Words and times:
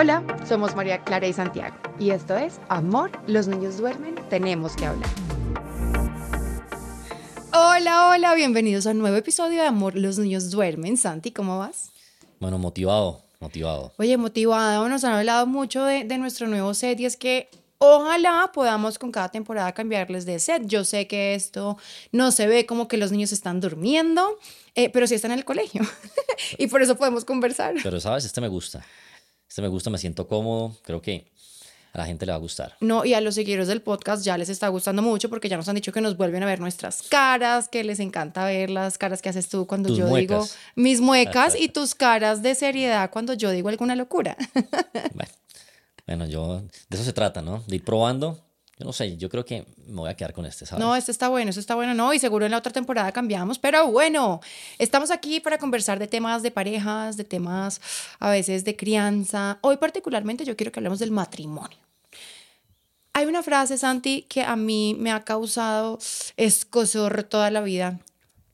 Hola, 0.00 0.22
somos 0.46 0.76
María 0.76 1.02
Clara 1.02 1.26
y 1.26 1.32
Santiago 1.32 1.74
y 1.98 2.10
esto 2.10 2.36
es 2.36 2.60
Amor, 2.68 3.10
los 3.26 3.48
niños 3.48 3.78
duermen, 3.78 4.14
tenemos 4.30 4.76
que 4.76 4.86
hablar. 4.86 5.10
Hola, 7.52 8.10
hola, 8.10 8.34
bienvenidos 8.34 8.86
a 8.86 8.92
un 8.92 9.00
nuevo 9.00 9.16
episodio 9.16 9.60
de 9.60 9.66
Amor, 9.66 9.96
los 9.96 10.16
niños 10.16 10.52
duermen. 10.52 10.96
Santi, 10.96 11.32
¿cómo 11.32 11.58
vas? 11.58 11.90
Bueno, 12.38 12.58
motivado, 12.58 13.24
motivado. 13.40 13.92
Oye, 13.98 14.16
motivado, 14.16 14.88
nos 14.88 15.02
han 15.02 15.14
hablado 15.14 15.48
mucho 15.48 15.84
de, 15.84 16.04
de 16.04 16.16
nuestro 16.16 16.46
nuevo 16.46 16.74
set 16.74 17.00
y 17.00 17.04
es 17.04 17.16
que 17.16 17.48
Ojalá 17.80 18.50
podamos 18.52 18.98
con 18.98 19.12
cada 19.12 19.28
temporada 19.28 19.70
cambiarles 19.72 20.26
de 20.26 20.40
set. 20.40 20.64
Yo 20.66 20.84
sé 20.84 21.06
que 21.06 21.36
esto 21.36 21.78
no 22.10 22.32
se 22.32 22.48
ve 22.48 22.66
como 22.66 22.88
que 22.88 22.96
los 22.96 23.12
niños 23.12 23.30
están 23.30 23.60
durmiendo, 23.60 24.36
eh, 24.74 24.90
pero 24.90 25.06
sí 25.06 25.14
están 25.14 25.30
en 25.30 25.38
el 25.38 25.44
colegio. 25.44 25.82
y 26.58 26.66
por 26.66 26.82
eso 26.82 26.96
podemos 26.96 27.24
conversar. 27.24 27.76
Pero 27.80 28.00
sabes, 28.00 28.24
este 28.24 28.40
me 28.40 28.48
gusta. 28.48 28.84
Este 29.48 29.62
me 29.62 29.68
gusta, 29.68 29.90
me 29.90 29.98
siento 29.98 30.28
cómodo. 30.28 30.76
Creo 30.82 31.00
que 31.00 31.30
a 31.92 31.98
la 31.98 32.06
gente 32.06 32.26
le 32.26 32.32
va 32.32 32.36
a 32.36 32.40
gustar. 32.40 32.76
No, 32.80 33.04
y 33.04 33.14
a 33.14 33.20
los 33.20 33.34
seguidores 33.34 33.68
del 33.68 33.80
podcast 33.80 34.22
ya 34.24 34.36
les 34.36 34.48
está 34.48 34.68
gustando 34.68 35.02
mucho 35.02 35.30
porque 35.30 35.48
ya 35.48 35.56
nos 35.56 35.68
han 35.68 35.74
dicho 35.74 35.92
que 35.92 36.00
nos 36.00 36.16
vuelven 36.16 36.42
a 36.42 36.46
ver 36.46 36.60
nuestras 36.60 37.02
caras, 37.02 37.68
que 37.68 37.82
les 37.82 37.98
encanta 38.00 38.44
ver 38.44 38.70
las 38.70 38.98
caras 38.98 39.22
que 39.22 39.30
haces 39.30 39.48
tú 39.48 39.66
cuando 39.66 39.94
yo 39.94 40.14
digo 40.14 40.46
mis 40.74 41.00
muecas 41.00 41.54
y 41.58 41.68
tus 41.68 41.94
caras 41.94 42.42
de 42.42 42.54
seriedad 42.54 43.10
cuando 43.10 43.32
yo 43.34 43.50
digo 43.50 43.68
alguna 43.68 43.96
locura. 43.96 44.36
bueno. 45.14 45.32
Bueno, 46.06 46.26
yo, 46.26 46.62
de 46.62 46.96
eso 46.96 47.04
se 47.04 47.12
trata, 47.12 47.42
¿no? 47.42 47.62
De 47.66 47.76
ir 47.76 47.84
probando. 47.84 48.42
Yo 48.78 48.84
no 48.84 48.92
sé, 48.92 49.16
yo 49.16 49.28
creo 49.28 49.44
que 49.44 49.66
me 49.86 49.96
voy 49.96 50.10
a 50.10 50.14
quedar 50.14 50.32
con 50.32 50.46
este, 50.46 50.64
¿sabes? 50.64 50.84
No, 50.84 50.94
este 50.94 51.10
está 51.10 51.28
bueno, 51.28 51.50
este 51.50 51.60
está 51.60 51.74
bueno, 51.74 51.94
no, 51.94 52.14
y 52.14 52.20
seguro 52.20 52.44
en 52.44 52.52
la 52.52 52.58
otra 52.58 52.72
temporada 52.72 53.10
cambiamos, 53.10 53.58
pero 53.58 53.88
bueno, 53.88 54.40
estamos 54.78 55.10
aquí 55.10 55.40
para 55.40 55.58
conversar 55.58 55.98
de 55.98 56.06
temas 56.06 56.44
de 56.44 56.52
parejas, 56.52 57.16
de 57.16 57.24
temas 57.24 57.80
a 58.20 58.30
veces 58.30 58.64
de 58.64 58.76
crianza. 58.76 59.58
Hoy 59.62 59.78
particularmente 59.78 60.44
yo 60.44 60.56
quiero 60.56 60.70
que 60.70 60.78
hablemos 60.78 61.00
del 61.00 61.10
matrimonio. 61.10 61.76
Hay 63.14 63.26
una 63.26 63.42
frase, 63.42 63.78
Santi, 63.78 64.22
que 64.28 64.42
a 64.42 64.54
mí 64.54 64.96
me 64.96 65.10
ha 65.10 65.24
causado 65.24 65.98
escosor 66.36 67.24
toda 67.24 67.50
la 67.50 67.62
vida 67.62 67.98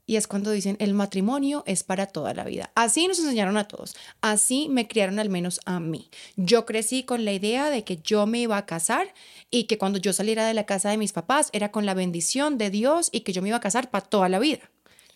y 0.07 0.17
es 0.17 0.27
cuando 0.27 0.51
dicen 0.51 0.77
el 0.81 0.95
matrimonio 0.95 1.63
es 1.67 1.83
para 1.83 2.07
toda 2.07 2.35
la 2.35 2.45
vida. 2.45 2.71
Así 2.75 3.09
nos 3.09 3.19
enseñaron 3.19 3.57
a 3.57 3.69
todos, 3.69 3.95
así 4.21 4.69
me 4.69 4.87
criaron 4.87 5.19
al 5.19 5.31
menos 5.31 5.61
a 5.65 5.81
mí. 5.81 6.11
Yo 6.37 6.67
crecí 6.67 7.05
con 7.05 7.25
la 7.25 7.33
idea 7.33 7.71
de 7.71 7.85
que 7.85 7.97
yo 7.97 8.27
me 8.27 8.41
iba 8.41 8.57
a 8.57 8.67
casar 8.67 9.15
y 9.51 9.65
que 9.65 9.79
cuando 9.79 9.99
yo 9.99 10.13
saliera 10.13 10.47
de 10.47 10.55
la 10.55 10.67
casa 10.67 10.91
de 10.91 10.99
mis 10.99 11.13
papás 11.13 11.51
era 11.53 11.71
con 11.71 11.87
la 11.87 11.95
bendición 11.95 12.59
de 12.59 12.71
Dios 12.71 13.09
y 13.13 13.21
que 13.21 13.33
yo 13.33 13.43
me 13.43 13.49
iba 13.49 13.57
a 13.57 13.61
casar 13.61 13.91
para 13.91 14.07
toda 14.07 14.29
la 14.29 14.39
vida. 14.39 14.71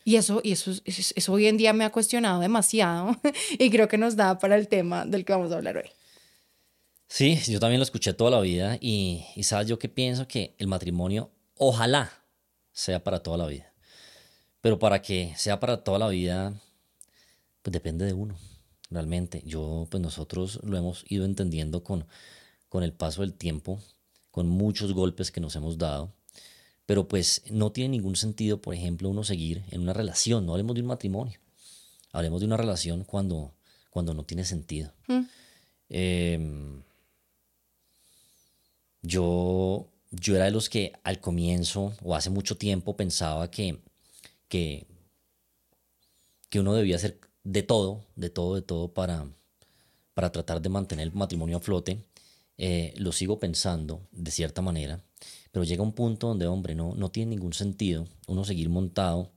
Y 0.05 0.17
eso, 0.17 0.41
y 0.43 0.53
eso, 0.53 0.73
eso, 0.87 1.33
hoy 1.33 1.47
en 1.49 1.59
día 1.59 1.75
me 1.75 1.85
ha 1.85 1.91
cuestionado 1.91 2.41
demasiado 2.41 3.15
y 3.59 3.69
creo 3.69 3.89
que 3.89 3.99
nos 3.99 4.17
da 4.17 4.39
para 4.39 4.57
el 4.57 4.69
tema 4.69 5.05
del 5.05 5.25
que 5.25 5.35
vamos 5.35 5.53
a 5.53 5.57
hablar 5.57 5.77
hoy. 5.77 5.91
Sí, 7.09 7.39
yo 7.47 7.61
también 7.61 7.79
lo 7.79 7.85
escuché 7.85 8.15
toda 8.15 8.31
la 8.31 8.41
vida 8.41 8.79
y, 8.81 9.25
y 9.35 9.43
sabes 9.43 9.67
yo 9.67 9.79
que 9.79 9.89
pienso 9.89 10.27
que 10.27 10.55
el 10.59 10.67
matrimonio 10.67 11.31
ojalá 11.57 12.13
sea 12.73 13.03
para 13.03 13.23
toda 13.23 13.37
la 13.39 13.47
vida. 13.47 13.68
Pero 14.61 14.79
para 14.79 15.03
que 15.03 15.33
sea 15.37 15.61
para 15.61 15.85
toda 15.85 15.99
la 15.99 16.09
vida, 16.09 16.53
pues 17.63 17.73
depende 17.73 18.05
de 18.05 18.13
uno, 18.13 18.37
realmente. 18.91 19.43
Yo, 19.47 19.87
pues 19.91 20.03
nosotros 20.03 20.61
lo 20.65 20.77
hemos 20.77 21.05
ido 21.09 21.25
entendiendo 21.25 21.85
con, 21.85 22.07
con 22.69 22.83
el 22.83 22.93
paso 22.93 23.23
del 23.23 23.35
tiempo, 23.35 23.81
con 24.31 24.49
muchos 24.49 24.93
golpes 24.93 25.31
que 25.31 25.41
nos 25.41 25.55
hemos 25.57 25.79
dado. 25.79 26.13
Pero 26.87 27.07
pues 27.07 27.43
no 27.51 27.71
tiene 27.71 27.91
ningún 27.91 28.17
sentido, 28.17 28.63
por 28.63 28.75
ejemplo, 28.75 29.11
uno 29.11 29.23
seguir 29.23 29.63
en 29.71 29.83
una 29.83 29.93
relación. 29.93 30.47
No 30.47 30.53
hablemos 30.53 30.75
de 30.75 30.81
un 30.81 30.87
matrimonio. 30.87 31.39
Hablemos 32.13 32.41
de 32.41 32.47
una 32.47 32.57
relación 32.57 33.05
cuando, 33.05 33.53
cuando 33.91 34.15
no 34.15 34.25
tiene 34.25 34.45
sentido. 34.45 34.93
Mm. 35.07 35.21
Em, 35.91 36.83
yo, 39.03 39.87
yo 40.11 40.37
era 40.37 40.47
de 40.47 40.51
los 40.51 40.69
que 40.69 40.93
al 41.05 41.21
comienzo 41.21 41.95
o 42.03 42.15
hace 42.15 42.31
mucho 42.31 42.57
tiempo 42.57 42.97
pensaba 42.97 43.51
que 43.51 43.79
que, 44.49 44.87
que 46.49 46.61
uno 46.61 46.75
debía 46.75 46.97
hacer 46.97 47.21
de 47.45 47.63
todo, 47.63 48.05
de 48.17 48.31
todo, 48.31 48.55
de 48.55 48.63
todo 48.63 48.93
para, 48.93 49.27
para 50.15 50.33
tratar 50.33 50.61
de 50.61 50.69
mantener 50.69 51.07
el 51.07 51.15
matrimonio 51.15 51.59
a 51.59 51.61
flote. 51.61 52.05
Eh, 52.61 52.93
lo 52.97 53.13
sigo 53.13 53.39
pensando 53.39 54.09
de 54.11 54.33
cierta 54.33 54.63
manera, 54.63 55.01
pero 55.53 55.65
llega 55.65 55.83
un 55.83 55.93
punto 55.93 56.27
donde, 56.27 56.47
hombre, 56.49 56.75
no, 56.75 56.95
no 56.97 57.11
tiene 57.11 57.37
ningún 57.37 57.53
sentido 57.53 58.09
uno 58.27 58.45
seguir 58.45 58.69
montado 58.69 59.31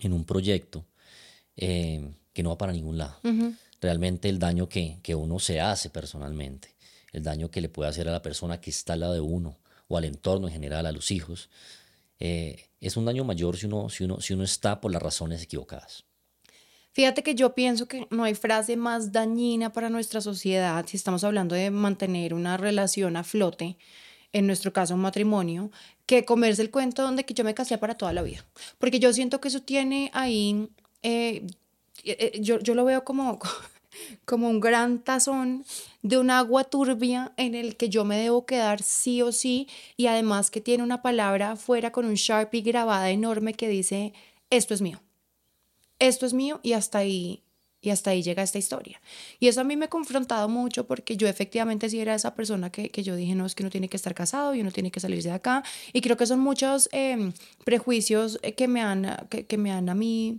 en 0.00 0.12
un 0.12 0.24
proyecto 0.24 0.84
eh, 1.56 2.12
que 2.34 2.42
no 2.42 2.50
va 2.50 2.58
para 2.58 2.72
ningún 2.72 2.98
lado. 2.98 3.16
Realmente 3.80 4.28
el 4.28 4.38
daño 4.38 4.68
que, 4.68 4.98
que 5.02 5.14
uno 5.14 5.38
se 5.38 5.60
hace 5.60 5.88
personalmente, 5.88 6.74
el 7.12 7.22
daño 7.22 7.50
que 7.50 7.60
le 7.60 7.68
puede 7.68 7.88
hacer 7.88 8.06
a 8.08 8.12
la 8.12 8.22
persona 8.22 8.60
que 8.60 8.70
está 8.70 8.92
al 8.92 9.00
lado 9.00 9.14
de 9.14 9.20
uno 9.20 9.58
o 9.88 9.96
al 9.96 10.04
entorno 10.04 10.46
en 10.46 10.52
general, 10.52 10.86
a 10.86 10.92
los 10.92 11.10
hijos, 11.10 11.48
eh, 12.24 12.70
es 12.80 12.96
un 12.96 13.04
daño 13.04 13.24
mayor 13.24 13.56
si 13.56 13.66
uno, 13.66 13.88
si, 13.88 14.04
uno, 14.04 14.20
si 14.20 14.32
uno 14.32 14.44
está 14.44 14.80
por 14.80 14.92
las 14.92 15.02
razones 15.02 15.42
equivocadas. 15.42 16.04
Fíjate 16.92 17.24
que 17.24 17.34
yo 17.34 17.52
pienso 17.52 17.88
que 17.88 18.06
no 18.10 18.22
hay 18.22 18.34
frase 18.34 18.76
más 18.76 19.10
dañina 19.10 19.72
para 19.72 19.90
nuestra 19.90 20.20
sociedad 20.20 20.84
si 20.86 20.96
estamos 20.96 21.24
hablando 21.24 21.56
de 21.56 21.72
mantener 21.72 22.32
una 22.32 22.56
relación 22.56 23.16
a 23.16 23.24
flote, 23.24 23.76
en 24.32 24.46
nuestro 24.46 24.72
caso 24.72 24.94
un 24.94 25.00
matrimonio, 25.00 25.72
que 26.06 26.24
comerse 26.24 26.62
el 26.62 26.70
cuento 26.70 27.02
donde 27.02 27.24
que 27.24 27.34
yo 27.34 27.42
me 27.42 27.54
casé 27.54 27.76
para 27.76 27.96
toda 27.96 28.12
la 28.12 28.22
vida. 28.22 28.46
Porque 28.78 29.00
yo 29.00 29.12
siento 29.12 29.40
que 29.40 29.48
eso 29.48 29.62
tiene 29.62 30.08
ahí, 30.14 30.68
eh, 31.02 31.44
eh, 32.04 32.38
yo, 32.40 32.60
yo 32.60 32.76
lo 32.76 32.84
veo 32.84 33.02
como, 33.02 33.40
como 34.24 34.48
un 34.48 34.60
gran 34.60 34.98
tazón 35.00 35.64
de 36.02 36.18
un 36.18 36.30
agua 36.30 36.64
turbia 36.64 37.32
en 37.36 37.54
el 37.54 37.76
que 37.76 37.88
yo 37.88 38.04
me 38.04 38.18
debo 38.18 38.46
quedar 38.46 38.82
sí 38.82 39.22
o 39.22 39.32
sí 39.32 39.68
y 39.96 40.06
además 40.06 40.50
que 40.50 40.60
tiene 40.60 40.82
una 40.82 41.02
palabra 41.02 41.52
afuera 41.52 41.92
con 41.92 42.06
un 42.06 42.14
Sharpie 42.14 42.62
grabada 42.62 43.10
enorme 43.10 43.54
que 43.54 43.68
dice, 43.68 44.12
esto 44.50 44.74
es 44.74 44.82
mío, 44.82 45.00
esto 45.98 46.26
es 46.26 46.32
mío 46.34 46.60
y 46.62 46.72
hasta 46.72 46.98
ahí. 46.98 47.42
Y 47.84 47.90
hasta 47.90 48.10
ahí 48.10 48.22
llega 48.22 48.44
esta 48.44 48.58
historia. 48.58 49.00
Y 49.40 49.48
eso 49.48 49.60
a 49.60 49.64
mí 49.64 49.76
me 49.76 49.86
ha 49.86 49.90
confrontado 49.90 50.48
mucho 50.48 50.86
porque 50.86 51.16
yo 51.16 51.26
efectivamente 51.26 51.90
sí 51.90 51.98
era 51.98 52.14
esa 52.14 52.36
persona 52.36 52.70
que, 52.70 52.90
que 52.90 53.02
yo 53.02 53.16
dije, 53.16 53.34
no, 53.34 53.44
es 53.44 53.56
que 53.56 53.64
uno 53.64 53.70
tiene 53.70 53.88
que 53.88 53.96
estar 53.96 54.14
casado 54.14 54.54
y 54.54 54.60
uno 54.60 54.70
tiene 54.70 54.92
que 54.92 55.00
salirse 55.00 55.30
de 55.30 55.34
acá. 55.34 55.64
Y 55.92 56.00
creo 56.00 56.16
que 56.16 56.26
son 56.26 56.38
muchos 56.38 56.88
em, 56.92 57.32
prejuicios 57.64 58.38
que 58.56 58.68
me, 58.68 58.84
que, 59.28 59.46
que 59.46 59.58
me 59.58 59.72
han 59.72 59.88
a 59.88 59.96
mí 59.96 60.38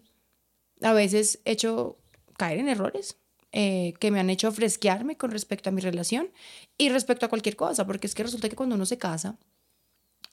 a 0.81 0.93
veces 0.93 1.39
hecho 1.43 1.97
caer 2.37 2.59
en 2.59 2.69
errores 2.69 3.17
eh, 3.53 3.93
que 3.99 4.11
me 4.11 4.19
han 4.19 4.29
hecho 4.29 4.51
fresquearme 4.51 5.15
con 5.15 5.31
respecto 5.31 5.69
a 5.69 5.71
mi 5.71 5.79
relación 5.79 6.29
y 6.77 6.89
respecto 6.89 7.25
a 7.25 7.29
cualquier 7.29 7.55
cosa, 7.55 7.85
porque 7.85 8.07
es 8.07 8.15
que 8.15 8.23
resulta 8.23 8.49
que 8.49 8.55
cuando 8.55 8.75
uno 8.75 8.85
se 8.85 8.97
casa, 8.97 9.37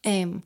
em, 0.03 0.43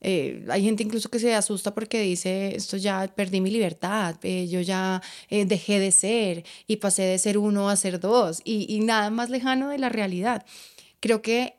eh, 0.00 0.44
hay 0.50 0.64
gente 0.64 0.82
incluso 0.82 1.10
que 1.10 1.20
se 1.20 1.34
asusta 1.34 1.74
porque 1.74 2.00
dice, 2.00 2.56
esto 2.56 2.76
ya 2.76 3.06
perdí 3.14 3.40
mi 3.40 3.50
libertad, 3.50 4.16
eh, 4.22 4.48
yo 4.48 4.60
ya 4.60 5.00
dejé 5.30 5.78
de 5.80 5.92
ser 5.92 6.44
y 6.66 6.76
pasé 6.76 7.02
de 7.02 7.18
ser 7.18 7.38
uno 7.38 7.68
a 7.68 7.76
ser 7.76 8.00
dos 8.00 8.40
y, 8.44 8.66
y 8.68 8.80
nada 8.80 9.10
más 9.10 9.30
lejano 9.30 9.68
de 9.70 9.78
la 9.78 9.88
realidad. 9.88 10.44
Creo 11.00 11.22
que 11.22 11.54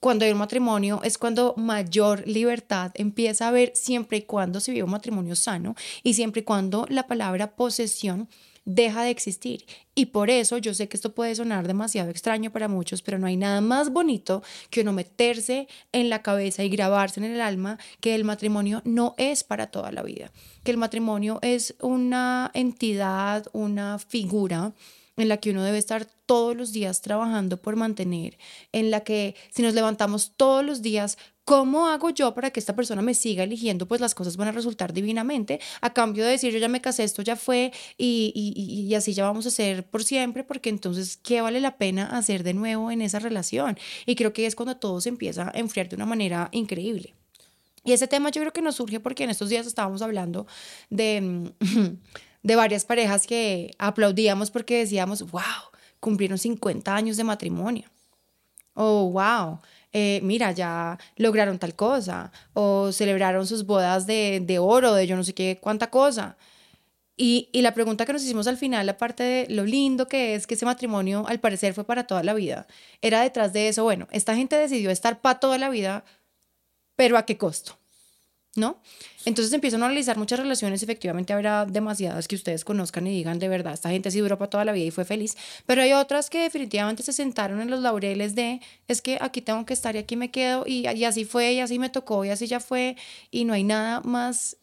cuando 0.00 0.24
hay 0.24 0.32
un 0.32 0.38
matrimonio 0.38 1.00
es 1.04 1.18
cuando 1.18 1.54
mayor 1.56 2.26
libertad 2.26 2.92
empieza 2.94 3.46
a 3.46 3.48
haber 3.48 3.72
siempre 3.74 4.18
y 4.18 4.22
cuando 4.22 4.60
se 4.60 4.72
vive 4.72 4.84
un 4.84 4.90
matrimonio 4.90 5.34
sano 5.36 5.74
y 6.02 6.14
siempre 6.14 6.42
y 6.42 6.44
cuando 6.44 6.86
la 6.88 7.06
palabra 7.06 7.56
posesión 7.56 8.28
deja 8.66 9.02
de 9.02 9.10
existir. 9.10 9.64
Y 9.94 10.06
por 10.06 10.28
eso 10.28 10.58
yo 10.58 10.74
sé 10.74 10.88
que 10.88 10.96
esto 10.98 11.14
puede 11.14 11.34
sonar 11.34 11.66
demasiado 11.66 12.10
extraño 12.10 12.50
para 12.50 12.68
muchos, 12.68 13.00
pero 13.00 13.18
no 13.18 13.26
hay 13.26 13.38
nada 13.38 13.62
más 13.62 13.90
bonito 13.90 14.42
que 14.68 14.82
uno 14.82 14.92
meterse 14.92 15.68
en 15.92 16.10
la 16.10 16.20
cabeza 16.20 16.62
y 16.64 16.68
grabarse 16.68 17.20
en 17.20 17.24
el 17.24 17.40
alma 17.40 17.78
que 18.00 18.14
el 18.14 18.24
matrimonio 18.24 18.82
no 18.84 19.14
es 19.16 19.42
para 19.44 19.68
toda 19.68 19.92
la 19.92 20.02
vida, 20.02 20.30
que 20.64 20.72
el 20.72 20.76
matrimonio 20.76 21.38
es 21.40 21.74
una 21.80 22.50
entidad, 22.52 23.46
una 23.52 23.98
figura 23.98 24.74
en 25.16 25.28
la 25.28 25.38
que 25.38 25.50
uno 25.50 25.62
debe 25.62 25.78
estar 25.78 26.06
todos 26.26 26.56
los 26.56 26.72
días 26.72 27.00
trabajando 27.00 27.60
por 27.60 27.76
mantener, 27.76 28.38
en 28.72 28.90
la 28.90 29.00
que 29.00 29.34
si 29.50 29.62
nos 29.62 29.74
levantamos 29.74 30.32
todos 30.36 30.64
los 30.64 30.82
días 30.82 31.18
¿Cómo 31.46 31.86
hago 31.86 32.10
yo 32.10 32.34
para 32.34 32.50
que 32.50 32.58
esta 32.58 32.74
persona 32.74 33.02
me 33.02 33.14
siga 33.14 33.44
eligiendo? 33.44 33.86
Pues 33.86 34.00
las 34.00 34.16
cosas 34.16 34.36
van 34.36 34.48
a 34.48 34.52
resultar 34.52 34.92
divinamente, 34.92 35.60
a 35.80 35.92
cambio 35.92 36.24
de 36.24 36.32
decir 36.32 36.52
yo 36.52 36.58
ya 36.58 36.68
me 36.68 36.80
casé, 36.80 37.04
esto 37.04 37.22
ya 37.22 37.36
fue 37.36 37.72
y, 37.96 38.32
y, 38.34 38.92
así 38.96 39.14
ya 39.14 39.22
vamos 39.22 39.46
a 39.46 39.52
ser 39.52 39.86
por 39.86 40.02
siempre, 40.02 40.42
porque 40.42 40.70
entonces, 40.70 41.16
¿qué 41.16 41.42
vale 41.42 41.60
la 41.60 41.78
pena 41.78 42.06
hacer 42.18 42.42
de 42.42 42.52
nuevo 42.52 42.90
en 42.90 43.00
esa 43.00 43.20
relación? 43.20 43.78
Y 44.06 44.16
creo 44.16 44.32
que 44.32 44.44
es 44.44 44.56
cuando 44.56 44.76
todo 44.76 45.00
se 45.00 45.08
empieza 45.08 45.52
a 45.54 45.56
enfriar 45.56 45.88
de 45.88 45.94
una 45.94 46.06
manera 46.06 46.48
increíble. 46.50 47.14
Y 47.84 47.92
ese 47.92 48.08
tema 48.08 48.30
yo 48.30 48.40
creo 48.40 48.52
que 48.52 48.62
nos 48.62 48.74
surge 48.74 48.98
porque 48.98 49.22
en 49.22 49.30
estos 49.30 49.48
días 49.48 49.68
estábamos 49.68 50.02
hablando 50.02 50.48
de, 50.90 51.52
de 52.46 52.56
varias 52.56 52.84
parejas 52.84 53.26
que 53.26 53.72
aplaudíamos 53.78 54.50
porque 54.50 54.78
decíamos, 54.78 55.30
wow, 55.30 55.42
cumplieron 56.00 56.38
50 56.38 56.94
años 56.94 57.16
de 57.16 57.24
matrimonio. 57.24 57.90
Oh, 58.74 59.10
wow 59.10 59.60
eh, 59.98 60.20
mira, 60.22 60.52
ya 60.52 60.98
lograron 61.16 61.58
tal 61.58 61.74
cosa, 61.74 62.30
o 62.52 62.92
celebraron 62.92 63.46
sus 63.46 63.64
bodas 63.64 64.06
de, 64.06 64.42
de 64.44 64.58
oro, 64.58 64.92
de 64.92 65.06
yo 65.06 65.16
no 65.16 65.24
sé 65.24 65.32
qué, 65.32 65.58
cuánta 65.58 65.88
cosa. 65.90 66.36
Y, 67.16 67.48
y, 67.52 67.62
la 67.62 67.72
pregunta 67.72 68.04
que 68.04 68.12
nos 68.12 68.22
hicimos 68.22 68.46
al 68.46 68.58
final, 68.58 68.86
aparte 68.90 69.22
de 69.22 69.46
lo 69.48 69.64
lindo 69.64 70.06
que 70.06 70.34
es 70.34 70.46
que 70.46 70.52
ese 70.54 70.66
matrimonio 70.66 71.24
al 71.26 71.40
parecer 71.40 71.72
fue 71.72 71.84
para 71.84 72.06
toda 72.06 72.22
la 72.22 72.34
vida, 72.34 72.66
era 73.00 73.22
detrás 73.22 73.54
de 73.54 73.68
eso, 73.68 73.84
bueno, 73.84 74.06
esta 74.12 74.36
gente 74.36 74.56
decidió 74.56 74.90
estar 74.90 75.22
para 75.22 75.40
toda 75.40 75.56
la 75.56 75.70
vida, 75.70 76.04
pero 76.94 77.16
¿a 77.16 77.24
qué 77.24 77.38
costo? 77.38 77.78
¿No? 78.56 78.80
Entonces 79.24 79.52
empiezan 79.52 79.82
a 79.82 79.86
analizar 79.86 80.16
muchas 80.18 80.38
relaciones, 80.38 80.82
efectivamente 80.82 81.32
habrá 81.32 81.66
demasiadas 81.66 82.28
que 82.28 82.36
ustedes 82.36 82.64
conozcan 82.64 83.06
y 83.06 83.10
digan 83.10 83.38
de 83.38 83.48
verdad, 83.48 83.74
esta 83.74 83.90
gente 83.90 84.10
sí 84.10 84.20
duró 84.20 84.38
para 84.38 84.50
toda 84.50 84.64
la 84.64 84.72
vida 84.72 84.86
y 84.86 84.90
fue 84.90 85.04
feliz, 85.04 85.36
pero 85.66 85.82
hay 85.82 85.92
otras 85.92 86.30
que 86.30 86.40
definitivamente 86.40 87.02
se 87.02 87.12
sentaron 87.12 87.60
en 87.60 87.70
los 87.70 87.80
laureles 87.80 88.34
de, 88.34 88.60
es 88.86 89.02
que 89.02 89.18
aquí 89.20 89.40
tengo 89.40 89.66
que 89.66 89.74
estar 89.74 89.96
y 89.96 89.98
aquí 89.98 90.16
me 90.16 90.30
quedo 90.30 90.64
y, 90.66 90.88
y 90.88 91.04
así 91.04 91.24
fue 91.24 91.54
y 91.54 91.60
así 91.60 91.78
me 91.78 91.90
tocó 91.90 92.24
y 92.24 92.30
así 92.30 92.46
ya 92.46 92.60
fue 92.60 92.96
y 93.30 93.44
no 93.44 93.52
hay 93.52 93.64
nada 93.64 94.00
más 94.02 94.56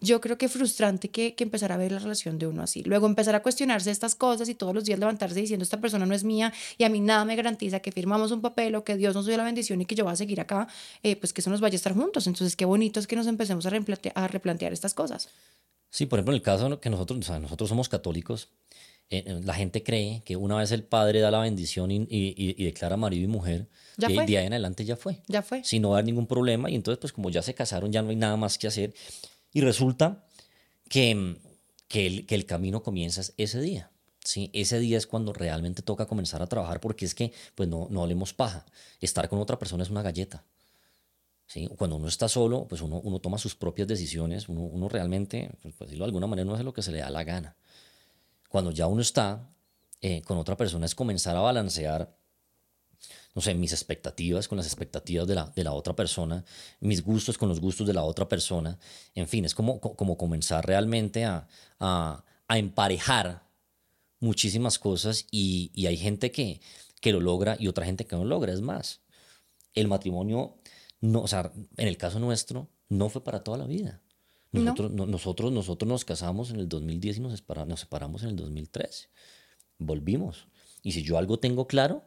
yo 0.00 0.20
creo 0.20 0.38
que 0.38 0.48
frustrante 0.48 1.10
que, 1.10 1.34
que 1.34 1.44
empezar 1.44 1.72
a 1.72 1.76
ver 1.76 1.92
la 1.92 1.98
relación 1.98 2.38
de 2.38 2.46
uno 2.46 2.62
así. 2.62 2.82
Luego 2.82 3.06
empezar 3.06 3.34
a 3.34 3.42
cuestionarse 3.42 3.90
estas 3.90 4.14
cosas 4.14 4.48
y 4.48 4.54
todos 4.54 4.74
los 4.74 4.84
días 4.84 4.98
levantarse 4.98 5.38
diciendo 5.38 5.62
esta 5.62 5.80
persona 5.80 6.06
no 6.06 6.14
es 6.14 6.24
mía 6.24 6.52
y 6.78 6.84
a 6.84 6.88
mí 6.88 7.00
nada 7.00 7.24
me 7.24 7.36
garantiza 7.36 7.80
que 7.80 7.92
firmamos 7.92 8.30
un 8.32 8.40
papel 8.40 8.74
o 8.74 8.84
que 8.84 8.96
Dios 8.96 9.14
nos 9.14 9.26
dio 9.26 9.36
la 9.36 9.44
bendición 9.44 9.80
y 9.80 9.84
que 9.84 9.94
yo 9.94 10.04
voy 10.04 10.12
a 10.12 10.16
seguir 10.16 10.40
acá, 10.40 10.68
eh, 11.02 11.16
pues 11.16 11.32
que 11.32 11.40
eso 11.40 11.50
nos 11.50 11.60
vaya 11.60 11.74
a 11.74 11.76
estar 11.76 11.94
juntos. 11.94 12.26
Entonces, 12.26 12.56
qué 12.56 12.64
bonito 12.64 12.98
es 13.00 13.06
que 13.06 13.16
nos 13.16 13.26
empecemos 13.26 13.66
a, 13.66 13.70
replantear, 13.70 14.12
a 14.16 14.28
replantear 14.28 14.72
estas 14.72 14.94
cosas. 14.94 15.28
Sí, 15.90 16.06
por 16.06 16.18
ejemplo, 16.18 16.32
en 16.32 16.36
el 16.36 16.42
caso 16.42 16.80
que 16.80 16.88
nosotros, 16.88 17.18
o 17.18 17.22
sea, 17.22 17.38
nosotros 17.38 17.68
somos 17.68 17.88
católicos, 17.88 18.48
eh, 19.10 19.24
eh, 19.26 19.40
la 19.42 19.54
gente 19.54 19.82
cree 19.82 20.22
que 20.24 20.36
una 20.36 20.56
vez 20.56 20.70
el 20.70 20.84
padre 20.84 21.20
da 21.20 21.32
la 21.32 21.40
bendición 21.40 21.90
y, 21.90 21.96
y, 22.08 22.34
y 22.36 22.64
declara 22.64 22.96
marido 22.96 23.24
y 23.24 23.26
mujer, 23.26 23.66
ya 23.96 24.08
de, 24.08 24.14
de 24.14 24.38
ahí 24.38 24.46
en 24.46 24.52
adelante 24.52 24.84
ya 24.84 24.96
fue. 24.96 25.20
Ya 25.26 25.42
fue. 25.42 25.64
Si 25.64 25.80
no 25.80 25.94
haber 25.94 26.04
ningún 26.04 26.28
problema 26.28 26.70
y 26.70 26.76
entonces 26.76 27.00
pues 27.00 27.12
como 27.12 27.28
ya 27.28 27.42
se 27.42 27.54
casaron 27.54 27.90
ya 27.90 28.02
no 28.02 28.10
hay 28.10 28.16
nada 28.16 28.36
más 28.36 28.56
que 28.56 28.68
hacer. 28.68 28.94
Y 29.52 29.60
resulta 29.60 30.24
que, 30.88 31.36
que, 31.88 32.24
el, 32.28 32.46
camino 32.46 32.82
comienza 32.82 33.22
ese 33.36 33.60
día. 33.60 33.90
¿sí? 34.24 34.50
Ese 34.52 34.78
día 34.78 34.98
es 34.98 35.06
cuando 35.06 35.32
realmente 35.32 35.82
toca 35.82 36.06
comenzar 36.06 36.42
a 36.42 36.46
trabajar 36.46 36.80
porque 36.80 37.04
es 37.04 37.14
que 37.14 37.32
pues 37.54 37.68
no, 37.68 37.88
no 37.90 38.02
hablemos 38.02 38.34
paja. 38.34 38.64
Estar 39.00 39.28
con 39.28 39.40
otra 39.40 39.58
persona 39.58 39.82
es 39.82 39.90
una 39.90 40.02
galleta. 40.02 40.44
¿sí? 41.46 41.68
Cuando 41.76 41.96
uno 41.96 42.08
está 42.08 42.28
solo, 42.28 42.66
pues 42.68 42.80
uno, 42.80 43.00
uno 43.00 43.18
toma 43.18 43.38
sus 43.38 43.54
propias 43.54 43.88
decisiones, 43.88 44.48
uno, 44.48 44.62
uno 44.62 44.88
realmente, 44.88 45.50
pues, 45.62 45.74
por 45.74 45.86
decirlo 45.86 46.04
de 46.04 46.08
alguna 46.08 46.26
manera, 46.26 46.46
no 46.46 46.54
hace 46.54 46.64
lo 46.64 46.72
que 46.72 46.82
se 46.82 46.92
le 46.92 46.98
da 46.98 47.10
la 47.10 47.24
gana. 47.24 47.56
Cuando 48.48 48.70
ya 48.70 48.86
uno 48.86 49.02
está 49.02 49.48
eh, 50.00 50.22
con 50.22 50.38
otra 50.38 50.56
persona 50.56 50.86
es 50.86 50.94
comenzar 50.94 51.36
a 51.36 51.40
balancear 51.40 52.16
no 53.34 53.42
sé, 53.42 53.54
mis 53.54 53.72
expectativas 53.72 54.48
con 54.48 54.58
las 54.58 54.66
expectativas 54.66 55.26
de 55.26 55.34
la, 55.34 55.52
de 55.54 55.64
la 55.64 55.72
otra 55.72 55.94
persona, 55.94 56.44
mis 56.80 57.02
gustos 57.02 57.38
con 57.38 57.48
los 57.48 57.60
gustos 57.60 57.86
de 57.86 57.94
la 57.94 58.02
otra 58.02 58.28
persona. 58.28 58.78
En 59.14 59.28
fin, 59.28 59.44
es 59.44 59.54
como, 59.54 59.80
como 59.80 60.16
comenzar 60.16 60.66
realmente 60.66 61.24
a, 61.24 61.46
a, 61.78 62.24
a 62.48 62.58
emparejar 62.58 63.44
muchísimas 64.18 64.78
cosas 64.78 65.26
y, 65.30 65.70
y, 65.74 65.86
hay 65.86 65.96
gente 65.96 66.30
que, 66.30 66.60
que 67.00 67.12
lo 67.12 67.20
logra 67.20 67.56
y 67.58 67.68
otra 67.68 67.86
gente 67.86 68.04
que 68.04 68.16
no 68.16 68.24
lo 68.24 68.30
logra. 68.30 68.52
Es 68.52 68.60
más, 68.60 69.00
el 69.74 69.88
matrimonio, 69.88 70.56
no, 71.00 71.22
o 71.22 71.28
sea, 71.28 71.52
en 71.76 71.88
el 71.88 71.96
caso 71.96 72.18
nuestro, 72.18 72.68
no 72.88 73.08
fue 73.08 73.24
para 73.24 73.44
toda 73.44 73.58
la 73.58 73.66
vida. 73.66 74.02
Nosotros, 74.52 74.90
no. 74.90 75.06
nosotros, 75.06 75.52
nosotros 75.52 75.88
nos 75.88 76.04
casamos 76.04 76.50
en 76.50 76.56
el 76.58 76.68
2010 76.68 77.18
y 77.18 77.20
nos, 77.20 77.36
separamos, 77.36 77.68
nos 77.68 77.80
separamos 77.80 78.22
en 78.24 78.30
el 78.30 78.36
2013. 78.36 79.08
Volvimos. 79.78 80.48
Y 80.82 80.92
si 80.92 81.02
yo 81.02 81.16
algo 81.18 81.38
tengo 81.38 81.68
claro, 81.68 82.02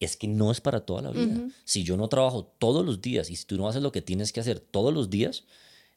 es 0.00 0.16
que 0.16 0.28
no 0.28 0.50
es 0.50 0.60
para 0.60 0.80
toda 0.80 1.02
la 1.02 1.10
vida. 1.10 1.48
Si 1.64 1.82
yo 1.82 1.96
no 1.96 2.08
trabajo 2.08 2.44
todos 2.58 2.84
los 2.84 3.00
días 3.00 3.30
y 3.30 3.36
si 3.36 3.44
tú 3.44 3.56
no 3.56 3.68
haces 3.68 3.82
lo 3.82 3.92
que 3.92 4.02
tienes 4.02 4.32
que 4.32 4.40
hacer 4.40 4.60
todos 4.60 4.94
los 4.94 5.10
días, 5.10 5.44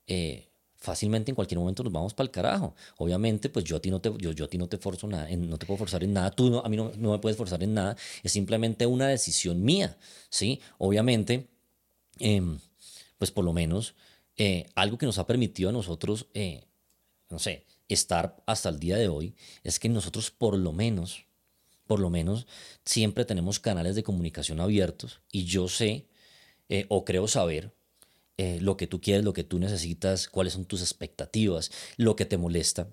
eh, 0.07 0.47
fácilmente 0.81 1.29
en 1.29 1.35
cualquier 1.35 1.59
momento 1.59 1.83
nos 1.83 1.93
vamos 1.93 2.13
para 2.13 2.25
el 2.25 2.31
carajo. 2.31 2.75
Obviamente, 2.97 3.49
pues 3.49 3.63
yo 3.65 3.77
a 3.77 3.79
ti 3.79 3.91
no 3.91 4.01
te, 4.01 4.11
yo, 4.17 4.31
yo 4.31 4.45
a 4.45 4.47
ti 4.47 4.57
no 4.57 4.67
te 4.67 4.77
forzo 4.77 5.07
nada, 5.07 5.29
no 5.37 5.57
te 5.57 5.67
puedo 5.67 5.77
forzar 5.77 6.03
en 6.03 6.13
nada, 6.13 6.31
tú 6.31 6.59
a 6.59 6.67
mí 6.67 6.75
no, 6.75 6.91
no, 6.97 7.11
me 7.11 7.19
puedes 7.19 7.37
forzar 7.37 7.61
en 7.63 7.75
nada, 7.75 7.95
es 8.23 8.31
simplemente 8.31 8.87
una 8.87 9.07
decisión 9.07 9.63
mía, 9.63 9.95
¿sí? 10.29 10.59
Obviamente, 10.79 11.47
em, 12.17 12.57
pues 13.19 13.29
por 13.29 13.45
lo 13.45 13.53
menos 13.53 13.93
eh, 14.37 14.65
algo 14.73 14.97
que 14.97 15.05
nos 15.05 15.19
ha 15.19 15.27
permitido 15.27 15.69
a 15.69 15.73
nosotros, 15.73 16.25
eh, 16.33 16.63
no 17.29 17.37
sé, 17.37 17.67
estar 17.87 18.41
hasta 18.47 18.69
el 18.69 18.79
día 18.79 18.97
de 18.97 19.07
hoy, 19.07 19.35
es 19.63 19.77
que 19.77 19.87
nosotros 19.87 20.31
por 20.31 20.57
lo 20.57 20.71
menos 20.71 21.25
por 21.91 21.99
lo 21.99 22.09
menos 22.09 22.47
siempre 22.85 23.25
tenemos 23.25 23.59
canales 23.59 23.97
de 23.97 24.03
comunicación 24.03 24.61
abiertos 24.61 25.19
y 25.29 25.43
yo 25.43 25.67
sé 25.67 26.07
eh, 26.69 26.85
o 26.87 27.03
creo 27.03 27.27
saber 27.27 27.73
eh, 28.37 28.59
lo 28.61 28.77
que 28.77 28.87
tú 28.87 29.01
quieres, 29.01 29.25
lo 29.25 29.33
que 29.33 29.43
tú 29.43 29.59
necesitas, 29.59 30.29
cuáles 30.29 30.53
son 30.53 30.63
tus 30.63 30.79
expectativas, 30.79 31.69
lo 31.97 32.15
que 32.15 32.25
te 32.25 32.37
molesta. 32.37 32.87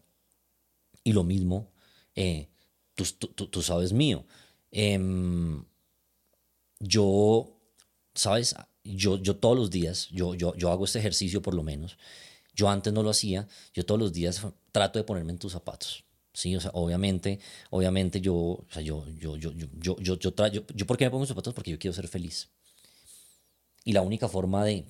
Y 1.04 1.12
lo 1.12 1.22
mismo, 1.22 1.70
eh, 2.16 2.48
tú, 2.96 3.04
tú, 3.04 3.62
sabes 3.62 3.92
mío. 3.92 4.26
Em, 4.72 5.64
yo, 6.80 7.56
¿sabes? 8.16 8.56
Yo, 8.82 9.16
yo 9.18 9.36
todos 9.36 9.56
los 9.56 9.70
días, 9.70 10.08
yo, 10.10 10.34
yo, 10.34 10.56
yo 10.56 10.72
hago 10.72 10.86
este 10.86 10.98
ejercicio 10.98 11.40
por 11.40 11.54
lo 11.54 11.62
menos. 11.62 11.98
Yo 12.52 12.68
antes 12.68 12.92
no 12.92 13.04
lo 13.04 13.10
hacía, 13.10 13.46
yo 13.72 13.86
todos 13.86 14.00
los 14.00 14.12
días 14.12 14.44
trato 14.72 14.98
de 14.98 15.04
ponerme 15.04 15.30
en 15.30 15.38
tus 15.38 15.52
zapatos. 15.52 16.07
¿sí? 16.38 16.56
Obviamente, 16.72 17.40
obviamente 17.70 18.20
yo, 18.20 18.34
o 18.34 18.66
yo, 18.80 19.04
yo, 19.18 19.36
yo, 19.36 19.52
yo, 19.52 19.96
yo, 19.98 20.16
yo, 20.18 20.86
¿por 20.86 20.96
qué 20.96 21.04
me 21.04 21.10
pongo 21.10 21.26
zapatos? 21.26 21.52
Porque 21.52 21.72
yo 21.72 21.78
quiero 21.78 21.94
ser 21.94 22.06
feliz. 22.06 22.48
Y 23.84 23.92
la 23.92 24.02
única 24.02 24.28
forma 24.28 24.64
de, 24.64 24.84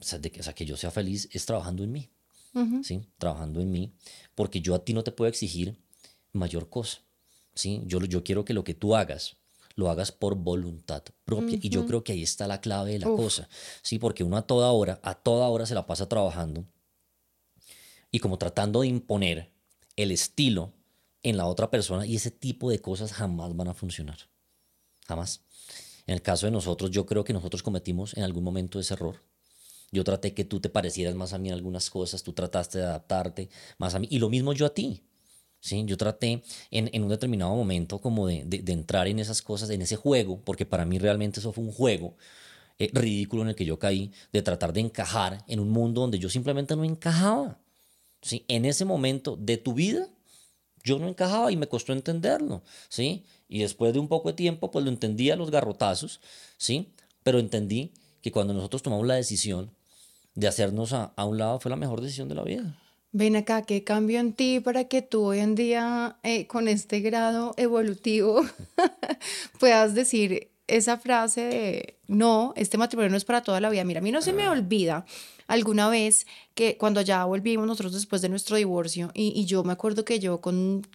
que 0.55 0.67
yo 0.67 0.77
sea 0.77 0.91
feliz 0.91 1.29
es 1.33 1.47
trabajando 1.47 1.85
en 1.85 1.93
mí, 1.93 2.11
¿sí? 2.83 3.01
Trabajando 3.17 3.61
en 3.61 3.71
mí, 3.71 3.93
porque 4.35 4.61
yo 4.61 4.75
a 4.75 4.85
ti 4.85 4.93
no 4.93 5.05
te 5.05 5.13
puedo 5.13 5.29
exigir 5.29 5.79
mayor 6.33 6.69
cosa, 6.69 6.99
¿sí? 7.55 7.83
Yo, 7.87 8.01
yo 8.01 8.23
quiero 8.25 8.45
que 8.45 8.53
lo 8.55 8.65
que 8.65 8.75
tú 8.75 8.95
hagas 8.95 9.37
lo 9.75 9.89
hagas 9.91 10.11
por 10.11 10.35
voluntad 10.35 11.05
propia. 11.25 11.57
Y 11.63 11.69
yo 11.69 11.87
creo 11.87 12.03
que 12.03 12.13
ahí 12.13 12.23
está 12.25 12.49
la 12.49 12.61
clave 12.61 12.93
de 12.93 12.99
la 12.99 13.07
cosa, 13.07 13.49
¿sí? 13.83 14.01
Porque 14.01 14.25
uno 14.25 14.37
a 14.37 14.43
toda 14.43 14.73
hora, 14.73 14.99
a 15.05 15.15
toda 15.15 15.49
hora 15.49 15.67
se 15.67 15.75
la 15.75 15.87
pasa 15.87 16.09
trabajando 16.09 16.67
y 18.11 18.19
como 18.19 18.39
tratando 18.39 18.81
de 18.81 18.89
imponer 18.89 19.53
el 19.95 20.11
estilo 20.11 20.73
en 21.23 21.37
la 21.37 21.47
otra 21.47 21.71
persona 21.71 22.07
y 22.07 22.17
ese 22.17 22.31
tipo 22.31 22.71
de 22.71 22.81
cosas 22.81 23.13
jamás 23.13 23.57
van 23.57 23.69
a 23.69 23.75
funcionar. 23.75 24.19
Jamás. 25.07 25.43
En 26.07 26.15
el 26.15 26.23
caso 26.23 26.47
de 26.47 26.53
nosotros, 26.53 26.91
yo 26.91 27.07
creo 27.07 27.25
que 27.25 27.33
nosotros 27.33 27.63
cometimos 27.63 28.17
en 28.17 28.23
algún 28.23 28.45
momento 28.45 28.81
ese 28.81 28.95
error. 28.95 29.23
Yo 29.91 30.05
traté 30.05 30.35
que 30.35 30.45
tú 30.45 30.61
te 30.61 30.69
parecieras 30.69 31.15
más 31.15 31.33
a 31.33 31.39
mí 31.39 31.49
en 31.49 31.55
algunas 31.55 31.91
cosas, 31.91 32.23
tú 32.23 32.33
trataste 32.33 32.79
de 32.79 32.85
adaptarte 32.85 33.49
más 33.79 33.95
a 33.95 33.99
mí 33.99 34.09
y 34.11 34.19
lo 34.19 34.29
mismo 34.29 34.53
yo 34.53 34.67
a 34.67 34.75
ti. 34.75 35.03
¿sí? 35.61 35.85
Yo 35.87 35.97
traté 35.97 36.43
en, 36.71 36.91
en 36.93 37.03
un 37.03 37.09
determinado 37.09 37.55
momento 37.55 38.01
como 38.01 38.27
de, 38.27 38.45
de, 38.45 38.73
entrar 38.73 39.09
en 39.09 39.19
esas 39.19 39.43
cosas, 39.43 39.71
en 39.71 39.83
ese 39.83 39.97
juego, 39.97 40.41
porque 40.45 40.67
para 40.67 40.85
mí 40.85 40.99
realmente 40.99 41.41
eso 41.41 41.53
fue 41.53 41.65
un 41.65 41.73
juego 41.73 42.17
eh, 42.79 42.91
ridículo 42.93 43.43
en 43.43 43.49
el 43.49 43.55
que 43.55 43.65
yo 43.65 43.79
caí, 43.79 44.13
de 44.33 44.43
tratar 44.43 44.73
de 44.73 44.81
encajar 44.81 45.45
en 45.49 45.61
un 45.61 45.71
mundo 45.71 46.03
donde 46.03 46.19
yo 46.19 46.29
simplemente 46.29 46.77
no 46.77 46.85
encajaba. 46.85 47.59
¿sí? 48.23 48.45
En 48.49 48.65
ese 48.65 48.85
momento 48.85 49.37
de 49.37 49.57
tu 49.57 49.75
vida, 49.75 50.09
yo 50.85 50.99
no 50.99 51.09
encajaba 51.09 51.51
y 51.53 51.57
me 51.57 51.69
costó 51.69 51.93
entenderlo, 51.93 52.63
¿sí? 52.89 53.25
Y 53.49 53.61
después 53.61 53.93
de 53.93 53.99
un 53.99 54.09
poco 54.09 54.29
de 54.29 54.35
tiempo, 54.35 54.71
pues 54.71 54.85
lo 54.85 54.91
entendí 54.91 55.31
a 55.31 55.37
los 55.37 55.51
garrotazos, 55.51 56.21
¿sí? 56.57 56.93
Pero 57.23 57.39
entendí 57.39 57.93
que 58.23 58.33
cuando 58.33 58.55
nosotros 58.55 58.83
tomamos 58.83 59.07
la 59.07 59.15
decisión 59.15 59.71
de 60.35 60.49
hacernos 60.49 60.93
a, 60.93 61.13
a 61.17 61.25
un 61.25 61.39
lado 61.39 61.61
fue 61.61 61.71
la 61.71 61.77
mejor 61.77 62.01
decisión 62.01 62.29
de 62.29 62.35
la 62.35 62.43
vida. 62.43 62.79
Ven 63.11 63.37
acá, 63.37 63.63
¿qué 63.63 63.85
cambio 63.85 64.21
en 64.21 64.35
ti 64.35 64.61
para 64.61 64.85
que 64.85 65.01
tú 65.01 65.25
hoy 65.25 65.39
en 65.39 65.55
día, 65.55 66.19
eh, 66.23 66.47
con 66.47 66.69
este 66.69 67.01
grado 67.01 67.55
evolutivo, 67.57 68.43
puedas 69.61 69.95
decir 69.95 70.51
esa 70.69 70.99
frase 70.99 71.41
de, 71.43 71.99
no, 72.07 72.53
este 72.57 72.79
matrimonio 72.79 73.11
no 73.11 73.17
es 73.17 73.25
para 73.25 73.43
toda 73.43 73.61
la 73.61 73.71
vida? 73.71 73.85
Mira, 73.85 74.01
a 74.01 74.03
mí 74.03 74.13
no 74.13 74.23
se 74.23 74.33
me 74.33 74.49
olvida 74.49 75.05
alguna 75.47 75.89
vez 75.89 76.27
que 76.55 76.77
cuando 76.77 77.01
ya 77.01 77.25
volvimos 77.25 77.67
nosotros 77.67 77.93
después 77.95 78.23
de 78.23 78.29
nuestro 78.29 78.57
divorcio, 78.57 79.11
y, 79.15 79.33
y 79.35 79.47
yo 79.47 79.65
me 79.65 79.73
acuerdo 79.73 80.05
que 80.05 80.21
yo 80.21 80.41
con, 80.41 80.87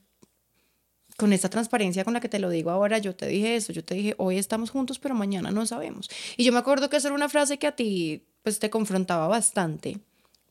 con 1.18 1.34
esta 1.34 1.50
transparencia 1.50 2.04
con 2.04 2.14
la 2.14 2.20
que 2.20 2.30
te 2.30 2.40
lo 2.40 2.50
digo 2.50 2.72
ahora, 2.72 2.98
yo 2.98 3.16
te 3.16 3.28
dije 3.28 3.56
eso, 3.56 3.74
yo 3.74 3.84
te 3.84 3.96
dije, 3.96 4.16
hoy 4.18 4.38
estamos 4.38 4.70
juntos, 4.70 5.00
pero 5.00 5.16
mañana 5.16 5.52
no 5.52 5.66
sabemos. 5.66 6.10
Y 6.38 6.44
yo 6.44 6.54
me 6.54 6.60
acuerdo 6.60 6.90
que 6.90 6.98
esa 6.98 7.10
era 7.10 7.16
una 7.16 7.30
frase 7.30 7.58
que 7.58 7.68
a 7.68 7.76
ti 7.76 8.26
pues 8.44 8.60
te 8.60 8.70
confrontaba 8.70 9.28
bastante 9.28 10.00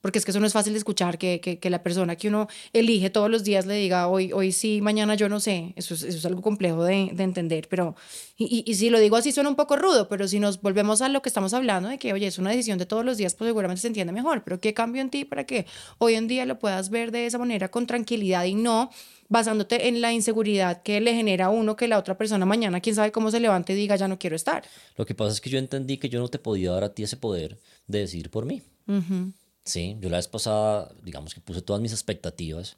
porque 0.02 0.18
es 0.18 0.24
que 0.26 0.32
eso 0.32 0.40
no 0.40 0.46
es 0.46 0.52
fácil 0.52 0.74
de 0.74 0.78
escuchar, 0.78 1.16
que, 1.16 1.40
que, 1.40 1.58
que, 1.58 1.70
la 1.70 1.82
persona 1.82 2.16
que 2.16 2.28
uno 2.28 2.48
elige 2.74 3.08
todos 3.08 3.30
los 3.30 3.44
días 3.44 3.64
le 3.64 3.74
diga, 3.74 4.08
hoy, 4.08 4.32
hoy 4.32 4.52
sí, 4.52 4.82
mañana 4.82 5.14
yo 5.14 5.28
no 5.28 5.40
sé, 5.40 5.72
eso 5.76 5.94
es, 5.94 6.02
eso 6.02 6.18
es 6.18 6.26
algo 6.26 6.42
complejo 6.42 6.84
de, 6.84 7.10
de 7.12 7.22
entender, 7.22 7.68
pero, 7.70 7.94
y, 8.36 8.64
y, 8.66 8.74
si 8.74 8.90
lo 8.90 8.98
digo 8.98 9.16
así 9.16 9.32
suena 9.32 9.48
un 9.48 9.56
poco 9.56 9.76
rudo, 9.76 10.08
pero 10.08 10.28
si 10.28 10.40
nos 10.40 10.60
volvemos 10.60 11.00
a 11.00 11.08
lo 11.08 11.22
que 11.22 11.28
estamos 11.28 11.54
hablando, 11.54 11.88
de 11.88 11.98
que, 11.98 12.12
oye, 12.12 12.26
es 12.26 12.38
una 12.38 12.50
decisión 12.50 12.78
de 12.78 12.84
todos 12.86 13.04
los 13.04 13.16
días, 13.16 13.34
pues 13.34 13.48
seguramente 13.48 13.80
se 13.80 13.86
entiende 13.86 14.12
mejor, 14.12 14.42
pero 14.42 14.60
¿qué 14.60 14.74
cambio 14.74 15.00
en 15.00 15.08
ti 15.08 15.24
para 15.24 15.46
que 15.46 15.66
hoy 15.98 16.14
en 16.14 16.26
día 16.26 16.44
lo 16.46 16.58
puedas 16.58 16.90
ver 16.90 17.12
de 17.12 17.26
esa 17.26 17.38
manera 17.38 17.70
con 17.70 17.86
tranquilidad 17.86 18.44
y 18.44 18.54
no 18.54 18.90
basándote 19.28 19.88
en 19.88 20.00
la 20.00 20.12
inseguridad 20.12 20.82
que 20.82 21.00
le 21.00 21.14
genera 21.14 21.46
a 21.46 21.50
uno 21.50 21.76
que 21.76 21.88
la 21.88 21.98
otra 21.98 22.18
persona 22.18 22.44
mañana, 22.44 22.80
quién 22.80 22.96
sabe 22.96 23.12
cómo 23.12 23.30
se 23.30 23.40
levante 23.40 23.72
y 23.72 23.76
diga, 23.76 23.96
ya 23.96 24.08
no 24.08 24.18
quiero 24.18 24.36
estar? 24.36 24.64
Lo 24.96 25.06
que 25.06 25.14
pasa 25.14 25.32
es 25.32 25.40
que 25.40 25.48
yo 25.48 25.58
entendí 25.58 25.96
que 25.96 26.10
yo 26.10 26.20
no 26.20 26.28
te 26.28 26.38
podía 26.38 26.72
dar 26.72 26.84
a 26.84 26.92
ti 26.92 27.04
ese 27.04 27.16
poder 27.16 27.58
de 27.86 28.00
decidir 28.00 28.30
por 28.30 28.44
mí. 28.44 28.62
Uh 28.88 29.32
Sí, 29.64 29.96
yo 30.00 30.08
la 30.10 30.16
vez 30.16 30.28
pasada, 30.28 30.92
digamos 31.02 31.34
que 31.34 31.40
puse 31.40 31.62
todas 31.62 31.80
mis 31.80 31.92
expectativas 31.92 32.76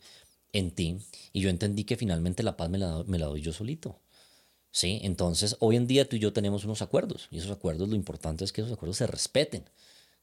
en 0.52 0.70
ti 0.70 0.98
y 1.32 1.40
yo 1.40 1.48
entendí 1.50 1.84
que 1.84 1.96
finalmente 1.96 2.42
la 2.42 2.56
paz 2.56 2.68
me 2.70 2.78
la, 2.78 3.02
me 3.06 3.18
doy 3.18 3.40
yo 3.40 3.52
solito. 3.52 4.00
¿Sí? 4.70 5.00
Entonces, 5.04 5.56
hoy 5.60 5.76
en 5.76 5.86
día 5.86 6.08
tú 6.08 6.16
y 6.16 6.18
yo 6.18 6.32
tenemos 6.32 6.64
unos 6.64 6.82
acuerdos 6.82 7.28
y 7.30 7.38
esos 7.38 7.52
acuerdos 7.52 7.88
lo 7.88 7.94
importante 7.94 8.44
es 8.44 8.52
que 8.52 8.60
esos 8.60 8.72
acuerdos 8.72 8.96
se 8.96 9.06
respeten. 9.06 9.64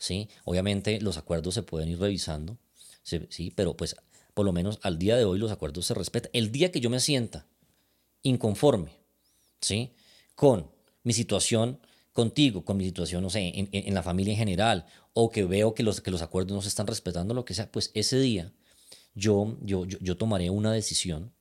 ¿sí? 0.01 0.30
Obviamente 0.46 1.00
los 1.00 1.18
acuerdos 1.18 1.53
se 1.53 1.62
pueden 1.62 1.88
ir 1.88 2.00
revisando, 2.00 2.58
¿sí? 3.03 3.53
Pero 3.56 3.77
pues 3.77 3.96
por 4.34 4.46
lo 4.46 4.51
menos 4.51 4.80
al 4.82 4.98
día 4.98 5.15
de 5.15 5.25
hoy 5.25 5.38
los 5.38 5.51
acuerdos 5.51 5.86
se 5.86 5.94
respetan. 5.94 6.32
El 6.34 6.51
día 6.51 6.72
que 6.72 6.82
yo 6.82 6.89
me 6.89 7.00
sienta 7.00 7.46
inconforme, 8.24 8.91
¿sí? 9.62 9.94
Con 10.34 10.72
mi 11.03 11.13
situación 11.13 11.80
contigo, 12.13 12.65
con 12.65 12.77
mi 12.77 12.86
situación, 12.86 13.24
no 13.24 13.30
sé, 13.30 13.51
en, 13.56 13.94
la 13.94 14.03
familia 14.03 14.34
en 14.34 14.38
general, 14.38 14.86
o 15.13 15.30
que 15.30 15.44
veo 15.44 15.74
que 15.74 15.84
los, 15.84 16.01
que 16.01 16.12
los 16.12 16.22
acuerdos 16.22 16.53
no 16.53 16.62
se 16.62 16.68
están 16.68 16.88
respetando, 16.88 17.34
lo 17.34 17.46
que 17.46 17.53
sea, 17.53 17.72
pues 17.72 17.91
ese 17.94 18.20
día 18.20 18.51
yo, 19.15 19.58
yo, 19.62 19.86
yo, 19.86 20.18
tomaré 20.18 20.50
una 20.50 20.72
decisión, 20.72 21.34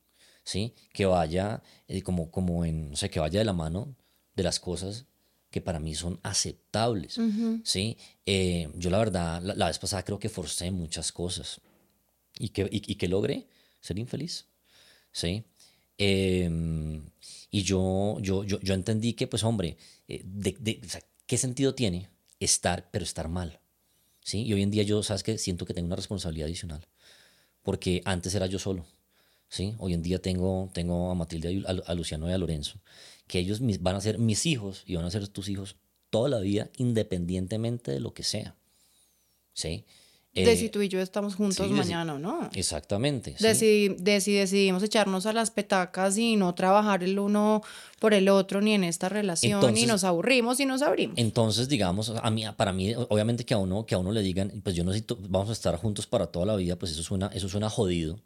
¿sí? 0.43 0.73
Que 0.93 1.05
vaya 1.05 1.61
eh, 1.87 2.01
como, 2.01 2.31
como 2.31 2.65
en, 2.65 2.91
no 2.91 2.95
sé, 2.95 3.09
que 3.09 3.19
vaya 3.19 3.39
de 3.39 3.45
la 3.45 3.53
mano 3.53 3.95
de 4.35 4.43
las 4.43 4.59
cosas 4.59 5.05
que 5.49 5.61
para 5.61 5.79
mí 5.79 5.93
son 5.95 6.19
aceptables, 6.23 7.19
¿sí? 7.65 7.97
Eh, 8.25 8.69
yo 8.75 8.89
la 8.89 8.99
verdad, 8.99 9.41
la, 9.41 9.67
vez 9.67 9.79
pasada 9.79 10.03
creo 10.03 10.17
que 10.17 10.29
forcé 10.29 10.71
muchas 10.71 11.11
cosas 11.11 11.59
y 12.39 12.49
que, 12.49 12.69
y, 12.71 12.95
que 12.95 13.07
logré 13.09 13.47
ser 13.81 13.99
infeliz, 13.99 14.45
¿sí? 15.11 15.43
Em, 15.97 17.03
y 17.51 17.63
yo, 17.63 18.17
yo, 18.21 18.45
yo, 18.45 18.61
yo, 18.61 18.73
entendí 18.73 19.13
que, 19.13 19.27
pues 19.27 19.43
hombre, 19.43 19.77
eh, 20.11 20.21
de, 20.25 20.81
¿qué 21.25 21.37
sentido 21.37 21.73
tiene 21.73 22.09
estar, 22.41 22.89
pero 22.91 23.05
estar 23.05 23.29
mal? 23.29 23.61
¿Sí? 24.19 24.43
Y 24.43 24.53
hoy 24.53 24.61
en 24.61 24.71
día 24.71 24.83
yo, 24.83 25.01
¿sabes 25.03 25.23
que 25.23 25.37
Siento 25.37 25.65
que 25.65 25.73
tengo 25.73 25.87
una 25.87 25.95
responsabilidad 25.95 26.47
adicional, 26.47 26.85
porque 27.63 28.01
antes 28.03 28.35
era 28.35 28.45
yo 28.45 28.59
solo, 28.59 28.85
¿sí? 29.47 29.73
Hoy 29.79 29.93
en 29.93 30.03
día 30.03 30.21
tengo, 30.21 30.69
tengo 30.73 31.11
a 31.11 31.15
Matilde, 31.15 31.63
a, 31.65 31.93
Luciano 31.95 32.29
y 32.29 32.33
a 32.33 32.37
Lorenzo, 32.37 32.81
que 33.27 33.39
ellos 33.39 33.61
van 33.79 33.95
a 33.95 34.01
ser 34.01 34.19
mis 34.19 34.45
hijos 34.45 34.83
y 34.85 34.95
van 34.95 35.05
a 35.05 35.11
ser 35.11 35.27
tus 35.29 35.47
hijos 35.47 35.77
toda 36.09 36.27
la 36.27 36.39
vida, 36.39 36.69
independientemente 36.75 37.91
de 37.91 38.01
lo 38.01 38.13
que 38.13 38.23
sea, 38.23 38.55
¿sí? 39.53 39.85
De 40.33 40.55
si 40.55 40.65
eh, 40.65 40.69
tú 40.69 40.81
y 40.81 40.87
yo 40.87 41.01
estamos 41.01 41.35
juntos 41.35 41.69
mañana 41.71 42.13
o 42.13 42.19
no. 42.19 42.49
Exactamente. 42.53 43.35
De, 43.39 43.53
si, 43.53 43.89
decidimos 43.89 44.81
echarnos 44.81 45.25
a 45.25 45.33
las 45.33 45.51
petacas 45.51 46.17
y 46.17 46.37
no 46.37 46.55
trabajar 46.55 47.03
el 47.03 47.19
uno 47.19 47.61
por 47.99 48.13
el 48.13 48.29
otro 48.29 48.61
ni 48.61 48.73
en 48.73 48.85
esta 48.85 49.09
relación 49.09 49.75
y 49.75 49.85
nos 49.85 50.05
aburrimos 50.05 50.59
y 50.61 50.65
nos 50.65 50.81
abrimos. 50.81 51.17
Entonces, 51.17 51.67
digamos, 51.67 52.13
a 52.15 52.31
mí, 52.31 52.45
para 52.55 52.71
mí, 52.71 52.93
obviamente 53.09 53.45
que 53.45 53.53
a 53.53 53.57
uno, 53.57 53.85
que 53.85 53.95
a 53.95 53.97
uno 53.97 54.13
le 54.13 54.21
digan, 54.21 54.61
pues 54.63 54.73
yo 54.75 54.85
necesito, 54.85 55.17
vamos 55.19 55.49
a 55.49 55.53
estar 55.53 55.75
juntos 55.75 56.07
para 56.07 56.27
toda 56.27 56.45
la 56.45 56.55
vida, 56.55 56.77
pues 56.77 56.93
eso 56.93 57.03
suena, 57.03 57.29
eso 57.33 57.49
suena 57.49 57.69
jodido. 57.69 58.19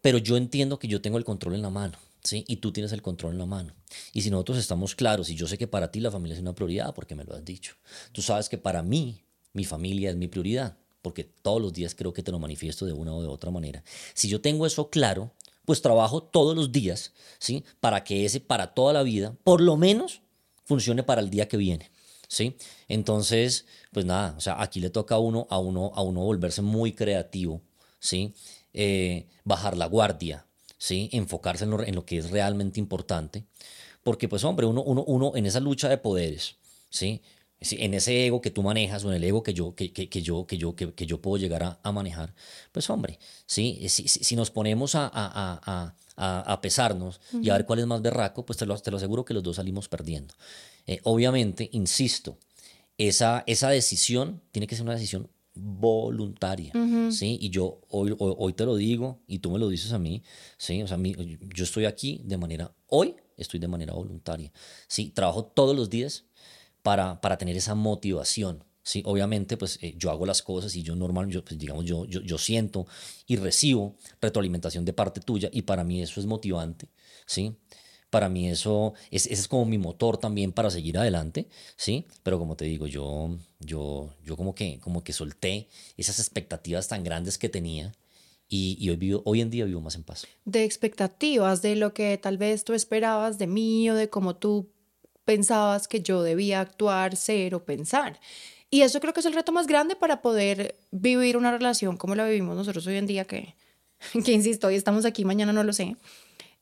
Pero 0.00 0.16
yo 0.16 0.38
entiendo 0.38 0.78
que 0.78 0.88
yo 0.88 1.02
tengo 1.02 1.18
el 1.18 1.24
control 1.24 1.54
en 1.54 1.62
la 1.62 1.70
mano. 1.70 1.98
¿Sí? 2.20 2.44
Y 2.48 2.56
tú 2.56 2.72
tienes 2.72 2.92
el 2.92 3.00
control 3.00 3.34
en 3.34 3.38
la 3.38 3.46
mano. 3.46 3.72
Y 4.12 4.22
si 4.22 4.30
nosotros 4.30 4.58
estamos 4.58 4.96
claros, 4.96 5.30
y 5.30 5.36
yo 5.36 5.46
sé 5.46 5.56
que 5.56 5.68
para 5.68 5.92
ti 5.92 6.00
la 6.00 6.10
familia 6.10 6.34
es 6.34 6.40
una 6.40 6.52
prioridad, 6.52 6.92
porque 6.92 7.14
me 7.14 7.24
lo 7.24 7.34
has 7.34 7.44
dicho, 7.44 7.74
tú 8.10 8.22
sabes 8.22 8.48
que 8.48 8.58
para 8.58 8.82
mí 8.82 9.22
mi 9.58 9.64
familia 9.64 10.10
es 10.10 10.16
mi 10.16 10.28
prioridad, 10.28 10.78
porque 11.02 11.24
todos 11.24 11.60
los 11.60 11.72
días 11.72 11.96
creo 11.96 12.12
que 12.12 12.22
te 12.22 12.30
lo 12.30 12.38
manifiesto 12.38 12.86
de 12.86 12.92
una 12.92 13.12
o 13.12 13.20
de 13.20 13.26
otra 13.26 13.50
manera. 13.50 13.82
Si 14.14 14.28
yo 14.28 14.40
tengo 14.40 14.66
eso 14.66 14.88
claro, 14.88 15.32
pues 15.64 15.82
trabajo 15.82 16.22
todos 16.22 16.56
los 16.56 16.70
días, 16.70 17.12
¿sí? 17.40 17.64
Para 17.80 18.04
que 18.04 18.24
ese 18.24 18.38
para 18.40 18.72
toda 18.72 18.92
la 18.92 19.02
vida, 19.02 19.36
por 19.42 19.60
lo 19.60 19.76
menos, 19.76 20.22
funcione 20.64 21.02
para 21.02 21.20
el 21.20 21.28
día 21.28 21.48
que 21.48 21.56
viene. 21.56 21.90
¿Sí? 22.30 22.56
Entonces, 22.88 23.64
pues 23.90 24.04
nada, 24.04 24.34
o 24.36 24.40
sea, 24.40 24.62
aquí 24.62 24.80
le 24.80 24.90
toca 24.90 25.14
a 25.14 25.18
uno, 25.18 25.46
a 25.48 25.58
uno, 25.58 25.92
a 25.94 26.02
uno 26.02 26.20
volverse 26.20 26.60
muy 26.60 26.92
creativo, 26.92 27.62
¿sí? 28.00 28.34
Eh, 28.74 29.26
bajar 29.44 29.78
la 29.78 29.86
guardia, 29.86 30.46
¿sí? 30.76 31.08
Enfocarse 31.12 31.64
en 31.64 31.70
lo, 31.70 31.82
en 31.82 31.94
lo, 31.94 32.04
que 32.04 32.18
es 32.18 32.30
realmente 32.30 32.80
importante, 32.80 33.44
porque 34.02 34.28
pues 34.28 34.44
hombre, 34.44 34.66
uno, 34.66 34.82
uno, 34.82 35.04
uno 35.04 35.32
en 35.36 35.46
esa 35.46 35.60
lucha 35.60 35.88
de 35.88 35.96
poderes, 35.96 36.56
¿sí? 36.90 37.22
En 37.60 37.94
ese 37.94 38.26
ego 38.26 38.40
que 38.40 38.50
tú 38.50 38.62
manejas 38.62 39.04
o 39.04 39.10
en 39.10 39.16
el 39.16 39.24
ego 39.24 39.42
que 39.42 39.54
yo, 39.54 39.74
que, 39.74 39.92
que, 39.92 40.08
que 40.08 40.22
yo, 40.22 40.46
que, 40.46 40.58
yo, 40.58 40.74
que, 40.76 41.06
yo 41.06 41.20
puedo 41.20 41.36
llegar 41.38 41.62
a, 41.64 41.80
a, 41.82 41.92
manejar, 41.92 42.34
pues 42.72 42.88
hombre, 42.90 43.18
¿sí? 43.46 43.80
si, 43.88 44.06
si, 44.08 44.36
nos 44.36 44.50
ponemos 44.50 44.94
a, 44.94 45.10
a, 45.12 45.94
a, 46.16 46.52
a 46.52 46.60
pesarnos 46.60 47.20
y 47.40 47.50
a 47.50 47.54
ver 47.54 47.66
cuál 47.66 47.80
es 47.80 47.86
más 47.86 48.02
berraco, 48.02 48.44
pues 48.44 48.58
te 48.58 48.66
lo, 48.66 48.76
te 48.78 48.90
lo 48.90 48.96
aseguro 48.96 49.24
que 49.24 49.34
los 49.34 49.42
dos 49.42 49.56
salimos 49.56 49.88
perdiendo. 49.88 50.34
Eh, 50.86 51.00
obviamente, 51.04 51.68
insisto, 51.72 52.38
esa, 52.96 53.44
esa 53.46 53.70
decisión 53.70 54.42
tiene 54.50 54.66
que 54.66 54.74
ser 54.74 54.84
una 54.84 54.94
decisión 54.94 55.28
voluntaria, 55.54 56.72
¿sí? 57.10 57.36
Y 57.40 57.50
yo 57.50 57.80
hoy, 57.88 58.14
hoy, 58.18 58.34
hoy, 58.38 58.52
te 58.52 58.64
lo 58.64 58.76
digo 58.76 59.20
y 59.26 59.40
tú 59.40 59.50
me 59.50 59.58
lo 59.58 59.68
dices 59.68 59.92
a 59.92 59.98
mí, 59.98 60.22
¿sí? 60.56 60.82
O 60.82 60.86
sea, 60.86 60.98
yo 60.98 61.64
estoy 61.64 61.84
aquí 61.84 62.20
de 62.24 62.36
manera, 62.36 62.72
hoy 62.86 63.16
estoy 63.36 63.58
de 63.58 63.66
manera 63.66 63.92
voluntaria, 63.92 64.52
¿sí? 64.86 65.10
Trabajo 65.10 65.44
todos 65.44 65.74
los 65.74 65.90
días 65.90 66.24
para, 66.82 67.20
para 67.20 67.38
tener 67.38 67.56
esa 67.56 67.74
motivación. 67.74 68.64
Sí, 68.88 69.02
obviamente, 69.04 69.58
pues 69.58 69.78
eh, 69.82 69.94
yo 69.98 70.10
hago 70.10 70.24
las 70.24 70.40
cosas 70.40 70.74
y 70.74 70.82
yo 70.82 70.96
normal, 70.96 71.28
yo, 71.28 71.44
pues, 71.44 71.58
digamos, 71.58 71.84
yo, 71.84 72.06
yo, 72.06 72.38
siento 72.38 72.86
y 73.26 73.36
recibo 73.36 73.96
retroalimentación 74.18 74.86
de 74.86 74.94
parte 74.94 75.20
tuya 75.20 75.50
y 75.52 75.60
para 75.62 75.84
mí 75.84 76.00
eso 76.00 76.20
es 76.20 76.26
motivante, 76.26 76.88
¿sí? 77.26 77.54
Para 78.08 78.30
mí 78.30 78.48
eso, 78.48 78.94
es, 79.10 79.26
es 79.26 79.46
como 79.46 79.66
mi 79.66 79.76
motor 79.76 80.16
también 80.16 80.52
para 80.52 80.70
seguir 80.70 80.96
adelante, 80.96 81.48
¿sí? 81.76 82.06
Pero 82.22 82.38
como 82.38 82.56
te 82.56 82.64
digo, 82.64 82.86
yo, 82.86 83.36
yo, 83.60 84.08
yo 84.24 84.38
como, 84.38 84.54
que, 84.54 84.78
como 84.80 85.04
que 85.04 85.12
solté 85.12 85.68
esas 85.98 86.18
expectativas 86.18 86.88
tan 86.88 87.04
grandes 87.04 87.36
que 87.36 87.50
tenía 87.50 87.92
y, 88.48 88.78
y, 88.80 88.88
hoy, 88.88 89.20
hoy 89.22 89.40
en 89.42 89.50
día 89.50 89.66
vivo 89.66 89.82
más 89.82 89.96
en 89.96 90.04
paz. 90.04 90.26
De 90.46 90.64
expectativas, 90.64 91.60
de 91.60 91.76
lo 91.76 91.92
que 91.92 92.16
tal 92.16 92.38
vez 92.38 92.64
tú 92.64 92.72
esperabas 92.72 93.36
de 93.36 93.46
mí 93.46 93.90
o 93.90 93.94
de 93.94 94.08
cómo 94.08 94.34
tú 94.36 94.70
pensabas 95.28 95.88
que 95.88 96.00
yo 96.00 96.22
debía 96.22 96.58
actuar, 96.62 97.14
ser 97.14 97.54
o 97.54 97.62
pensar. 97.62 98.18
Y 98.70 98.80
eso 98.80 98.98
creo 98.98 99.12
que 99.12 99.20
es 99.20 99.26
el 99.26 99.34
reto 99.34 99.52
más 99.52 99.66
grande 99.66 99.94
para 99.94 100.22
poder 100.22 100.74
vivir 100.90 101.36
una 101.36 101.52
relación 101.52 101.98
como 101.98 102.14
la 102.14 102.24
vivimos 102.24 102.56
nosotros 102.56 102.86
hoy 102.86 102.96
en 102.96 103.06
día, 103.06 103.26
que, 103.26 103.54
que 104.24 104.32
insisto, 104.32 104.68
hoy 104.68 104.76
estamos 104.76 105.04
aquí, 105.04 105.26
mañana 105.26 105.52
no 105.52 105.64
lo 105.64 105.74
sé. 105.74 105.96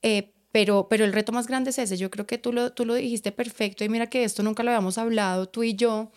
Eh, 0.03 0.33
pero, 0.51 0.89
pero 0.91 1.05
el 1.05 1.13
reto 1.13 1.31
más 1.31 1.47
grande 1.47 1.71
es 1.71 1.79
ese. 1.79 1.97
Yo 1.97 2.11
creo 2.11 2.27
que 2.27 2.39
tú 2.39 2.53
lo, 2.53 2.73
tú 2.73 2.85
lo 2.85 2.95
dijiste 2.95 3.31
perfecto 3.31 3.85
y 3.85 3.89
mira 3.89 4.09
que 4.09 4.25
esto 4.25 4.43
nunca 4.43 4.65
lo 4.65 4.73
habíamos 4.73 4.99
hablado, 4.99 5.49
tú 5.49 5.63
y 5.63 5.77
yo, 5.77 6.11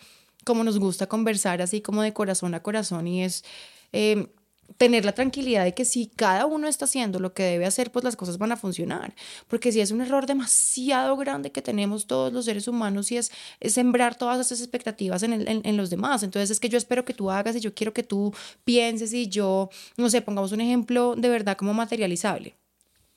como 0.44 0.64
nos 0.64 0.80
gusta 0.80 1.06
conversar 1.06 1.62
así 1.62 1.80
como 1.80 2.02
de 2.02 2.12
corazón 2.12 2.56
a 2.56 2.64
corazón 2.64 3.06
y 3.06 3.22
es... 3.22 3.44
Eh, 3.92 4.26
tener 4.80 5.04
la 5.04 5.12
tranquilidad 5.12 5.64
de 5.64 5.74
que 5.74 5.84
si 5.84 6.06
cada 6.06 6.46
uno 6.46 6.66
está 6.66 6.86
haciendo 6.86 7.18
lo 7.18 7.34
que 7.34 7.42
debe 7.42 7.66
hacer, 7.66 7.92
pues 7.92 8.02
las 8.02 8.16
cosas 8.16 8.38
van 8.38 8.50
a 8.50 8.56
funcionar. 8.56 9.14
Porque 9.46 9.72
si 9.72 9.80
es 9.82 9.90
un 9.90 10.00
error 10.00 10.24
demasiado 10.24 11.18
grande 11.18 11.52
que 11.52 11.60
tenemos 11.60 12.06
todos 12.06 12.32
los 12.32 12.46
seres 12.46 12.66
humanos 12.66 13.12
y 13.12 13.18
es, 13.18 13.30
sembrar 13.60 14.16
todas 14.16 14.40
esas 14.40 14.60
expectativas 14.60 15.22
en, 15.22 15.34
en, 15.46 15.76
los 15.76 15.90
demás. 15.90 16.22
Entonces 16.22 16.50
es 16.50 16.60
que 16.60 16.70
yo 16.70 16.78
espero 16.78 17.04
que 17.04 17.12
tú 17.12 17.30
hagas 17.30 17.56
y 17.56 17.60
yo 17.60 17.74
quiero 17.74 17.92
que 17.92 18.02
tú 18.02 18.32
pienses 18.64 19.12
y 19.12 19.28
yo, 19.28 19.68
no 19.98 20.08
sé, 20.08 20.22
pongamos 20.22 20.50
un 20.52 20.62
ejemplo 20.62 21.14
de 21.14 21.28
verdad 21.28 21.58
como 21.58 21.74
materializable. 21.74 22.56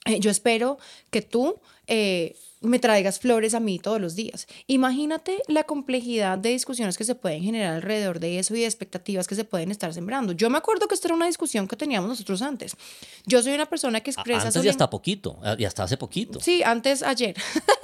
Eh, 0.04 0.20
yo 0.20 0.32
espero 0.32 0.80
que 1.12 1.22
tú... 1.22 1.62
Eh, 1.88 2.36
me 2.64 2.80
traigas 2.80 3.20
flores 3.20 3.54
a 3.54 3.60
mí 3.60 3.78
todos 3.78 4.00
los 4.00 4.16
días. 4.16 4.48
Imagínate 4.68 5.42
la 5.48 5.64
complejidad 5.64 6.38
de 6.38 6.50
discusiones 6.50 6.98
que 6.98 7.04
se 7.04 7.14
pueden 7.14 7.44
generar 7.44 7.76
alrededor 7.76 8.20
de 8.20 8.40
eso 8.40 8.56
y 8.56 8.62
de 8.62 8.66
expectativas 8.66 9.28
que 9.28 9.36
se 9.36 9.44
pueden 9.44 9.70
estar 9.70 9.94
sembrando. 9.94 10.34
Yo 10.34 10.50
me 10.50 10.58
acuerdo 10.58 10.88
que 10.88 10.96
esta 10.96 11.10
era 11.10 11.16
una 11.16 11.28
discusión 11.28 11.68
que 11.68 11.76
teníamos 11.76 12.10
nosotros 12.10 12.42
antes. 12.42 12.76
Yo 13.26 13.44
soy 13.44 13.54
una 13.54 13.66
persona 13.66 14.02
que 14.02 14.12
expresa... 14.12 14.48
Antes 14.48 14.64
y 14.64 14.70
hasta 14.70 14.90
poquito, 14.90 15.38
y 15.58 15.66
hasta 15.66 15.84
hace 15.84 15.98
poquito. 15.98 16.40
Sí, 16.40 16.64
antes 16.64 17.04
ayer. 17.04 17.36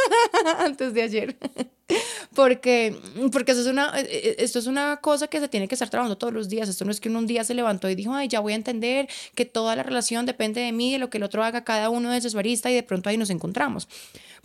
antes 0.59 0.93
de 0.93 1.01
ayer. 1.01 1.38
porque 2.36 2.95
porque 3.31 3.51
eso 3.51 3.62
es 3.62 3.67
una, 3.67 4.00
eh, 4.00 4.07
eh, 4.09 4.36
esto 4.39 4.59
es 4.59 4.67
una 4.67 4.98
cosa 4.98 5.27
que 5.27 5.39
se 5.39 5.48
tiene 5.48 5.67
que 5.67 5.75
estar 5.75 5.89
trabajando 5.89 6.17
todos 6.17 6.33
los 6.33 6.48
días. 6.48 6.69
Esto 6.69 6.86
no 6.86 6.91
es 6.91 7.01
que 7.01 7.09
uno 7.09 7.19
un 7.19 7.27
día 7.27 7.43
se 7.43 7.53
levantó 7.53 7.89
y 7.89 7.95
dijo, 7.95 8.13
ay, 8.13 8.27
ya 8.27 8.39
voy 8.39 8.53
a 8.53 8.55
entender 8.55 9.07
que 9.36 9.45
toda 9.45 9.75
la 9.75 9.83
relación 9.83 10.25
depende 10.25 10.62
de 10.62 10.71
mí, 10.71 10.91
de 10.91 11.00
lo 11.00 11.09
que 11.09 11.17
el 11.17 11.24
otro 11.24 11.43
haga, 11.43 11.63
cada 11.63 11.89
uno 11.89 12.12
de 12.12 12.21
su 12.21 12.36
barista 12.36 12.69
y 12.71 12.75
de 12.75 12.83
pronto 12.83 13.09
ahí 13.09 13.17
nos 13.17 13.29
encontramos 13.29 13.88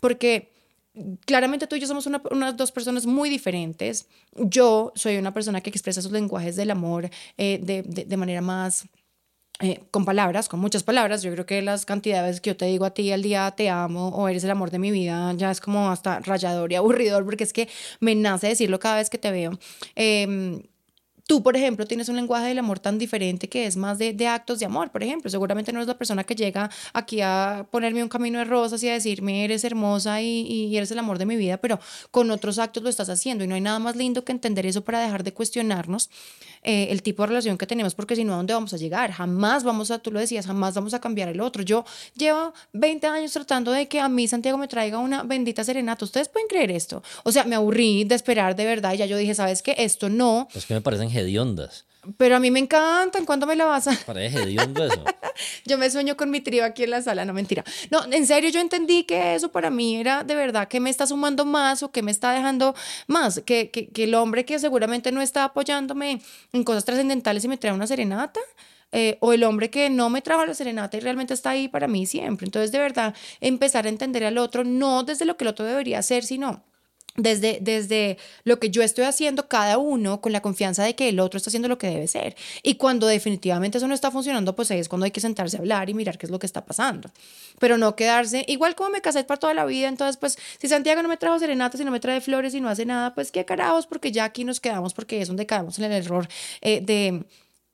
porque 0.01 0.53
claramente 1.27 1.67
tú 1.67 1.77
y 1.77 1.81
yo 1.81 1.87
somos 1.87 2.07
unas 2.07 2.57
dos 2.57 2.73
personas 2.73 3.07
muy 3.07 3.29
diferentes. 3.29 4.07
Yo 4.37 4.93
soy 4.95 5.17
una 5.17 5.35
persona 5.35 5.61
que 5.61 5.71
expresa 5.71 6.03
sus 6.03 6.13
lenguajes 6.13 6.57
del 6.57 6.71
amor 6.71 7.11
eh, 7.37 7.59
de, 7.63 7.83
de, 7.83 8.17
manera 8.17 8.41
más... 8.41 8.87
Eh, 9.61 9.81
con 9.93 10.05
palabras, 10.05 10.49
con 10.49 10.59
muchas 10.59 10.83
palabras. 10.83 11.23
Yo 11.23 11.31
creo 11.31 11.47
que 11.47 11.63
las 11.63 11.87
cantidades 11.87 12.41
que 12.41 12.51
yo 12.51 12.57
te 12.57 12.65
digo 12.65 12.85
a 12.85 12.91
ti 12.91 13.13
al 13.13 13.23
día, 13.23 13.53
te 13.53 13.69
amo 13.71 14.09
o 14.09 14.29
eres 14.29 14.43
el 14.43 14.51
amor 14.51 14.73
de 14.73 14.81
mi 14.81 14.91
vida, 14.91 15.33
ya 15.37 15.53
es 15.53 15.61
como 15.61 15.91
hasta 15.91 16.19
rayador 16.19 16.73
y 16.73 16.75
aburridor 16.75 17.25
porque 17.25 17.45
es 17.45 17.53
que 17.53 17.69
me 18.01 18.17
nace 18.17 18.49
decirlo 18.49 18.81
cada 18.81 18.97
vez 18.97 19.11
que 19.11 19.19
te 19.19 19.31
veo. 19.31 19.53
Em, 19.95 20.61
Tú, 21.27 21.43
por 21.43 21.57
ejemplo, 21.57 21.87
tienes 21.87 22.11
un 22.11 22.17
lenguaje 22.17 22.49
del 22.49 22.59
amor 22.59 22.81
tan 22.81 22.99
diferente 22.99 23.49
que 23.49 23.67
es 23.67 23.77
más 23.77 23.99
de, 23.99 24.15
actos 24.29 24.59
de 24.59 24.67
amor, 24.67 24.91
por 24.91 25.03
ejemplo. 25.03 25.31
Seguramente 25.31 25.73
no 25.73 25.79
eres 25.79 25.89
la 25.89 25.97
persona 25.97 26.25
que 26.25 26.35
llega 26.35 26.71
aquí 26.93 27.23
a 27.23 27.67
ponerme 27.71 28.03
un 28.03 28.11
camino 28.11 28.39
de 28.39 28.45
rosas 28.45 28.83
y 28.83 28.89
a 28.91 28.93
decirme 28.93 29.45
eres 29.45 29.65
hermosa 29.65 30.21
y, 30.21 30.43
y, 30.43 30.77
eres 30.77 30.91
el 30.91 30.99
amor 30.99 31.19
de 31.19 31.25
mi 31.25 31.37
vida, 31.37 31.57
pero 31.57 31.81
con 32.11 32.31
otros 32.31 32.59
actos 32.59 32.83
lo 32.83 32.91
estás 32.91 33.09
haciendo. 33.09 33.43
Y 33.43 33.47
no 33.47 33.55
hay 33.55 33.63
nada 33.63 33.79
más 33.79 33.97
lindo 33.97 34.23
que 34.25 34.33
entender 34.33 34.67
eso 34.67 34.85
para 34.85 35.01
dejar 35.01 35.25
de 35.25 35.33
cuestionarnos 35.33 36.11
eh, 36.67 36.87
el 36.91 37.03
tipo 37.03 37.23
de 37.23 37.27
relación 37.27 37.59
que 37.59 37.67
tenemos, 37.67 37.95
porque 37.95 38.17
si 38.17 38.25
no, 38.25 38.33
¿a 38.33 38.37
dónde 38.37 38.55
vamos 38.55 38.73
a 38.73 38.79
llegar? 38.79 39.13
Jamás 39.13 39.65
vamos 39.65 39.91
a, 39.91 39.99
tú 39.99 40.11
lo 40.11 40.19
decías, 40.19 40.47
jamás 40.47 40.75
vamos 40.75 40.95
a 40.95 41.01
cambiar 41.01 41.29
el 41.29 41.43
otro. 41.43 41.63
Yo 41.63 41.85
llevo 42.17 42.55
20 42.73 43.07
años 43.07 43.33
tratando 43.33 43.71
de 43.71 43.87
que 43.87 44.01
a 44.01 44.09
mí 44.09 44.27
Santiago 44.27 44.57
me 44.57 44.67
traiga 44.67 44.99
una 44.99 45.25
bendita 45.25 45.63
serenata. 45.63 46.07
¿Ustedes 46.07 46.31
pueden 46.31 46.49
creer 46.49 46.71
esto? 46.71 47.03
O 47.23 47.33
sea, 47.33 47.45
me 47.45 47.55
aburrí 47.55 48.05
de 48.05 48.15
esperar 48.15 48.57
de 48.57 48.65
verdad 48.65 48.95
y 48.95 48.97
ya 48.97 49.05
yo 49.05 49.19
dije, 49.19 49.35
¿sabes 49.35 49.61
qué? 49.61 49.75
Esto 49.77 50.09
no. 50.09 50.49
Es 50.55 50.65
que 50.65 50.73
me 50.73 50.81
parecen 50.81 51.11
hediondas. 51.15 51.87
Pero 52.17 52.37
a 52.37 52.41
mí 52.41 52.51
me 52.51 52.59
encantan. 52.59 53.25
¿Cuándo 53.25 53.47
me 53.47 53.57
la 53.57 53.65
vas 53.65 53.89
a...? 53.89 53.99
Parece 54.07 54.43
hediondo 54.43 54.85
eso. 54.85 55.05
yo 55.65 55.79
me 55.79 55.91
sueño 55.91 56.17
con 56.17 56.31
mi 56.31 56.41
trío 56.41 56.65
aquí 56.65 56.85
en 56.85 56.91
la 56.91 57.03
sala. 57.03 57.25
No, 57.25 57.33
mentira. 57.33 57.65
No, 57.91 58.05
en 58.11 58.27
serio, 58.27 58.51
yo 58.51 58.61
entendí 58.61 59.05
que 59.05 59.35
eso 59.35 59.51
para 59.51 59.71
mí 59.71 59.97
era 59.97 60.25
de 60.25 60.35
verdad 60.35 60.69
que 60.69 60.81
me 60.81 60.91
está 60.91 61.07
sumando 61.07 61.45
más 61.45 61.83
o 61.83 61.91
que 61.91 62.03
me 62.03 62.11
está 62.11 62.33
dejando 62.33 62.75
más. 63.07 63.41
Que, 63.45 63.71
que, 63.71 63.89
que 63.89 64.05
el 64.05 64.15
hombre 64.15 64.45
que 64.45 64.59
seguramente 64.59 65.13
no 65.13 65.23
está 65.23 65.45
apoyándome 65.45 66.21
en 66.53 66.65
cosas 66.65 66.85
trascendentales 66.85 67.45
y 67.45 67.49
me 67.49 67.57
trae 67.57 67.73
una 67.73 67.87
serenata. 67.87 68.41
Eh, 68.97 69.19
o 69.21 69.33
el 69.33 69.43
hombre 69.43 69.71
que 69.71 69.91
no 69.91 70.09
me 70.09 70.23
trajo 70.23 70.47
la 70.47 70.55
serenata 70.55 70.97
y 70.97 71.01
realmente 71.01 71.35
está 71.35 71.51
ahí 71.51 71.67
para 71.67 71.89
mí 71.89 72.07
siempre. 72.07 72.47
Entonces, 72.47 72.71
de 72.71 72.79
verdad, 72.79 73.13
empezar 73.41 73.87
a 73.87 73.89
entender 73.89 74.23
al 74.23 74.39
otro, 74.39 74.63
no 74.63 75.03
desde 75.03 75.25
lo 75.25 75.37
que 75.37 75.43
el 75.43 75.49
otro 75.49 75.65
debería 75.65 75.99
hacer, 75.99 76.23
sino 76.23 76.63
desde, 77.17 77.59
desde 77.61 78.19
lo 78.43 78.59
que 78.59 78.71
yo 78.71 78.83
estoy 78.83 79.05
haciendo, 79.05 79.49
cada 79.49 79.79
uno 79.79 80.21
con 80.21 80.33
la 80.33 80.43
confianza 80.43 80.83
de 80.83 80.97
que 80.97 81.09
el 81.09 81.21
otro 81.21 81.39
está 81.39 81.51
haciendo 81.51 81.69
lo 81.69 81.79
que 81.79 81.87
debe 81.87 82.09
ser. 82.09 82.35
Y 82.63 82.75
cuando 82.75 83.07
definitivamente 83.07 83.79
eso 83.79 83.87
no 83.87 83.95
está 83.95 84.11
funcionando, 84.11 84.57
pues 84.57 84.71
ahí 84.71 84.81
es 84.81 84.89
cuando 84.89 85.05
hay 85.05 85.13
que 85.13 85.21
sentarse 85.21 85.57
a 85.57 85.61
hablar 85.61 85.89
y 85.89 85.95
mirar 85.95 86.19
qué 86.19 86.27
es 86.27 86.31
lo 86.31 86.39
que 86.39 86.47
está 86.47 86.65
pasando. 86.65 87.11
Pero 87.61 87.79
no 87.79 87.95
quedarse, 87.95 88.45
igual 88.49 88.75
como 88.75 88.91
me 88.91 89.01
casé 89.01 89.23
para 89.25 89.39
toda 89.39 89.55
la 89.55 89.65
vida, 89.65 89.89
entonces 89.89 90.17
pues 90.17 90.37
si 90.59 90.69
Santiago 90.69 91.03
no 91.03 91.09
me 91.09 91.17
trajo 91.17 91.39
serenatas 91.39 91.81
y 91.81 91.85
no 91.85 91.93
me 91.93 92.01
trae 92.01 92.21
flores 92.21 92.55
y 92.55 92.61
no 92.61 92.69
hace 92.69 92.85
nada, 92.85 93.15
pues 93.15 93.31
qué 93.31 93.45
carajos, 93.45 93.87
porque 93.87 94.11
ya 94.11 94.25
aquí 94.25 94.45
nos 94.45 94.61
quedamos, 94.61 94.93
porque 94.93 95.21
es 95.21 95.29
donde 95.29 95.47
caemos 95.47 95.79
en 95.79 95.85
el 95.85 95.93
error 95.93 96.27
eh, 96.63 96.81
de 96.81 97.25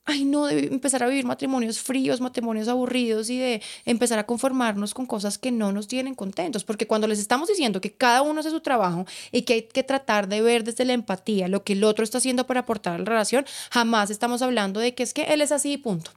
ay 0.05 0.25
no, 0.25 0.45
de 0.45 0.67
empezar 0.67 1.03
a 1.03 1.07
vivir 1.07 1.25
matrimonios 1.25 1.79
fríos, 1.79 2.21
matrimonios 2.21 2.67
aburridos 2.67 3.29
y 3.29 3.37
de 3.37 3.61
empezar 3.85 4.19
a 4.19 4.25
conformarnos 4.25 4.93
con 4.93 5.05
cosas 5.05 5.37
que 5.37 5.51
no 5.51 5.71
nos 5.71 5.87
tienen 5.87 6.15
contentos, 6.15 6.63
porque 6.63 6.87
cuando 6.87 7.07
les 7.07 7.19
estamos 7.19 7.47
diciendo 7.47 7.81
que 7.81 7.93
cada 7.93 8.21
uno 8.21 8.39
hace 8.39 8.49
su 8.49 8.61
trabajo 8.61 9.05
y 9.31 9.43
que 9.43 9.53
hay 9.53 9.61
que 9.63 9.83
tratar 9.83 10.27
de 10.27 10.41
ver 10.41 10.63
desde 10.63 10.85
la 10.85 10.93
empatía 10.93 11.47
lo 11.47 11.63
que 11.63 11.73
el 11.73 11.83
otro 11.83 12.03
está 12.03 12.17
haciendo 12.17 12.47
para 12.47 12.61
aportar 12.61 12.95
a 12.95 12.97
la 12.99 13.05
relación, 13.05 13.45
jamás 13.69 14.09
estamos 14.09 14.41
hablando 14.41 14.79
de 14.79 14.95
que 14.95 15.03
es 15.03 15.13
que 15.13 15.23
él 15.25 15.41
es 15.41 15.51
así 15.51 15.73
y 15.73 15.77
punto. 15.77 16.11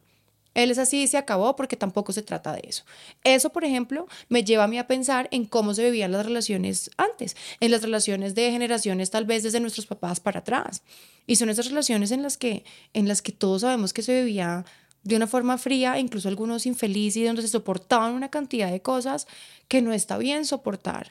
Él 0.55 0.71
es 0.71 0.79
así 0.79 1.03
y 1.03 1.07
se 1.07 1.17
acabó 1.17 1.57
porque 1.57 1.77
tampoco 1.77 2.13
se 2.13 2.23
trata 2.23 2.53
de 2.53 2.63
eso. 2.67 2.85
Eso, 3.25 3.51
por 3.51 3.65
ejemplo, 3.65 4.07
me 4.29 4.45
lleva 4.45 4.65
a 4.65 4.69
mí 4.69 4.79
a 4.79 4.87
pensar 4.87 5.29
en 5.31 5.45
cómo 5.45 5.75
se 5.75 5.85
vivían 5.85 6.13
las 6.13 6.25
relaciones 6.25 6.91
antes, 6.97 7.37
en 7.61 7.71
las 7.71 7.83
relaciones 7.83 8.35
de 8.35 8.51
generaciones 8.51 9.11
tal 9.11 9.27
vez 9.27 9.43
desde 9.43 9.61
nuestros 9.61 9.87
papás 9.87 10.21
para 10.21 10.41
atrás. 10.41 10.83
Y 11.27 11.37
son 11.37 11.49
esas 11.49 11.67
relaciones 11.67 12.11
en 12.11 12.23
las 12.23 12.37
que, 12.37 12.65
en 12.93 13.09
las 13.09 13.23
que 13.23 13.33
todos 13.33 13.63
sabemos 13.63 13.93
que 13.93 14.03
se 14.03 14.23
vivía 14.23 14.65
de 15.03 15.17
una 15.17 15.27
forma 15.27 15.59
fría, 15.59 15.99
incluso 15.99 16.29
algunos 16.29 16.67
infelices 16.67 17.17
y 17.19 17.25
donde 17.25 17.43
se 17.43 17.49
soportaban 17.49 18.15
una 18.15 18.31
cantidad 18.31 18.71
de 18.71 18.81
cosas 18.81 19.27
que 19.69 19.83
no 19.83 19.93
está 19.93 20.19
bien 20.19 20.45
soportar 20.47 21.09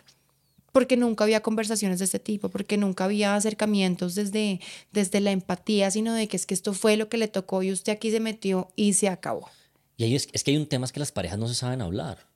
porque 0.73 0.97
nunca 0.97 1.23
había 1.23 1.41
conversaciones 1.41 1.99
de 1.99 2.05
este 2.05 2.19
tipo, 2.19 2.49
porque 2.49 2.77
nunca 2.77 3.05
había 3.05 3.35
acercamientos 3.35 4.15
desde, 4.15 4.59
desde 4.91 5.21
la 5.21 5.31
empatía, 5.31 5.89
sino 5.91 6.13
de 6.13 6.27
que 6.27 6.35
es 6.35 6.45
que 6.45 6.55
esto 6.55 6.73
fue 6.73 6.97
lo 6.97 7.07
que 7.07 7.17
le 7.17 7.29
tocó 7.29 7.63
y 7.63 7.71
usted 7.71 7.93
aquí 7.93 8.11
se 8.11 8.19
metió 8.19 8.71
y 8.75 8.93
se 8.93 9.07
acabó. 9.07 9.49
Y 9.95 10.03
ahí 10.03 10.15
es, 10.15 10.25
que 10.27 10.51
hay 10.51 10.57
un 10.57 10.65
tema 10.65 10.85
es 10.85 10.91
que 10.91 10.99
las 10.99 11.11
parejas 11.11 11.37
no 11.37 11.47
se 11.47 11.53
saben 11.53 11.81
hablar. 11.81 12.27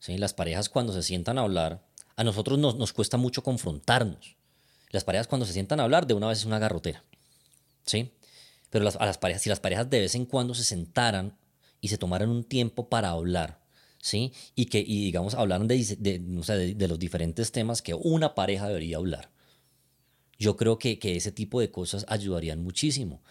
¿sí? 0.00 0.18
Las 0.18 0.34
parejas 0.34 0.68
cuando 0.68 0.92
se 0.92 1.04
sientan 1.04 1.38
a 1.38 1.42
hablar, 1.42 1.86
a 2.16 2.24
nosotros 2.24 2.58
nos, 2.58 2.74
nos 2.74 2.92
cuesta 2.92 3.16
mucho 3.16 3.44
confrontarnos. 3.44 4.36
Las 4.90 5.04
parejas 5.04 5.28
cuando 5.28 5.46
se 5.46 5.52
sientan 5.52 5.78
a 5.78 5.84
hablar, 5.84 6.08
de 6.08 6.14
una 6.14 6.26
vez 6.26 6.38
es 6.40 6.44
una 6.44 6.58
garrotera. 6.58 7.04
¿sí? 7.84 8.12
Pero 8.68 8.88
a 8.98 9.06
las 9.06 9.18
parejas, 9.18 9.42
si 9.42 9.48
las 9.48 9.60
parejas 9.60 9.88
de 9.88 10.00
vez 10.00 10.16
en 10.16 10.26
cuando 10.26 10.54
se 10.54 10.64
sentaran 10.64 11.38
y 11.80 11.86
se 11.86 11.98
tomaran 11.98 12.30
un 12.30 12.42
tiempo 12.42 12.88
para 12.88 13.10
hablar, 13.10 13.60
¿sí? 14.06 14.32
Y 14.54 14.66
que, 14.66 14.78
y 14.78 15.04
digamos, 15.06 15.34
hablaron 15.34 15.66
de, 15.66 15.96
de, 15.98 16.74
de, 16.74 16.88
los 16.88 16.98
diferentes 16.98 17.50
temas 17.50 17.82
que 17.82 17.92
una 17.94 18.34
pareja 18.36 18.68
debería 18.68 18.98
hablar. 18.98 19.30
Yo 20.38 20.56
creo 20.56 20.78
que, 20.78 20.98
que 20.98 21.16
ese 21.16 21.32
tipo 21.32 21.60
de 21.60 21.70
cosas 21.70 22.04
ayudarían 22.08 22.62
muchísimo. 22.62 23.22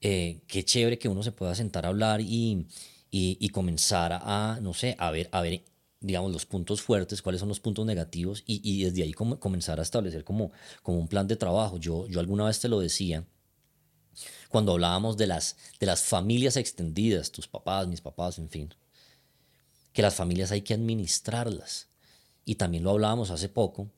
Eh, 0.00 0.40
qué 0.48 0.64
chévere 0.64 0.98
que 0.98 1.08
uno 1.08 1.22
se 1.22 1.30
pueda 1.30 1.54
sentar 1.54 1.86
a 1.86 1.90
hablar 1.90 2.20
y, 2.20 2.66
y, 3.12 3.36
y, 3.38 3.48
comenzar 3.50 4.12
a, 4.12 4.58
no 4.60 4.74
sé, 4.74 4.96
a 4.98 5.12
ver, 5.12 5.28
a 5.30 5.40
ver, 5.40 5.62
digamos, 6.00 6.32
los 6.32 6.46
puntos 6.46 6.82
fuertes, 6.82 7.22
cuáles 7.22 7.38
son 7.38 7.48
los 7.48 7.60
puntos 7.60 7.86
negativos 7.86 8.42
y, 8.44 8.60
y 8.64 8.84
desde 8.84 9.04
ahí 9.04 9.12
comenzar 9.12 9.78
a 9.78 9.82
establecer 9.82 10.24
como, 10.24 10.50
como 10.82 10.98
un 10.98 11.06
plan 11.08 11.28
de 11.28 11.36
trabajo. 11.36 11.78
Yo, 11.78 12.08
yo 12.08 12.18
alguna 12.18 12.46
vez 12.46 12.58
te 12.58 12.68
lo 12.68 12.80
decía 12.80 13.24
cuando 14.48 14.72
hablábamos 14.72 15.16
de 15.16 15.28
las, 15.28 15.56
de 15.78 15.86
las 15.86 16.02
familias 16.02 16.56
extendidas, 16.56 17.30
tus 17.30 17.46
papás, 17.46 17.86
mis 17.86 18.00
papás, 18.00 18.38
en 18.38 18.48
fin 18.48 18.74
que 19.94 20.02
las 20.02 20.14
familias 20.14 20.50
hay 20.52 20.60
que 20.60 20.74
administrarlas. 20.74 21.86
Y 22.44 22.56
también 22.56 22.84
lo 22.84 22.90
hablábamos 22.90 23.30
hace 23.30 23.48
poco, 23.48 23.88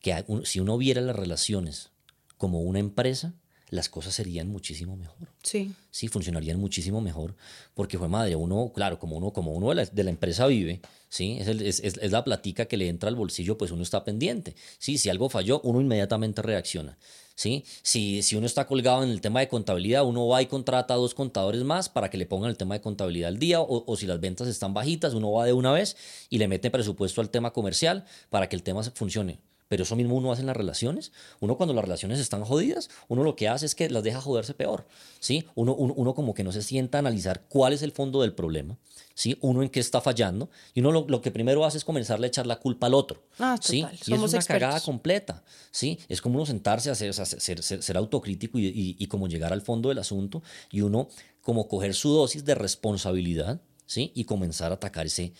que 0.00 0.24
si 0.42 0.58
uno 0.58 0.76
viera 0.76 1.00
las 1.00 1.14
relaciones 1.14 1.90
como 2.36 2.62
una 2.62 2.80
empresa, 2.80 3.34
las 3.70 3.90
cosas 3.90 4.14
serían 4.14 4.48
muchísimo 4.48 4.96
mejor. 4.96 5.28
Sí. 5.42 5.72
Sí, 5.90 6.08
funcionarían 6.08 6.58
muchísimo 6.58 7.02
mejor, 7.02 7.36
porque 7.74 7.98
fue 7.98 8.08
madre, 8.08 8.34
uno, 8.36 8.72
claro, 8.74 8.98
como 8.98 9.16
uno, 9.16 9.32
como 9.32 9.52
uno 9.52 9.68
de 9.74 10.02
la, 10.02 10.10
empresa 10.10 10.46
vive, 10.46 10.80
¿sí? 11.10 11.36
Es, 11.38 11.48
es, 11.48 11.80
es, 11.80 12.10
la 12.10 12.24
platica 12.24 12.64
que 12.64 12.78
le 12.78 12.88
entra 12.88 13.10
al 13.10 13.16
bolsillo, 13.16 13.58
pues 13.58 13.70
uno 13.70 13.82
está 13.82 14.04
pendiente. 14.04 14.56
¿sí? 14.78 14.96
Si 14.96 15.10
algo 15.10 15.28
falló, 15.28 15.60
uno 15.60 15.80
inmediatamente 15.80 16.40
reacciona. 16.40 16.96
¿Sí? 17.38 17.64
Si, 17.82 18.22
si 18.22 18.34
uno 18.34 18.46
está 18.46 18.66
colgado 18.66 19.04
en 19.04 19.10
el 19.10 19.20
tema 19.20 19.38
de 19.38 19.46
contabilidad, 19.46 20.04
uno 20.04 20.26
va 20.26 20.42
y 20.42 20.46
contrata 20.46 20.94
a 20.94 20.96
dos 20.96 21.14
contadores 21.14 21.62
más 21.62 21.88
para 21.88 22.10
que 22.10 22.18
le 22.18 22.26
pongan 22.26 22.50
el 22.50 22.56
tema 22.56 22.74
de 22.74 22.80
contabilidad 22.80 23.28
al 23.28 23.38
día, 23.38 23.60
o, 23.60 23.96
si 23.96 24.06
las 24.06 24.18
ventas 24.18 24.48
están 24.48 24.74
bajitas, 24.74 25.14
uno 25.14 25.30
va 25.30 25.44
de 25.44 25.52
una 25.52 25.70
vez 25.70 25.96
y 26.30 26.38
le 26.38 26.48
mete 26.48 26.68
presupuesto 26.68 27.20
al 27.20 27.30
tema 27.30 27.52
comercial 27.52 28.04
para 28.28 28.48
que 28.48 28.56
el 28.56 28.64
tema 28.64 28.82
funcione. 28.82 29.38
Pero 29.68 29.84
eso 29.84 29.94
mismo 29.94 30.16
uno 30.16 30.32
hace 30.32 30.40
en 30.40 30.46
las 30.48 30.56
relaciones. 30.56 31.12
Uno 31.38 31.56
cuando 31.56 31.74
las 31.74 31.84
relaciones 31.84 32.18
están 32.18 32.42
jodidas, 32.42 32.90
uno 33.06 33.22
lo 33.22 33.36
que 33.36 33.48
hace 33.48 33.66
es 33.66 33.76
que 33.76 33.88
las 33.88 34.02
deja 34.02 34.20
joderse 34.20 34.54
peor. 34.54 34.86
¿sí? 35.20 35.44
Uno, 35.54 35.74
uno, 35.74 36.14
como 36.14 36.34
que 36.34 36.42
no 36.42 36.50
se 36.50 36.62
sienta 36.62 36.98
a 36.98 37.00
analizar 37.00 37.44
cuál 37.48 37.72
es 37.72 37.82
el 37.82 37.92
fondo 37.92 38.22
del 38.22 38.32
problema, 38.32 38.78
¿sí? 39.18 39.36
uno 39.40 39.64
en 39.64 39.68
qué 39.68 39.80
está 39.80 40.00
fallando, 40.00 40.48
y 40.74 40.80
uno 40.80 41.04
lo, 41.08 41.20
que 41.20 41.32
primero 41.32 41.64
hace 41.64 41.76
es 41.76 41.84
comenzarle 41.84 42.26
a 42.26 42.28
echar 42.28 42.46
la 42.46 42.60
culpa 42.60 42.86
al 42.86 42.94
otro. 42.94 43.24
Ah, 43.40 43.58
¿sí? 43.60 43.84
Y 44.06 44.14
es 44.14 44.20
una 44.20 44.42
cagada 44.42 44.80
completa. 44.80 45.42
¿sí? 45.72 45.98
Es 46.08 46.22
como 46.22 46.36
uno 46.36 46.46
sentarse 46.46 46.88
a 46.88 46.94
ser, 46.94 47.12
ser, 47.12 47.62
ser, 47.64 47.96
autocrítico 47.96 48.60
y, 48.60 48.96
y, 48.96 49.06
como 49.08 49.26
llegar 49.26 49.52
al 49.52 49.60
fondo 49.60 49.88
del 49.88 49.98
asunto 49.98 50.44
y 50.70 50.82
uno 50.82 51.08
como 51.42 51.66
coger 51.66 51.94
su 51.94 52.10
dosis 52.10 52.44
de 52.44 52.54
responsabilidad 52.54 53.60
¿sí? 53.86 54.12
y 54.14 54.22
comenzar 54.22 54.70
a 54.70 54.76
atacar 54.76 55.06
ese, 55.06 55.32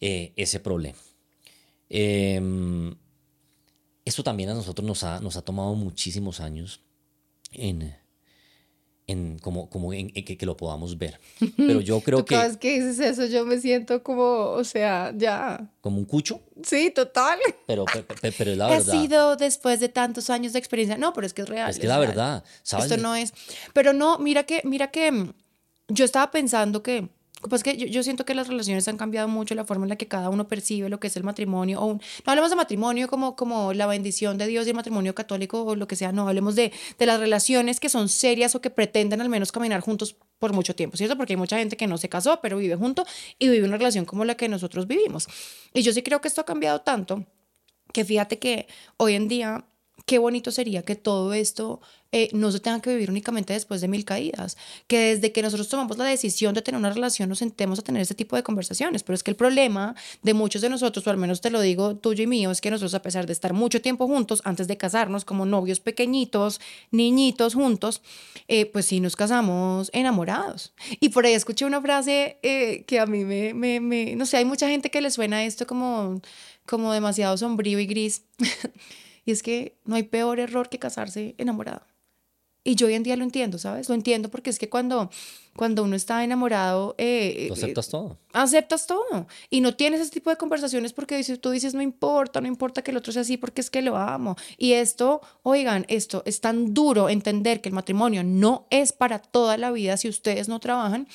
eh, 0.00 0.32
ese 0.36 0.60
problema. 0.60 0.98
Eh, 1.88 2.94
esto 4.04 4.22
también 4.22 4.50
a 4.50 4.54
nosotros 4.54 4.86
nos 4.86 5.02
ha, 5.02 5.18
nos 5.18 5.36
ha 5.36 5.42
tomado 5.42 5.74
muchísimos 5.74 6.38
años 6.38 6.80
en, 7.50 7.92
en 9.10 9.38
como, 9.38 9.68
como 9.68 9.92
en, 9.92 10.10
que, 10.10 10.36
que, 10.36 10.46
lo 10.46 10.56
podamos 10.56 10.98
ver. 10.98 11.20
Pero 11.56 11.80
yo 11.80 12.00
creo 12.00 12.24
que... 12.24 12.34
Cada 12.34 12.48
vez 12.48 12.56
que 12.56 12.80
dices 12.80 12.98
eso 12.98 13.26
yo 13.26 13.44
me 13.44 13.58
siento 13.58 14.02
como, 14.02 14.50
o 14.50 14.64
sea, 14.64 15.12
ya... 15.16 15.70
Como 15.80 15.98
un 15.98 16.04
cucho. 16.04 16.40
Sí, 16.62 16.90
total. 16.90 17.38
Pero, 17.66 17.84
pero, 18.20 18.50
es 18.50 18.58
la 18.58 18.66
verdad. 18.68 18.88
Ha 18.88 19.00
sido 19.00 19.36
después 19.36 19.80
de 19.80 19.88
tantos 19.88 20.30
años 20.30 20.52
de 20.52 20.58
experiencia. 20.58 20.98
No, 20.98 21.12
pero 21.12 21.26
es 21.26 21.34
que 21.34 21.42
es 21.42 21.48
real. 21.48 21.70
Es 21.70 21.78
que 21.78 21.86
es 21.86 21.88
la 21.88 21.98
verdad. 21.98 22.44
¿sabes? 22.62 22.86
Esto 22.86 22.96
no 22.98 23.14
es... 23.14 23.32
Pero 23.72 23.92
no, 23.92 24.18
mira 24.18 24.44
que, 24.44 24.60
mira 24.64 24.90
que 24.90 25.10
mm, 25.10 25.32
yo 25.88 26.04
estaba 26.04 26.30
pensando 26.30 26.82
que 26.82 27.08
pues 27.48 27.62
que 27.62 27.76
yo, 27.76 28.02
siento 28.02 28.24
que 28.24 28.34
las 28.34 28.48
relaciones 28.48 28.86
han 28.88 28.96
cambiado 28.96 29.26
mucho 29.26 29.54
la 29.54 29.64
forma 29.64 29.86
en 29.86 29.90
la 29.90 29.96
que 29.96 30.06
cada 30.06 30.28
uno 30.28 30.46
percibe 30.46 30.88
lo 30.90 31.00
que 31.00 31.06
es 31.06 31.16
el 31.16 31.24
matrimonio. 31.24 31.80
O 31.80 31.94
no 31.94 32.00
hablemos 32.26 32.50
de 32.50 32.56
matrimonio 32.56 33.08
como, 33.08 33.34
como 33.34 33.72
la 33.72 33.86
bendición 33.86 34.36
de 34.36 34.46
Dios 34.46 34.66
y 34.66 34.70
el 34.70 34.76
matrimonio 34.76 35.14
católico 35.14 35.62
o 35.62 35.74
lo 35.74 35.88
que 35.88 35.96
sea, 35.96 36.12
no, 36.12 36.28
hablemos 36.28 36.54
de, 36.54 36.72
de 36.98 37.06
las 37.06 37.18
relaciones 37.18 37.80
que 37.80 37.88
son 37.88 38.08
serias 38.08 38.54
o 38.54 38.60
que 38.60 38.70
pretenden 38.70 39.20
al 39.20 39.28
menos 39.28 39.52
caminar 39.52 39.80
juntos 39.80 40.16
por 40.38 40.52
mucho 40.52 40.74
tiempo, 40.74 40.96
¿cierto? 40.96 41.16
Porque 41.16 41.32
hay 41.32 41.38
mucha 41.38 41.58
gente 41.58 41.76
que 41.76 41.86
no 41.86 41.98
se 41.98 42.08
casó, 42.08 42.40
pero 42.42 42.58
vive 42.58 42.76
junto 42.76 43.04
y 43.38 43.48
vive 43.48 43.66
una 43.66 43.76
relación 43.76 44.04
como 44.04 44.24
la 44.24 44.36
que 44.36 44.48
nosotros 44.48 44.86
vivimos. 44.86 45.26
Y 45.72 45.82
yo 45.82 45.92
sí 45.92 46.02
creo 46.02 46.20
que 46.20 46.28
esto 46.28 46.42
ha 46.42 46.46
cambiado 46.46 46.80
tanto 46.80 47.24
que 47.92 48.04
fíjate 48.04 48.38
que 48.38 48.66
hoy 48.96 49.14
en 49.14 49.28
día 49.28 49.64
qué 50.06 50.18
bonito 50.18 50.50
sería 50.50 50.82
que 50.82 50.96
todo 50.96 51.32
esto 51.32 51.80
eh, 52.12 52.28
no 52.32 52.50
se 52.50 52.58
tenga 52.58 52.80
que 52.80 52.90
vivir 52.90 53.08
únicamente 53.08 53.52
después 53.52 53.80
de 53.80 53.86
mil 53.86 54.04
caídas, 54.04 54.56
que 54.88 55.14
desde 55.14 55.30
que 55.30 55.42
nosotros 55.42 55.68
tomamos 55.68 55.96
la 55.96 56.04
decisión 56.06 56.54
de 56.54 56.62
tener 56.62 56.78
una 56.78 56.90
relación 56.90 57.28
nos 57.28 57.38
sentemos 57.38 57.78
a 57.78 57.82
tener 57.82 58.02
ese 58.02 58.14
tipo 58.14 58.34
de 58.34 58.42
conversaciones. 58.42 59.04
Pero 59.04 59.14
es 59.14 59.22
que 59.22 59.30
el 59.30 59.36
problema 59.36 59.94
de 60.22 60.34
muchos 60.34 60.60
de 60.62 60.68
nosotros, 60.68 61.06
o 61.06 61.10
al 61.10 61.18
menos 61.18 61.40
te 61.40 61.50
lo 61.50 61.60
digo 61.60 61.96
tuyo 61.96 62.24
y 62.24 62.26
mío, 62.26 62.50
es 62.50 62.60
que 62.60 62.70
nosotros 62.70 62.94
a 62.94 63.02
pesar 63.02 63.26
de 63.26 63.32
estar 63.32 63.52
mucho 63.52 63.80
tiempo 63.80 64.08
juntos, 64.08 64.42
antes 64.44 64.66
de 64.66 64.76
casarnos 64.76 65.24
como 65.24 65.46
novios 65.46 65.78
pequeñitos, 65.78 66.60
niñitos 66.90 67.54
juntos, 67.54 68.02
eh, 68.48 68.66
pues 68.66 68.86
sí 68.86 68.98
nos 68.98 69.14
casamos 69.14 69.90
enamorados. 69.92 70.72
Y 70.98 71.10
por 71.10 71.26
ahí 71.26 71.34
escuché 71.34 71.64
una 71.64 71.80
frase 71.80 72.38
eh, 72.42 72.84
que 72.86 72.98
a 72.98 73.06
mí 73.06 73.24
me, 73.24 73.54
me, 73.54 73.78
me, 73.78 74.16
no 74.16 74.26
sé, 74.26 74.38
hay 74.38 74.44
mucha 74.44 74.68
gente 74.68 74.90
que 74.90 75.00
le 75.00 75.12
suena 75.12 75.44
esto 75.44 75.64
como, 75.64 76.20
como 76.66 76.92
demasiado 76.92 77.36
sombrío 77.36 77.78
y 77.78 77.86
gris. 77.86 78.24
y 79.30 79.32
es 79.32 79.44
que 79.44 79.78
no 79.84 79.94
hay 79.94 80.02
peor 80.02 80.40
error 80.40 80.68
que 80.68 80.80
casarse 80.80 81.36
enamorado. 81.38 81.86
Y 82.62 82.74
yo 82.74 82.88
hoy 82.88 82.94
en 82.94 83.04
día 83.04 83.16
lo 83.16 83.22
entiendo, 83.22 83.58
¿sabes? 83.58 83.88
Lo 83.88 83.94
entiendo 83.94 84.28
porque 84.28 84.50
es 84.50 84.58
que 84.58 84.68
cuando, 84.68 85.08
cuando 85.56 85.82
uno 85.82 85.96
está 85.96 86.22
enamorado... 86.24 86.94
Eh, 86.98 87.46
lo 87.48 87.54
aceptas 87.54 87.88
todo. 87.88 88.18
Aceptas 88.34 88.86
todo. 88.86 89.28
Y 89.48 89.62
no 89.62 89.76
tienes 89.76 90.00
ese 90.00 90.10
tipo 90.10 90.28
de 90.28 90.36
conversaciones 90.36 90.92
porque 90.92 91.22
tú 91.38 91.50
dices, 91.50 91.72
no 91.72 91.80
importa, 91.80 92.40
no 92.40 92.48
importa 92.48 92.82
que 92.82 92.90
el 92.90 92.98
otro 92.98 93.12
sea 93.12 93.22
así 93.22 93.38
porque 93.38 93.62
es 93.62 93.70
que 93.70 93.80
lo 93.80 93.96
amo. 93.96 94.36
Y 94.58 94.72
esto, 94.72 95.22
oigan, 95.42 95.86
esto 95.88 96.22
es 96.26 96.40
tan 96.40 96.74
duro 96.74 97.08
entender 97.08 97.62
que 97.62 97.70
el 97.70 97.74
matrimonio 97.74 98.24
no 98.24 98.66
es 98.68 98.92
para 98.92 99.20
toda 99.20 99.56
la 99.56 99.70
vida 99.70 99.96
si 99.96 100.08
ustedes 100.08 100.48
no 100.48 100.60
trabajan, 100.60 101.08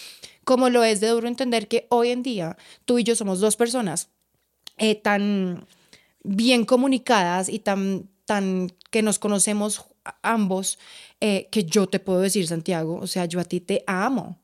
como 0.46 0.70
lo 0.70 0.84
es 0.84 1.00
de 1.00 1.10
duro 1.10 1.28
entender 1.28 1.68
que 1.68 1.86
hoy 1.90 2.10
en 2.10 2.24
día 2.24 2.58
tú 2.86 2.98
y 2.98 3.04
yo 3.04 3.16
somos 3.16 3.40
dos 3.40 3.56
personas 3.56 4.10
eh, 4.78 4.96
tan 4.96 5.68
bien 6.26 6.66
comunicadas 6.66 7.50
y 7.50 7.60
tan, 7.60 8.10
tan 8.26 8.72
que 8.92 9.02
nos 9.02 9.20
conocemos 9.20 9.86
ambos, 10.22 10.80
eh, 11.20 11.48
que 11.52 11.64
yo 11.64 11.88
te 11.88 12.00
puedo 12.00 12.20
decir, 12.20 12.48
Santiago, 12.48 13.00
o 13.02 13.08
sea, 13.08 13.26
yo 13.26 13.40
a 13.40 13.44
ti 13.44 13.60
te 13.60 13.84
amo, 13.88 14.40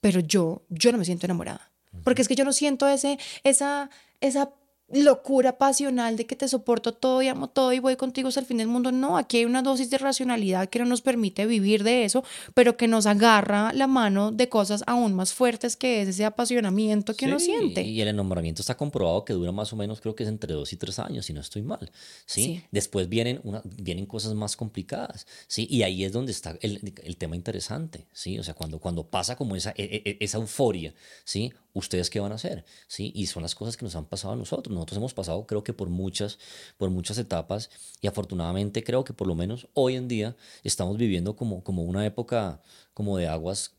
pero 0.00 0.20
yo, 0.20 0.62
yo 0.68 0.92
no 0.92 0.98
me 0.98 1.04
siento 1.04 1.26
enamorada. 1.26 1.70
Porque 2.04 2.22
es 2.22 2.28
que 2.28 2.34
yo 2.34 2.44
no 2.44 2.52
siento 2.52 2.88
ese, 2.88 3.18
esa, 3.44 3.90
esa 4.20 4.50
locura 4.92 5.58
pasional 5.58 6.16
de 6.16 6.26
que 6.26 6.36
te 6.36 6.48
soporto 6.48 6.92
todo 6.92 7.22
y 7.22 7.28
amo 7.28 7.48
todo 7.48 7.72
y 7.72 7.78
voy 7.78 7.96
contigo 7.96 8.28
hasta 8.28 8.40
el 8.40 8.46
fin 8.46 8.58
del 8.58 8.68
mundo. 8.68 8.92
No, 8.92 9.16
aquí 9.16 9.38
hay 9.38 9.44
una 9.44 9.62
dosis 9.62 9.90
de 9.90 9.98
racionalidad 9.98 10.68
que 10.68 10.78
no 10.78 10.84
nos 10.84 11.00
permite 11.00 11.46
vivir 11.46 11.82
de 11.82 12.04
eso, 12.04 12.24
pero 12.54 12.76
que 12.76 12.88
nos 12.88 13.06
agarra 13.06 13.72
la 13.72 13.86
mano 13.86 14.32
de 14.32 14.48
cosas 14.48 14.82
aún 14.86 15.14
más 15.14 15.32
fuertes 15.32 15.76
que 15.76 16.02
es 16.02 16.08
ese 16.08 16.24
apasionamiento 16.24 17.14
que 17.14 17.26
uno 17.26 17.40
siente. 17.40 17.82
Y 17.82 18.00
el 18.00 18.08
enamoramiento 18.08 18.62
está 18.62 18.76
comprobado 18.76 19.24
que 19.24 19.32
dura 19.32 19.52
más 19.52 19.72
o 19.72 19.76
menos, 19.76 20.00
creo 20.00 20.14
que 20.14 20.24
es 20.24 20.28
entre 20.28 20.54
dos 20.54 20.72
y 20.72 20.76
tres 20.76 20.98
años, 20.98 21.26
si 21.26 21.32
no 21.32 21.40
estoy 21.40 21.62
mal. 21.62 21.90
¿sí? 22.26 22.62
Después 22.70 23.08
vienen, 23.08 23.40
una, 23.44 23.62
vienen 23.64 24.06
cosas 24.06 24.34
más 24.34 24.56
complicadas. 24.56 25.26
¿sí? 25.46 25.66
Y 25.70 25.82
ahí 25.82 26.04
es 26.04 26.12
donde 26.12 26.32
está 26.32 26.56
el, 26.60 26.94
el, 27.02 27.16
tema 27.16 27.36
interesante. 27.36 28.06
¿sí? 28.12 28.38
O 28.38 28.42
sea, 28.42 28.54
cuando, 28.54 28.78
cuando 28.78 29.04
pasa 29.04 29.36
como 29.36 29.56
esa, 29.56 29.70
e, 29.70 29.84
e, 29.84 30.10
e, 30.10 30.16
esa 30.20 30.38
euforia, 30.38 30.94
¿sí? 31.24 31.52
¿ustedes 31.74 32.10
qué 32.10 32.20
van 32.20 32.32
a 32.32 32.36
hacer? 32.36 32.64
¿Sí? 32.86 33.12
Y 33.14 33.26
son 33.26 33.42
las 33.42 33.54
cosas 33.54 33.76
que 33.76 33.84
nos 33.84 33.96
han 33.96 34.04
pasado 34.06 34.34
a 34.34 34.36
nosotros. 34.36 34.74
Nosotros 34.82 34.98
hemos 34.98 35.14
pasado, 35.14 35.46
creo 35.46 35.62
que 35.62 35.72
por 35.72 35.88
muchas, 35.90 36.40
por 36.76 36.90
muchas 36.90 37.16
etapas 37.16 37.70
y 38.00 38.08
afortunadamente 38.08 38.82
creo 38.82 39.04
que 39.04 39.12
por 39.12 39.28
lo 39.28 39.36
menos 39.36 39.68
hoy 39.74 39.94
en 39.94 40.08
día 40.08 40.34
estamos 40.64 40.96
viviendo 40.98 41.36
como, 41.36 41.62
como 41.62 41.84
una 41.84 42.04
época 42.04 42.60
como 42.92 43.16
de 43.16 43.28
aguas 43.28 43.76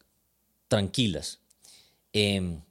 tranquilas, 0.69 1.39
em, 2.13 2.61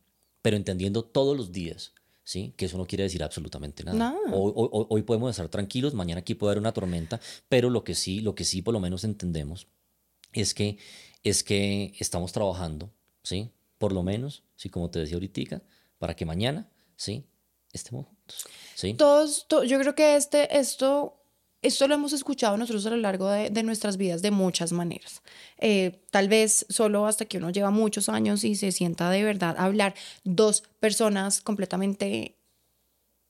pero 0.40 0.56
entendiendo 0.56 1.04
todos 1.04 1.36
los 1.36 1.52
días. 1.52 1.92
¿Sí? 2.24 2.54
Que 2.56 2.66
eso 2.66 2.78
no 2.78 2.86
quiere 2.86 3.02
decir 3.02 3.22
absolutamente 3.24 3.82
nada. 3.82 4.14
Hoy, 4.32 4.52
hoy, 4.54 4.86
hoy, 4.88 5.02
podemos 5.02 5.32
estar 5.32 5.48
tranquilos, 5.48 5.92
mañana 5.92 6.20
aquí 6.20 6.34
puede 6.34 6.52
haber 6.52 6.60
una 6.60 6.72
tormenta, 6.72 7.20
pero 7.48 7.68
lo 7.68 7.82
que 7.82 7.96
sí, 7.96 8.20
lo 8.20 8.36
que 8.36 8.44
sí 8.44 8.62
por 8.62 8.72
lo 8.72 8.78
menos 8.78 9.02
entendemos 9.02 9.66
es 10.32 10.54
que, 10.54 10.78
es 11.24 11.42
que 11.42 11.92
estamos 11.98 12.32
trabajando, 12.32 12.92
¿sí? 13.24 13.50
Por 13.76 13.92
lo 13.92 14.04
menos, 14.04 14.44
sí, 14.54 14.70
como 14.70 14.88
te 14.88 15.00
decía 15.00 15.16
ahorita, 15.16 15.62
para 15.98 16.14
que 16.14 16.24
mañana, 16.24 16.70
¿sí? 16.96 17.26
Estemos 17.72 18.06
¿sí? 18.74 18.94
Todos, 18.94 19.46
yo 19.66 19.78
creo 19.78 19.94
que 19.94 20.16
este, 20.16 20.58
esto, 20.58 21.16
esto 21.62 21.88
lo 21.88 21.94
hemos 21.94 22.12
escuchado 22.12 22.56
nosotros 22.56 22.86
a 22.86 22.90
lo 22.90 22.96
largo 22.96 23.28
de, 23.28 23.50
de 23.50 23.62
nuestras 23.62 23.96
vidas 23.96 24.22
de 24.22 24.30
muchas 24.30 24.72
maneras. 24.72 25.22
Eh, 25.58 26.00
tal 26.10 26.28
vez 26.28 26.66
solo 26.68 27.06
hasta 27.06 27.24
que 27.24 27.38
uno 27.38 27.50
lleva 27.50 27.70
muchos 27.70 28.08
años 28.08 28.44
y 28.44 28.54
se 28.54 28.72
sienta 28.72 29.10
de 29.10 29.24
verdad 29.24 29.56
a 29.58 29.64
hablar 29.64 29.94
dos 30.24 30.62
personas 30.80 31.40
completamente... 31.40 32.36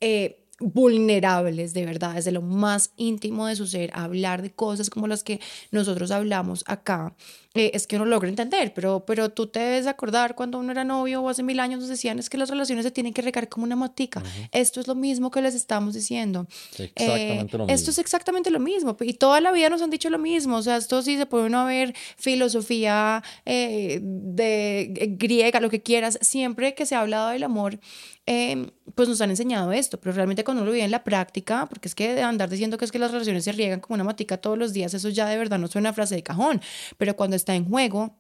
Eh, 0.01 0.39
vulnerables, 0.63 1.75
de 1.75 1.85
verdad, 1.85 2.15
desde 2.15 2.31
lo 2.31 2.43
más 2.43 2.93
íntimo 2.97 3.47
de 3.47 3.57
su 3.57 3.67
ser, 3.67 3.91
hablar 3.95 4.43
de 4.43 4.53
cosas 4.53 4.91
como 4.91 5.09
las 5.09 5.25
que 5.25 5.41
nosotros 5.71 6.11
hablamos 6.11 6.63
acá, 6.67 7.15
eh, 7.55 7.71
es 7.75 7.87
que 7.87 7.97
uno 7.97 8.07
logra 8.07 8.29
entender, 8.29 8.73
pero, 8.75 9.05
pero 9.05 9.31
tú 9.31 9.47
te 9.47 9.61
debes 9.61 9.87
acordar 9.87 10.35
cuando 10.35 10.59
uno 10.59 10.73
era 10.73 10.85
novio 10.85 11.23
o 11.23 11.29
hace 11.29 11.43
mil 11.43 11.61
años 11.61 11.81
nos 11.81 11.89
decían 11.89 12.19
es 12.19 12.31
que 12.31 12.39
las 12.39 12.49
relaciones 12.49 12.85
se 12.85 12.91
tienen 12.91 13.13
que 13.13 13.23
regar 13.23 13.49
como 13.49 13.65
una 13.65 13.77
matica. 13.77 14.23
Esto 14.53 14.81
es 14.81 14.87
lo 14.87 14.95
mismo 14.95 15.31
que 15.31 15.43
les 15.43 15.55
estamos 15.55 15.95
diciendo. 15.95 16.47
exactamente 16.79 17.59
lo 17.59 17.65
mismo. 17.65 17.75
Esto 17.75 17.91
es 17.91 17.99
exactamente 17.99 18.51
lo 18.51 18.61
mismo. 18.61 18.97
Y 19.01 19.15
toda 19.15 19.41
la 19.41 19.53
vida 19.53 19.69
nos 19.69 19.83
han 19.83 19.91
dicho 19.91 20.09
lo 20.11 20.19
mismo. 20.19 20.57
O 20.57 20.63
sea, 20.63 20.77
esto 20.77 21.03
sí 21.03 21.17
se 21.17 21.27
puede 21.27 21.47
uno 21.47 21.65
ver 21.67 21.95
filosofía 22.17 23.23
eh, 23.45 24.01
de 24.03 24.81
eh, 24.83 25.15
griega, 25.19 25.61
lo 25.61 25.71
que 25.71 25.83
quieras. 25.83 26.19
Siempre 26.23 26.75
que 26.75 26.87
se 26.87 26.95
ha 26.95 27.01
hablado 27.01 27.29
del 27.31 27.43
amor, 27.43 27.79
Em, 28.25 28.71
pues 28.95 29.09
nos 29.09 29.21
han 29.21 29.31
enseñado 29.31 29.73
esto, 29.73 29.99
pero 29.99 30.15
realmente 30.15 30.45
cuando 30.45 30.63
uno 30.63 30.69
lo 30.69 30.73
vive 30.73 30.85
en 30.85 30.93
la 30.93 31.03
práctica, 31.03 31.67
porque 31.69 31.89
es 31.89 31.95
que 31.97 32.23
andar 32.23 32.49
diciendo 32.49 32.79
que 32.79 32.85
es 32.85 32.93
que 32.93 33.01
las 33.01 33.11
relaciones 33.11 33.43
se 33.43 33.51
riegan 33.51 33.81
como 33.81 33.95
una 33.95 34.05
matica 34.05 34.37
todos 34.37 34.57
los 34.57 34.73
días, 34.73 34.95
eso 34.95 35.09
ya 35.09 35.27
de 35.27 35.37
verdad 35.37 35.59
no 35.59 35.67
suena 35.67 35.93
frase 35.93 36.15
de 36.15 36.23
cajón, 36.23 36.61
pero 36.99 37.17
cuando 37.17 37.35
está 37.43 37.55
en 37.55 37.69
juego 37.69 38.17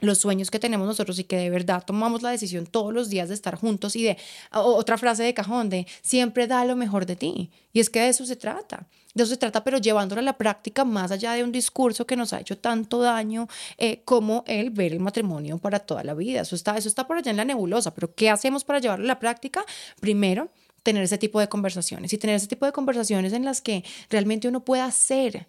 los 0.00 0.18
sueños 0.18 0.50
que 0.50 0.58
tenemos 0.58 0.86
nosotros 0.86 1.18
y 1.18 1.24
que 1.24 1.36
de 1.36 1.50
verdad 1.50 1.84
tomamos 1.84 2.22
la 2.22 2.30
decisión 2.30 2.66
todos 2.66 2.92
los 2.92 3.08
días 3.08 3.28
de 3.28 3.34
estar 3.34 3.56
juntos 3.56 3.96
y 3.96 4.02
de 4.02 4.18
otra 4.52 4.98
frase 4.98 5.22
de 5.22 5.34
cajón 5.34 5.70
de 5.70 5.86
siempre 6.02 6.46
da 6.46 6.64
lo 6.64 6.76
mejor 6.76 7.06
de 7.06 7.16
ti. 7.16 7.50
Y 7.72 7.80
es 7.80 7.90
que 7.90 8.00
de 8.00 8.08
eso 8.08 8.26
se 8.26 8.36
trata. 8.36 8.88
De 9.14 9.22
eso 9.22 9.30
se 9.30 9.38
trata, 9.38 9.62
pero 9.62 9.78
llevándolo 9.78 10.20
a 10.20 10.24
la 10.24 10.36
práctica 10.36 10.84
más 10.84 11.12
allá 11.12 11.32
de 11.34 11.44
un 11.44 11.52
discurso 11.52 12.06
que 12.06 12.16
nos 12.16 12.32
ha 12.32 12.40
hecho 12.40 12.58
tanto 12.58 13.00
daño 13.00 13.48
eh, 13.78 14.02
como 14.04 14.42
el 14.46 14.70
ver 14.70 14.92
el 14.92 15.00
matrimonio 15.00 15.58
para 15.58 15.78
toda 15.78 16.02
la 16.02 16.14
vida. 16.14 16.40
Eso 16.40 16.56
está, 16.56 16.76
eso 16.76 16.88
está 16.88 17.06
por 17.06 17.18
allá 17.18 17.30
en 17.30 17.36
la 17.36 17.44
nebulosa, 17.44 17.94
pero 17.94 18.14
¿qué 18.14 18.30
hacemos 18.30 18.64
para 18.64 18.80
llevarlo 18.80 19.04
a 19.04 19.08
la 19.08 19.20
práctica? 19.20 19.64
Primero, 20.00 20.50
tener 20.82 21.02
ese 21.04 21.18
tipo 21.18 21.38
de 21.38 21.48
conversaciones 21.48 22.12
y 22.12 22.18
tener 22.18 22.36
ese 22.36 22.48
tipo 22.48 22.66
de 22.66 22.72
conversaciones 22.72 23.32
en 23.32 23.44
las 23.44 23.60
que 23.60 23.84
realmente 24.10 24.48
uno 24.48 24.64
pueda 24.64 24.90
ser 24.90 25.46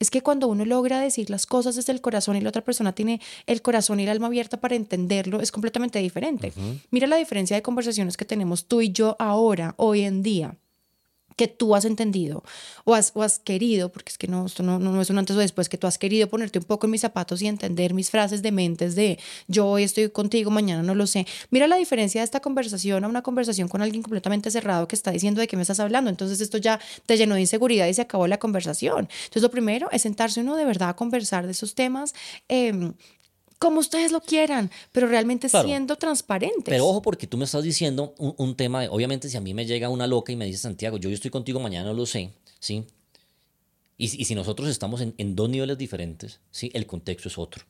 es 0.00 0.10
que 0.10 0.22
cuando 0.22 0.48
uno 0.48 0.64
logra 0.64 1.00
decir 1.00 1.30
las 1.30 1.46
cosas 1.46 1.76
desde 1.76 1.92
el 1.92 2.00
corazón 2.00 2.36
y 2.36 2.40
la 2.40 2.48
otra 2.48 2.64
persona 2.64 2.94
tiene 2.94 3.20
el 3.46 3.62
corazón 3.62 4.00
y 4.00 4.04
el 4.04 4.08
alma 4.08 4.26
abierta 4.26 4.58
para 4.60 4.74
entenderlo, 4.74 5.40
es 5.40 5.52
completamente 5.52 6.00
diferente. 6.00 6.52
Mira 6.90 7.06
la 7.06 7.16
diferencia 7.16 7.54
de 7.54 7.62
conversaciones 7.62 8.16
que 8.16 8.24
tenemos 8.24 8.66
tú 8.66 8.80
y 8.80 8.90
yo 8.90 9.14
ahora, 9.18 9.74
hoy 9.76 10.00
en 10.02 10.22
día 10.22 10.56
que 11.40 11.48
tú 11.48 11.74
has 11.74 11.86
entendido 11.86 12.44
o 12.84 12.92
has, 12.92 13.12
o 13.14 13.22
has 13.22 13.38
querido, 13.38 13.88
porque 13.88 14.10
es 14.10 14.18
que 14.18 14.28
no, 14.28 14.44
esto 14.44 14.62
no, 14.62 14.78
no, 14.78 15.00
es 15.00 15.08
un 15.08 15.16
antes 15.16 15.34
o 15.34 15.38
después, 15.38 15.70
que 15.70 15.78
tú 15.78 15.86
has 15.86 15.96
querido 15.96 16.28
ponerte 16.28 16.58
un 16.58 16.66
poco 16.66 16.86
en 16.86 16.90
mis 16.90 17.00
zapatos 17.00 17.40
y 17.40 17.46
entender 17.46 17.94
mis 17.94 18.10
frases 18.10 18.42
de 18.42 18.52
mentes 18.52 18.94
de 18.94 19.18
yo 19.48 19.66
hoy 19.66 19.84
estoy 19.84 20.10
contigo, 20.10 20.50
mañana 20.50 20.82
no 20.82 20.94
lo 20.94 21.06
sé. 21.06 21.26
Mira 21.48 21.66
la 21.66 21.76
diferencia 21.76 22.20
de 22.20 22.26
esta 22.26 22.40
conversación 22.40 23.04
a 23.04 23.08
una 23.08 23.22
conversación 23.22 23.68
con 23.68 23.80
alguien 23.80 24.02
completamente 24.02 24.50
cerrado 24.50 24.86
que 24.86 24.94
está 24.94 25.12
diciendo 25.12 25.40
de 25.40 25.48
qué 25.48 25.56
me 25.56 25.62
estás 25.62 25.80
hablando. 25.80 26.10
Entonces 26.10 26.42
esto 26.42 26.58
ya 26.58 26.78
te 27.06 27.16
llenó 27.16 27.36
de 27.36 27.40
inseguridad 27.40 27.86
y 27.86 27.94
se 27.94 28.02
acabó 28.02 28.26
la 28.26 28.38
conversación. 28.38 29.08
Entonces 29.10 29.40
lo 29.40 29.50
primero 29.50 29.88
es 29.92 30.02
sentarse 30.02 30.42
uno 30.42 30.56
de 30.56 30.66
verdad 30.66 30.90
a 30.90 30.96
conversar 30.96 31.46
de 31.46 31.52
esos 31.52 31.74
temas. 31.74 32.12
Eh, 32.50 32.92
como 33.60 33.78
ustedes 33.78 34.10
lo 34.10 34.22
quieran, 34.22 34.70
pero 34.90 35.06
realmente 35.06 35.50
siendo 35.50 35.94
transparentes. 35.96 36.64
Pero 36.64 36.88
ojo, 36.88 37.02
porque 37.02 37.26
tú 37.26 37.36
me 37.36 37.44
estás 37.44 37.62
diciendo 37.62 38.14
un, 38.16 38.56
tema, 38.56 38.86
obviamente 38.90 39.28
si 39.28 39.36
a 39.36 39.40
mí 39.40 39.52
me 39.52 39.66
llega 39.66 39.90
una 39.90 40.06
loca 40.06 40.32
y 40.32 40.36
me 40.36 40.46
dice, 40.46 40.58
Santiago, 40.58 40.96
yo 40.96 41.10
estoy 41.10 41.30
contigo 41.30 41.60
mañana, 41.60 41.92
lo 41.92 42.06
sé, 42.06 42.30
¿sí? 42.58 42.86
Y, 43.98 44.08
si 44.08 44.34
nosotros 44.34 44.70
estamos 44.70 45.02
en, 45.02 45.14
en, 45.18 45.36
dos 45.36 45.50
niveles 45.50 45.76
diferentes, 45.76 46.40
¿sí? 46.50 46.70
El 46.72 46.86
contexto 46.86 47.28
es 47.28 47.36
otro. 47.36 47.62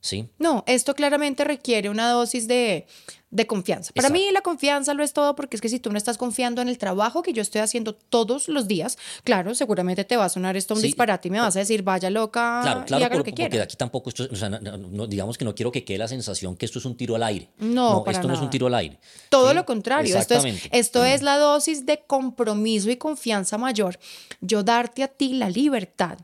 ¿sí? 0.00 0.28
No, 0.38 0.64
esto 0.66 0.94
claramente 0.94 1.44
requiere 1.44 1.88
una 1.88 2.10
dosis 2.10 2.48
de, 2.48 2.86
de 3.30 3.46
confianza. 3.46 3.92
Para 3.94 4.10
mí 4.10 4.28
la 4.32 4.40
confianza 4.40 4.92
lo 4.92 5.04
es 5.04 5.12
todo 5.12 5.36
porque 5.36 5.56
es 5.56 5.60
que 5.60 5.68
si 5.68 5.78
tú 5.78 5.90
no 5.90 5.98
estás 5.98 6.18
confiando 6.18 6.62
en 6.62 6.68
el 6.68 6.78
trabajo 6.78 7.22
que 7.22 7.32
yo 7.32 7.42
estoy 7.42 7.60
haciendo 7.60 7.94
todos 7.94 8.48
los 8.48 8.66
días, 8.66 8.98
claro, 9.22 9.54
seguramente 9.54 10.04
te 10.04 10.16
va 10.16 10.24
a 10.24 10.28
sonar 10.28 10.56
esto 10.56 10.74
un 10.74 10.82
disparate 10.82 11.28
y 11.28 11.30
me 11.30 11.40
vas 11.40 11.54
a 11.54 11.60
decir, 11.60 11.82
vaya 11.82 12.10
loca 12.10 12.60
claro, 12.62 12.84
claro, 12.84 13.00
y 13.00 13.04
haga 13.04 13.16
lo 13.16 13.24
que 13.24 13.32
porque 13.32 13.60
aquí 13.60 13.76
tampoco 13.76 14.10
esto, 14.10 14.26
o 14.30 14.36
sea, 14.36 14.48
no, 14.48 15.06
digamos 15.06 15.38
que 15.38 15.44
no 15.44 15.54
quiero 15.54 15.70
que 15.70 15.84
quede 15.84 15.98
la 15.98 16.08
sensación 16.08 16.56
que 16.56 16.66
esto 16.66 16.80
es 16.80 16.84
un 16.84 16.96
tiro 16.96 17.14
al 17.14 17.22
aire. 17.22 17.48
No, 17.58 18.04
esto 18.06 18.26
no 18.26 18.34
es 18.34 18.40
un 18.40 18.50
tiro 18.50 18.66
al 18.66 18.74
aire. 18.74 18.98
Todo 19.28 19.54
lo 19.54 19.64
contrario, 19.64 20.16
esto 20.16 20.34
es, 20.34 20.68
esto 20.72 21.04
es 21.04 21.22
la 21.22 21.38
dosis 21.38 21.86
de 21.86 22.02
compromiso 22.06 22.90
y 22.90 22.96
confianza 22.96 23.58
mayor. 23.58 23.98
Yo 24.40 24.62
darte 24.62 25.04
a 25.04 25.08
ti 25.08 25.34
la 25.34 25.48
libertad 25.48 26.18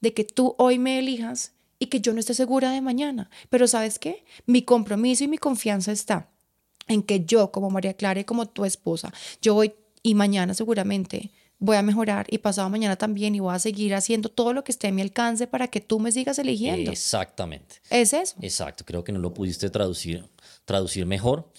de 0.00 0.14
que 0.14 0.24
tú 0.24 0.54
hoy 0.58 0.78
me 0.78 0.98
elijas 0.98 1.52
y 1.80 1.86
que 1.86 2.00
yo 2.00 2.12
no 2.12 2.20
esté 2.20 2.34
segura 2.34 2.70
de 2.70 2.80
mañana. 2.80 3.28
Pero 3.48 3.66
¿sabes 3.66 3.98
qué? 3.98 4.24
Mi 4.46 4.62
compromiso 4.62 5.24
y 5.24 5.28
mi 5.28 5.38
confianza 5.38 5.90
está 5.90 6.28
en 6.86 7.02
que 7.02 7.24
yo, 7.24 7.50
como 7.50 7.70
María 7.70 7.94
Clara 7.94 8.20
y 8.20 8.24
como 8.24 8.46
tu 8.46 8.64
esposa, 8.64 9.12
yo 9.42 9.56
hoy 9.56 9.72
y 10.02 10.14
mañana 10.14 10.54
seguramente 10.54 11.30
voy 11.58 11.76
a 11.76 11.82
mejorar 11.82 12.26
y 12.30 12.38
pasado 12.38 12.68
mañana 12.70 12.96
también 12.96 13.34
y 13.34 13.40
voy 13.40 13.54
a 13.54 13.58
seguir 13.58 13.94
haciendo 13.94 14.28
todo 14.28 14.52
lo 14.52 14.64
que 14.64 14.72
esté 14.72 14.88
a 14.88 14.92
mi 14.92 15.02
alcance 15.02 15.46
para 15.46 15.68
que 15.68 15.80
tú 15.80 16.00
me 16.00 16.12
sigas 16.12 16.38
eligiendo. 16.38 16.90
Exactamente. 16.90 17.76
Es 17.90 18.12
eso. 18.12 18.36
Exacto, 18.40 18.84
creo 18.84 19.04
que 19.04 19.12
no 19.12 19.18
lo 19.18 19.34
pudiste 19.34 19.68
traducir, 19.70 20.28
traducir 20.64 21.06
mejor. 21.06 21.50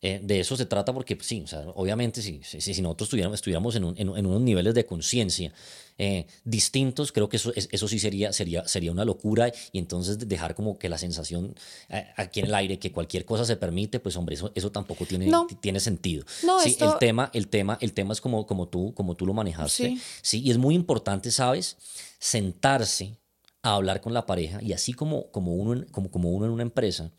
Eh, 0.00 0.20
de 0.22 0.38
eso 0.38 0.56
se 0.56 0.64
trata 0.64 0.92
porque, 0.92 1.16
pues, 1.16 1.26
sí, 1.26 1.40
o 1.42 1.46
sea, 1.48 1.60
obviamente 1.74 2.22
si, 2.22 2.40
si, 2.44 2.60
si 2.60 2.80
nosotros 2.82 3.06
estuviéramos, 3.08 3.34
estuviéramos 3.38 3.74
en, 3.74 3.82
un, 3.84 3.94
en, 3.98 4.08
en, 4.16 4.26
unos 4.26 4.40
niveles 4.42 4.72
de 4.72 4.86
conciencia 4.86 5.52
eh, 5.98 6.24
distintos, 6.44 7.10
creo 7.10 7.28
que 7.28 7.36
eso, 7.36 7.52
eso 7.56 7.88
sí 7.88 7.98
sería, 7.98 8.32
sería, 8.32 8.66
sería 8.68 8.92
una 8.92 9.04
locura 9.04 9.52
y 9.72 9.78
entonces 9.80 10.16
dejar 10.28 10.54
como 10.54 10.78
que 10.78 10.88
la 10.88 10.98
sensación 10.98 11.52
eh, 11.88 12.06
aquí 12.16 12.38
en 12.38 12.46
el 12.46 12.54
aire 12.54 12.78
que 12.78 12.92
cualquier 12.92 13.24
cosa 13.24 13.44
se 13.44 13.56
permite, 13.56 13.98
pues 13.98 14.16
hombre, 14.16 14.36
eso, 14.36 14.52
eso 14.54 14.70
tampoco 14.70 15.04
tiene, 15.04 15.26
No. 15.26 15.48
tiene 15.60 15.80
sentido. 15.80 16.24
No, 16.44 16.60
sí, 16.60 16.70
esto- 16.70 16.84
el 16.92 16.98
tema, 17.00 17.30
el 17.34 17.48
tema, 17.48 17.76
el 17.80 17.92
tema 17.92 18.12
es 18.12 18.20
como, 18.20 18.46
como, 18.46 18.68
tú, 18.68 18.94
como 18.94 19.16
tú 19.16 19.26
lo 19.26 19.34
manejaste. 19.34 19.88
Sí. 19.88 20.00
Sí, 20.22 20.42
y 20.44 20.52
es 20.52 20.58
muy 20.58 20.76
importante, 20.76 21.32
¿sabes? 21.32 21.76
Sentarse 22.20 23.16
a 23.62 23.74
hablar 23.74 24.00
con 24.00 24.12
la 24.14 24.26
pareja 24.26 24.62
y 24.62 24.72
así 24.72 24.92
como, 24.92 25.30
como, 25.32 25.54
uno, 25.54 25.72
en- 25.72 25.84
como, 25.86 26.08
como 26.10 26.30
uno 26.30 26.46
en 26.46 26.52
una 26.52 26.62
empresa 26.62 27.10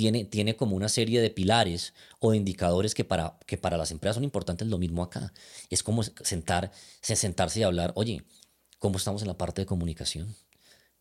tiene, 0.00 0.24
tiene 0.24 0.56
como 0.56 0.76
una 0.76 0.88
serie 0.88 1.20
de 1.20 1.30
pilares 1.30 1.92
o 2.20 2.30
de 2.30 2.38
indicadores 2.38 2.94
que 2.94 3.04
para, 3.04 3.38
que 3.46 3.58
para 3.58 3.76
las 3.76 3.90
empresas 3.90 4.14
son 4.16 4.24
importantes, 4.24 4.66
lo 4.68 4.78
mismo 4.78 5.02
acá. 5.02 5.32
Es 5.70 5.82
como 5.82 6.02
sentar, 6.02 6.72
se- 7.02 7.16
sentarse 7.16 7.60
y 7.60 7.62
hablar, 7.64 7.92
oye, 7.96 8.22
¿cómo 8.78 8.96
estamos 8.98 9.22
en 9.22 9.28
la 9.28 9.36
parte 9.38 9.62
de 9.62 9.66
comunicación? 9.66 10.34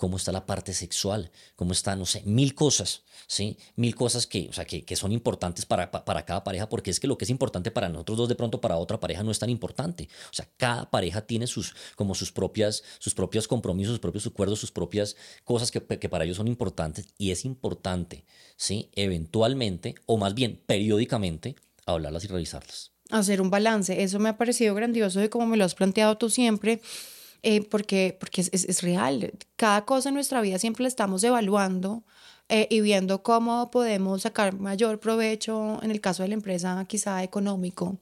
¿Cómo 0.01 0.15
está 0.15 0.31
la 0.31 0.45
parte 0.45 0.71
sexual? 0.73 1.29
¿Cómo 1.57 1.73
está, 1.73 1.93
no 1.97 2.05
sé, 2.05 2.21
mil 2.25 2.55
cosas, 2.55 3.03
¿sí? 3.27 3.57
Mil 3.75 3.95
cosas 3.95 4.25
que, 4.27 4.47
o 4.49 4.53
sea, 4.53 4.63
que, 4.63 4.85
que 4.85 4.95
son 4.95 5.11
importantes 5.11 5.65
para, 5.65 5.91
pa- 5.91 6.05
para 6.05 6.23
cada 6.23 6.41
pareja, 6.45 6.69
porque 6.69 6.89
es 6.89 7.01
que 7.01 7.07
lo 7.07 7.17
que 7.17 7.25
es 7.25 7.29
importante 7.29 7.69
para 7.69 7.89
nosotros 7.89 8.17
dos, 8.17 8.29
de 8.29 8.35
pronto 8.35 8.61
para 8.61 8.77
otra 8.77 8.97
pareja 9.01 9.23
no 9.23 9.31
es 9.31 9.39
tan 9.39 9.49
importante. 9.49 10.07
O 10.31 10.33
sea, 10.33 10.47
cada 10.55 10.89
pareja 10.89 11.19
tiene 11.27 11.47
sus, 11.47 11.75
como 11.97 12.15
sus 12.15 12.31
propias, 12.31 12.81
sus 12.99 13.13
propios 13.13 13.45
compromisos, 13.49 13.91
sus 13.91 13.99
propios 13.99 14.25
acuerdos, 14.25 14.57
sus 14.61 14.71
propias 14.71 15.17
cosas 15.43 15.69
que, 15.69 15.81
que 15.85 16.07
para 16.07 16.23
ellos 16.23 16.37
son 16.37 16.47
importantes 16.47 17.07
y 17.17 17.31
es 17.31 17.43
importante, 17.43 18.23
¿sí? 18.55 18.89
Eventualmente, 18.95 19.95
o 20.05 20.15
más 20.17 20.33
bien 20.33 20.61
periódicamente, 20.65 21.55
hablarlas 21.85 22.23
y 22.23 22.27
revisarlas. 22.27 22.91
hacer 23.09 23.41
un 23.41 23.49
balance. 23.49 24.01
Eso 24.01 24.17
me 24.19 24.29
ha 24.29 24.37
parecido 24.37 24.75
grandioso 24.75 25.19
de 25.19 25.29
cómo 25.29 25.45
me 25.45 25.57
lo 25.57 25.65
has 25.65 25.75
planteado 25.75 26.17
tú 26.17 26.29
siempre, 26.29 26.79
eh, 27.43 27.61
porque, 27.63 28.15
porque 28.19 28.41
es, 28.41 28.49
es- 28.53 28.65
es 28.65 28.81
real. 28.81 29.31
Cada 29.55 29.85
cosa 29.85 30.09
en 30.09 30.15
nuestra 30.15 30.41
vida 30.41 30.59
siempre 30.59 30.83
la 30.83 30.87
estamos 30.89 31.23
evaluando 31.23 32.03
eh, 32.49 32.67
y 32.69 32.81
viendo 32.81 33.21
cómo 33.23 33.69
podemos 33.71 34.23
sacar 34.23 34.53
mayor 34.59 34.99
provecho, 34.99 35.79
en 35.83 35.91
el 35.91 36.01
caso 36.01 36.23
de 36.23 36.29
la 36.29 36.35
empresa, 36.35 36.83
quizá 36.87 37.23
económico 37.23 37.97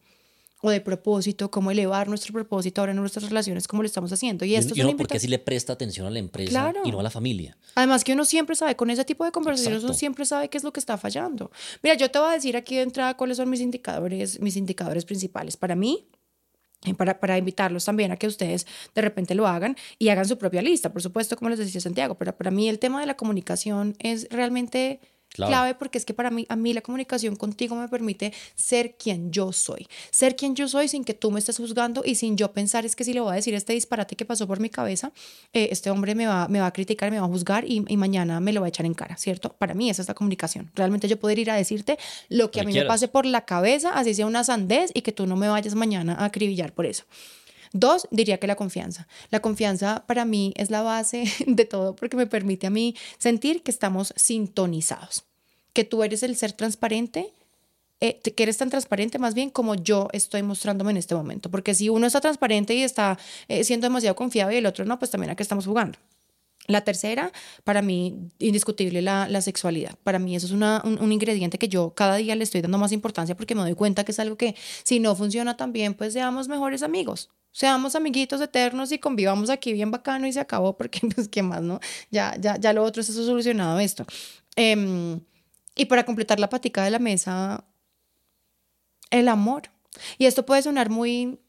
o 0.63 0.71
de 0.71 0.81
propósito, 0.81 1.51
cómo 1.51 1.69
elevar 1.69 2.07
nuestro 2.07 2.33
propósito 2.33 2.81
ahora 2.81 2.91
en 2.91 2.97
nuestras 2.97 3.25
relaciones, 3.29 3.67
como 3.67 3.83
lo 3.83 3.85
estamos 3.85 4.11
haciendo. 4.11 4.43
Y 4.43 4.55
esto 4.55 4.73
es 4.73 4.79
y 4.79 4.81
uno, 4.81 4.97
porque 4.97 5.19
si 5.19 5.27
le 5.27 5.37
presta 5.37 5.73
atención 5.73 6.07
a 6.07 6.09
la 6.09 6.17
empresa 6.17 6.49
Claro. 6.49 6.81
y 6.83 6.89
no 6.91 6.99
a 6.99 7.03
la 7.03 7.11
familia. 7.11 7.55
Además 7.75 8.03
que 8.03 8.13
uno 8.13 8.25
siempre 8.25 8.55
sabe, 8.55 8.75
con 8.75 8.89
ese 8.89 9.05
tipo 9.05 9.23
de 9.23 9.31
conversaciones 9.31 9.81
uno 9.83 9.89
Exacto. 9.89 9.99
siempre 9.99 10.25
sabe 10.25 10.49
qué 10.49 10.57
es 10.57 10.63
lo 10.63 10.73
que 10.73 10.79
está 10.79 10.97
fallando. 10.97 11.51
Mira, 11.83 11.95
yo 11.95 12.09
te 12.09 12.17
voy 12.17 12.29
a 12.31 12.33
decir 12.33 12.57
aquí 12.57 12.75
de 12.75 12.81
entrada 12.81 13.15
cuáles 13.15 13.37
son 13.37 13.51
mis 13.51 13.61
indicadores, 13.61 14.39
mis 14.41 14.55
indicadores 14.57 15.05
principales. 15.05 15.57
Para 15.57 15.75
mí, 15.75 16.07
para, 16.97 17.19
para 17.19 17.37
invitarlos 17.37 17.85
también 17.85 18.11
a 18.11 18.17
que 18.17 18.27
ustedes 18.27 18.67
de 18.95 19.01
repente 19.01 19.35
lo 19.35 19.47
hagan 19.47 19.75
y 19.99 20.09
hagan 20.09 20.27
su 20.27 20.37
propia 20.37 20.61
lista, 20.61 20.91
por 20.91 21.01
supuesto, 21.01 21.35
como 21.35 21.49
les 21.49 21.59
decía 21.59 21.81
Santiago, 21.81 22.15
pero 22.15 22.35
para 22.35 22.51
mí 22.51 22.69
el 22.69 22.79
tema 22.79 22.99
de 22.99 23.07
la 23.07 23.15
comunicación 23.15 23.95
es 23.99 24.27
realmente 24.29 24.99
Claro. 25.37 25.51
clave 25.51 25.75
porque 25.75 25.97
es 25.97 26.05
que 26.05 26.13
para 26.13 26.31
mí, 26.31 26.45
a 26.49 26.55
mí 26.55 26.73
la 26.73 26.81
comunicación 26.81 27.35
contigo 27.35 27.75
me 27.75 27.87
permite 27.87 28.33
ser 28.55 28.95
quien 28.95 29.31
yo 29.31 29.53
soy, 29.53 29.87
ser 30.11 30.35
quien 30.35 30.55
yo 30.55 30.67
soy 30.67 30.87
sin 30.87 31.03
que 31.03 31.13
tú 31.13 31.31
me 31.31 31.39
estés 31.39 31.57
juzgando 31.57 32.01
y 32.03 32.15
sin 32.15 32.37
yo 32.37 32.51
pensar 32.51 32.85
es 32.85 32.95
que 32.95 33.03
si 33.03 33.13
le 33.13 33.19
voy 33.19 33.31
a 33.31 33.35
decir 33.35 33.53
este 33.53 33.73
disparate 33.73 34.15
que 34.15 34.25
pasó 34.25 34.47
por 34.47 34.59
mi 34.59 34.69
cabeza, 34.69 35.11
eh, 35.53 35.69
este 35.71 35.91
hombre 35.91 36.15
me 36.15 36.27
va, 36.27 36.47
me 36.47 36.59
va 36.59 36.67
a 36.67 36.73
criticar, 36.73 37.11
me 37.11 37.19
va 37.19 37.25
a 37.25 37.29
juzgar 37.29 37.65
y, 37.65 37.85
y 37.87 37.97
mañana 37.97 38.39
me 38.39 38.51
lo 38.51 38.61
va 38.61 38.67
a 38.67 38.69
echar 38.69 38.85
en 38.85 38.93
cara, 38.93 39.15
¿cierto? 39.17 39.53
Para 39.53 39.73
mí 39.73 39.89
esa 39.89 40.01
es 40.01 40.07
la 40.07 40.15
comunicación. 40.15 40.71
Realmente 40.75 41.07
yo 41.07 41.19
poder 41.19 41.39
ir 41.39 41.51
a 41.51 41.55
decirte 41.55 41.99
lo 42.29 42.51
que 42.51 42.61
a 42.61 42.63
mí 42.63 42.73
me 42.73 42.85
pase 42.85 43.07
por 43.07 43.25
la 43.25 43.45
cabeza, 43.45 43.91
así 43.93 44.13
sea 44.13 44.25
una 44.25 44.43
sandez 44.43 44.91
y 44.93 45.01
que 45.01 45.11
tú 45.11 45.27
no 45.27 45.35
me 45.35 45.47
vayas 45.47 45.75
mañana 45.75 46.13
a 46.13 46.25
acribillar 46.25 46.73
por 46.73 46.85
eso. 46.85 47.03
Dos, 47.73 48.07
diría 48.11 48.39
que 48.39 48.47
la 48.47 48.55
confianza. 48.55 49.07
La 49.29 49.39
confianza 49.39 50.03
para 50.07 50.25
mí 50.25 50.53
es 50.55 50.71
la 50.71 50.81
base 50.81 51.25
de 51.47 51.65
todo 51.65 51.95
porque 51.95 52.17
me 52.17 52.27
permite 52.27 52.67
a 52.67 52.69
mí 52.69 52.95
sentir 53.17 53.63
que 53.63 53.71
estamos 53.71 54.13
sintonizados, 54.15 55.25
que 55.77 55.83
tú 55.83 56.01
eres 56.01 56.23
el 56.23 56.35
ser 56.35 56.53
transparente, 56.53 57.31
eh, 57.99 58.19
que 58.19 58.41
eres 58.41 58.57
tan 58.57 58.71
transparente 58.71 59.19
más 59.19 59.35
bien 59.35 59.51
como 59.51 59.75
yo 59.75 60.07
estoy 60.11 60.41
mostrándome 60.41 60.89
en 60.89 60.97
este 60.97 61.13
momento. 61.13 61.51
Porque 61.51 61.75
si 61.75 61.87
uno 61.87 62.07
está 62.07 62.19
transparente 62.19 62.73
y 62.73 62.81
está 62.81 63.19
eh, 63.47 63.63
siendo 63.63 63.85
demasiado 63.85 64.15
confiado 64.15 64.51
y 64.51 64.55
el 64.55 64.65
otro 64.65 64.85
no, 64.85 64.97
pues 64.97 65.11
también 65.11 65.29
aquí 65.29 65.43
estamos 65.43 65.67
jugando. 65.67 65.99
La 66.65 66.81
tercera, 66.81 67.31
para 67.63 67.83
mí, 67.83 68.15
indiscutible, 68.39 69.03
la, 69.03 69.39
sexualidad. 69.41 69.93
Para 70.03 70.17
mí 70.17 70.35
eso 70.35 70.47
es 70.47 70.51
una- 70.51 70.81
un, 70.83 70.99
un 70.99 71.11
ingrediente 71.11 71.59
que 71.59 71.67
yo 71.67 71.91
cada 71.93 72.15
día 72.15 72.35
le 72.35 72.43
estoy 72.43 72.61
dando 72.61 72.79
más 72.79 72.91
importancia 72.91 73.37
porque 73.37 73.53
me 73.53 73.61
doy 73.61 73.75
cuenta 73.75 74.03
que 74.03 74.13
es 74.13 74.19
algo 74.19 74.35
que 74.35 74.55
si 74.83 74.99
no 74.99 75.15
funciona 75.15 75.57
tan 75.57 75.73
bien, 75.73 75.93
pues 75.93 76.13
seamos 76.13 76.47
mejores 76.47 76.81
amigos. 76.81 77.29
Seamos 77.51 77.93
amiguitos 77.93 78.41
eternos 78.41 78.91
y 78.91 78.97
convivamos 78.97 79.51
aquí 79.51 79.73
bien 79.73 79.91
bacano 79.91 80.25
y 80.25 80.33
se 80.33 80.39
acabó 80.39 80.75
porque, 80.75 81.01
pues, 81.15 81.27
¿qué 81.27 81.43
más, 81.43 81.61
no? 81.61 81.79
Ya, 82.09 82.35
ya, 82.39 82.57
ya 82.57 82.73
lo 82.73 82.83
otro 82.83 83.01
está 83.01 83.13
solucionado 83.13 83.79
esto. 83.79 84.07
Em, 84.55 85.19
y 85.77 85.85
para 85.85 86.05
completar 86.05 86.39
la 86.39 86.49
patica 86.49 86.83
de 86.83 86.91
la 86.91 86.99
mesa, 86.99 87.65
el 89.11 89.27
amor. 89.27 89.63
Y 90.17 90.25
esto 90.25 90.45
puede 90.45 90.61
sonar 90.61 90.89
muy, 90.89 91.39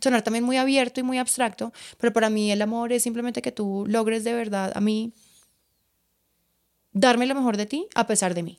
sonar 0.00 0.22
también 0.22 0.44
muy 0.44 0.56
abierto 0.56 1.00
y 1.00 1.02
muy 1.02 1.18
abstracto, 1.18 1.72
pero 1.98 2.12
para 2.12 2.30
mí 2.30 2.50
el 2.50 2.62
amor 2.62 2.92
es 2.92 3.02
simplemente 3.02 3.42
que 3.42 3.52
tú 3.52 3.84
logres 3.88 4.24
de 4.24 4.34
verdad 4.34 4.72
a 4.74 4.80
mí 4.80 5.12
darme 6.92 7.26
lo 7.26 7.34
mejor 7.34 7.56
de 7.56 7.66
ti 7.66 7.88
a 7.94 8.06
pesar 8.06 8.34
de 8.34 8.42
mí. 8.42 8.58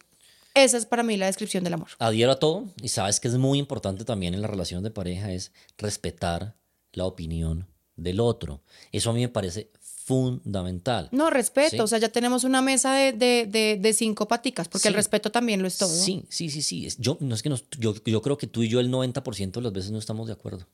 Esa 0.54 0.78
es 0.78 0.86
para 0.86 1.04
mí 1.04 1.18
la 1.18 1.26
descripción 1.26 1.64
del 1.64 1.74
amor. 1.74 1.90
Adhiero 2.00 2.32
a 2.32 2.40
todo 2.40 2.66
y 2.82 2.88
sabes 2.88 3.20
que 3.20 3.28
es 3.28 3.36
muy 3.36 3.60
importante 3.60 4.06
también 4.06 4.34
en 4.34 4.42
la 4.42 4.48
relación 4.48 4.84
de 4.84 4.92
pareja 4.92 5.32
es 5.32 5.52
respetar 5.78 6.56
la 6.94 7.06
opinión 7.06 7.68
del 7.98 8.22
otro. 8.22 8.62
Eso 8.92 9.10
a 9.10 9.14
mí 9.14 9.22
me 9.22 9.30
parece 9.30 9.72
fundamental. 10.06 11.10
No, 11.12 11.30
respeto. 11.30 11.72
Sí. 11.72 11.80
O 11.80 11.88
sea, 11.88 11.98
ya 11.98 12.10
tenemos 12.10 12.44
una 12.44 12.62
mesa 12.62 12.94
de, 12.94 13.12
de, 13.14 13.48
de, 13.48 13.78
de 13.82 13.94
cinco 13.94 14.28
paticas, 14.28 14.68
porque 14.68 14.88
el 14.88 14.94
respeto 14.94 15.32
también 15.32 15.62
lo 15.62 15.68
es 15.68 15.78
todo. 15.78 15.90
Sí, 15.90 16.26
sí, 16.30 16.50
sí, 16.50 16.62
sí. 16.62 16.88
Yo, 17.00 17.18
no 17.20 17.34
es 17.36 17.42
que 17.42 17.50
nos- 17.50 17.66
yo, 17.80 17.96
yo 18.06 18.22
creo 18.22 18.38
que 18.38 18.48
tú 18.48 18.64
y 18.64 18.70
yo 18.70 18.80
el 18.80 18.90
90% 18.92 19.52
de 19.60 19.62
las 19.64 19.74
veces 19.74 19.92
no 19.92 19.98
estamos 20.00 20.28
de 20.28 20.34
acuerdo. 20.34 20.68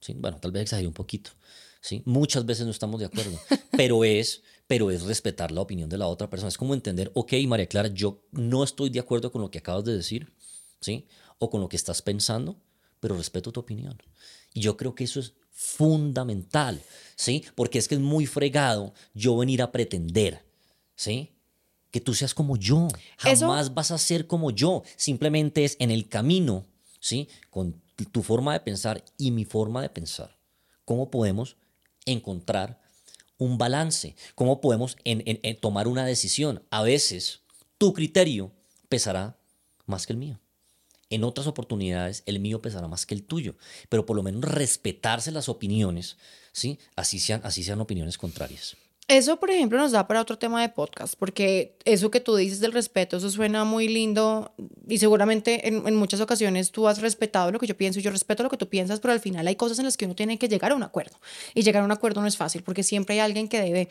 ¿sí? 0.00 0.14
Bueno, 0.14 0.38
tal 0.38 0.50
vez 0.52 0.62
exageré 0.62 0.88
un 0.88 0.94
poquito. 0.94 1.30
¿sí? 1.80 2.02
Muchas 2.04 2.44
veces 2.44 2.64
no 2.64 2.72
estamos 2.72 2.98
de 3.00 3.06
acuerdo. 3.06 3.38
pero, 3.76 4.04
es, 4.04 4.42
pero 4.66 4.90
es 4.90 5.02
respetar 5.02 5.52
la 5.52 5.60
opinión 5.60 5.88
de 5.88 5.98
la 5.98 6.06
otra 6.08 6.28
persona. 6.28 6.48
Es 6.48 6.58
como 6.58 6.74
entender, 6.74 7.10
ok, 7.14 7.34
María 7.46 7.66
Clara, 7.66 7.88
yo 7.88 8.22
no 8.32 8.64
estoy 8.64 8.90
de 8.90 8.98
acuerdo 9.00 9.30
con 9.30 9.42
lo 9.42 9.50
que 9.50 9.58
acabas 9.58 9.84
de 9.84 9.96
decir, 9.96 10.32
¿sí? 10.80 11.06
O 11.38 11.50
con 11.50 11.60
lo 11.60 11.68
que 11.68 11.76
estás 11.76 12.02
pensando, 12.02 12.56
pero 13.00 13.16
respeto 13.16 13.52
tu 13.52 13.60
opinión. 13.60 13.96
Y 14.54 14.60
yo 14.60 14.76
creo 14.76 14.94
que 14.94 15.04
eso 15.04 15.20
es 15.20 15.34
fundamental, 15.62 16.82
¿sí? 17.16 17.44
Porque 17.54 17.78
es 17.78 17.88
que 17.88 17.94
es 17.94 18.00
muy 18.00 18.26
fregado 18.26 18.92
yo 19.14 19.36
venir 19.36 19.62
a 19.62 19.72
pretender, 19.72 20.44
¿sí? 20.96 21.30
Que 21.90 22.00
tú 22.00 22.14
seas 22.14 22.34
como 22.34 22.56
yo. 22.56 22.88
Eso- 23.24 23.46
Jamás 23.46 23.74
vas 23.74 23.90
a 23.90 23.98
ser 23.98 24.26
como 24.26 24.50
yo. 24.50 24.82
Simplemente 24.96 25.64
es 25.64 25.76
en 25.78 25.90
el 25.90 26.08
camino, 26.08 26.64
¿sí? 27.00 27.28
Con 27.50 27.80
tu 28.12 28.22
forma 28.22 28.52
de 28.54 28.60
pensar 28.60 29.04
y 29.18 29.30
mi 29.30 29.44
forma 29.44 29.82
de 29.82 29.88
pensar. 29.90 30.36
¿Cómo 30.84 31.10
podemos 31.10 31.56
encontrar 32.06 32.80
un 33.38 33.58
balance? 33.58 34.16
¿Cómo 34.34 34.60
podemos 34.60 34.96
en- 35.04 35.22
en- 35.26 35.40
en 35.42 35.60
tomar 35.60 35.86
una 35.88 36.04
decisión? 36.06 36.62
A 36.70 36.82
veces 36.82 37.40
tu 37.78 37.92
criterio 37.92 38.50
pesará 38.88 39.36
más 39.86 40.06
que 40.06 40.12
el 40.12 40.18
mío. 40.18 40.38
En 41.12 41.24
otras 41.24 41.46
oportunidades 41.46 42.22
el 42.24 42.40
mío 42.40 42.62
pesará 42.62 42.88
más 42.88 43.04
que 43.04 43.14
el 43.14 43.22
tuyo, 43.22 43.54
pero 43.90 44.06
por 44.06 44.16
lo 44.16 44.22
menos 44.22 44.40
respetarse 44.40 45.30
las 45.30 45.50
opiniones, 45.50 46.16
¿sí? 46.52 46.78
Así 46.96 47.18
sean, 47.18 47.42
así 47.44 47.62
sean 47.62 47.82
opiniones 47.82 48.16
contrarias. 48.16 48.78
Eso, 49.12 49.38
por 49.38 49.50
ejemplo, 49.50 49.78
nos 49.78 49.92
da 49.92 50.06
para 50.06 50.20
otro 50.22 50.38
tema 50.38 50.62
de 50.62 50.68
podcast, 50.70 51.14
porque 51.18 51.76
eso 51.84 52.10
que 52.10 52.20
tú 52.20 52.34
dices 52.34 52.60
del 52.60 52.72
respeto, 52.72 53.18
eso 53.18 53.28
suena 53.28 53.64
muy 53.64 53.86
lindo 53.88 54.52
y 54.88 54.98
seguramente 54.98 55.68
en, 55.68 55.86
en 55.86 55.96
muchas 55.96 56.20
ocasiones 56.20 56.70
tú 56.70 56.88
has 56.88 57.00
respetado 57.00 57.50
lo 57.52 57.58
que 57.58 57.66
yo 57.66 57.76
pienso 57.76 57.98
y 57.98 58.02
yo 58.02 58.10
respeto 58.10 58.42
lo 58.42 58.48
que 58.48 58.56
tú 58.56 58.68
piensas, 58.68 59.00
pero 59.00 59.12
al 59.12 59.20
final 59.20 59.46
hay 59.46 59.56
cosas 59.56 59.78
en 59.78 59.84
las 59.84 59.96
que 59.98 60.06
uno 60.06 60.14
tiene 60.14 60.38
que 60.38 60.48
llegar 60.48 60.72
a 60.72 60.74
un 60.74 60.82
acuerdo. 60.82 61.18
Y 61.54 61.62
llegar 61.62 61.82
a 61.82 61.84
un 61.84 61.92
acuerdo 61.92 62.22
no 62.22 62.26
es 62.26 62.36
fácil, 62.38 62.62
porque 62.62 62.82
siempre 62.82 63.14
hay 63.16 63.20
alguien 63.20 63.48
que 63.48 63.60
debe... 63.60 63.88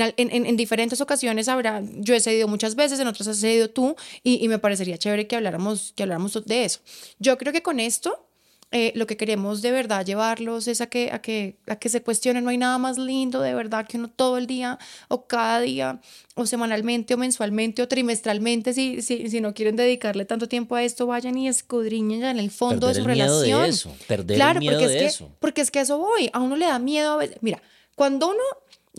Al- 0.00 0.14
en- 0.16 0.30
en- 0.30 0.46
en 0.46 0.56
diferentes 0.56 1.00
ocasiones 1.00 1.48
habrá, 1.48 1.82
yo 1.96 2.14
he 2.14 2.20
cedido 2.20 2.46
muchas 2.46 2.76
veces, 2.76 3.00
en 3.00 3.08
otras 3.08 3.26
has 3.26 3.38
cedido 3.40 3.70
tú, 3.70 3.96
y, 4.22 4.44
y 4.44 4.48
me 4.48 4.58
parecería 4.60 4.98
chévere 4.98 5.26
que 5.26 5.34
habláramos, 5.36 5.92
que 5.96 6.04
habláramos 6.04 6.44
de 6.46 6.64
eso. 6.64 6.78
Yo 7.18 7.36
creo 7.38 7.52
que 7.52 7.62
con 7.62 7.80
esto 7.80 8.24
eh, 8.72 8.92
lo 8.94 9.08
que 9.08 9.16
queremos 9.16 9.62
de 9.62 9.72
verdad 9.72 10.06
llevarlos 10.06 10.68
es 10.68 10.80
a 10.80 10.86
que, 10.86 11.10
a, 11.10 11.20
que, 11.20 11.56
a 11.66 11.74
que 11.74 11.88
se 11.88 12.02
cuestionen, 12.02 12.44
no 12.44 12.50
hay 12.50 12.58
nada 12.58 12.78
más 12.78 12.98
lindo 12.98 13.40
de 13.40 13.52
verdad 13.52 13.84
que 13.84 13.98
uno 13.98 14.08
todo 14.08 14.38
el 14.38 14.46
día 14.46 14.78
o 15.08 15.26
cada 15.26 15.60
día 15.60 16.00
o 16.36 16.46
semanalmente 16.46 17.14
o 17.14 17.16
mensualmente 17.16 17.82
o 17.82 17.88
trimestralmente, 17.88 18.72
si, 18.72 19.02
si, 19.02 19.28
si 19.28 19.40
no 19.40 19.54
quieren 19.54 19.74
dedicarle 19.74 20.24
tanto 20.24 20.46
tiempo 20.46 20.76
a 20.76 20.84
esto, 20.84 21.06
vayan 21.06 21.36
y 21.36 21.48
escudriñen 21.48 22.20
ya 22.20 22.30
en 22.30 22.38
el 22.38 22.52
fondo 22.52 22.86
de 22.86 22.94
su 22.94 23.04
relación. 23.04 23.62
De 23.62 23.68
eso, 23.68 23.92
perder 24.06 24.36
claro, 24.36 24.60
el 24.60 24.60
miedo 24.60 24.78
porque 24.78 24.88
de 24.88 25.06
es 25.06 25.14
eso. 25.14 25.26
Que, 25.26 25.32
porque 25.40 25.60
es 25.62 25.70
que 25.72 25.80
eso 25.80 25.98
voy, 25.98 26.30
a 26.32 26.38
uno 26.38 26.56
le 26.56 26.66
da 26.66 26.78
miedo 26.78 27.14
a 27.14 27.16
veces. 27.16 27.38
Mira, 27.40 27.60
cuando 27.96 28.28
uno 28.28 28.42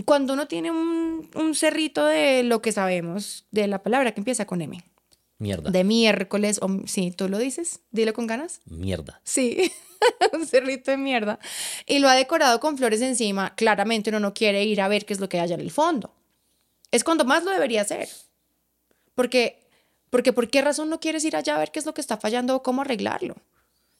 cuando 0.05 0.33
uno 0.33 0.47
tiene 0.47 0.71
un, 0.71 1.29
un, 1.35 1.53
cerrito 1.53 2.05
de 2.05 2.43
lo 2.43 2.61
que 2.61 2.71
sabemos, 2.71 3.45
de 3.51 3.67
la 3.67 3.83
palabra 3.83 4.13
que 4.13 4.21
empieza 4.21 4.45
con 4.45 4.61
M, 4.61 4.81
Mierda. 5.41 5.71
De 5.71 5.83
miércoles, 5.83 6.59
o 6.61 6.69
sí, 6.85 7.09
¿tú 7.09 7.27
lo 7.27 7.39
dices? 7.39 7.79
Dilo 7.89 8.13
con 8.13 8.27
ganas. 8.27 8.61
Mierda. 8.65 9.19
Sí, 9.23 9.71
un 10.33 10.45
cerrito 10.45 10.91
de 10.91 10.97
mierda. 10.97 11.39
Y 11.87 11.97
lo 11.97 12.09
ha 12.09 12.13
decorado 12.13 12.59
con 12.59 12.77
flores 12.77 13.01
encima. 13.01 13.55
Claramente 13.55 14.11
uno 14.11 14.19
no 14.19 14.35
quiere 14.35 14.63
ir 14.65 14.81
a 14.81 14.87
ver 14.87 15.03
qué 15.03 15.13
es 15.13 15.19
lo 15.19 15.29
que 15.29 15.39
hay 15.39 15.51
en 15.51 15.59
el 15.59 15.71
fondo. 15.71 16.13
Es 16.91 17.03
cuando 17.03 17.25
más 17.25 17.43
lo 17.43 17.49
debería 17.49 17.81
hacer. 17.81 18.07
Porque, 19.15 19.67
porque 20.11 20.31
¿por 20.31 20.47
qué 20.47 20.61
razón 20.61 20.91
no 20.91 20.99
quieres 20.99 21.25
ir 21.25 21.35
allá 21.35 21.55
a 21.55 21.59
ver 21.59 21.71
qué 21.71 21.79
es 21.79 21.87
lo 21.87 21.95
que 21.95 22.01
está 22.01 22.17
fallando 22.17 22.55
o 22.55 22.61
cómo 22.61 22.83
arreglarlo? 22.83 23.35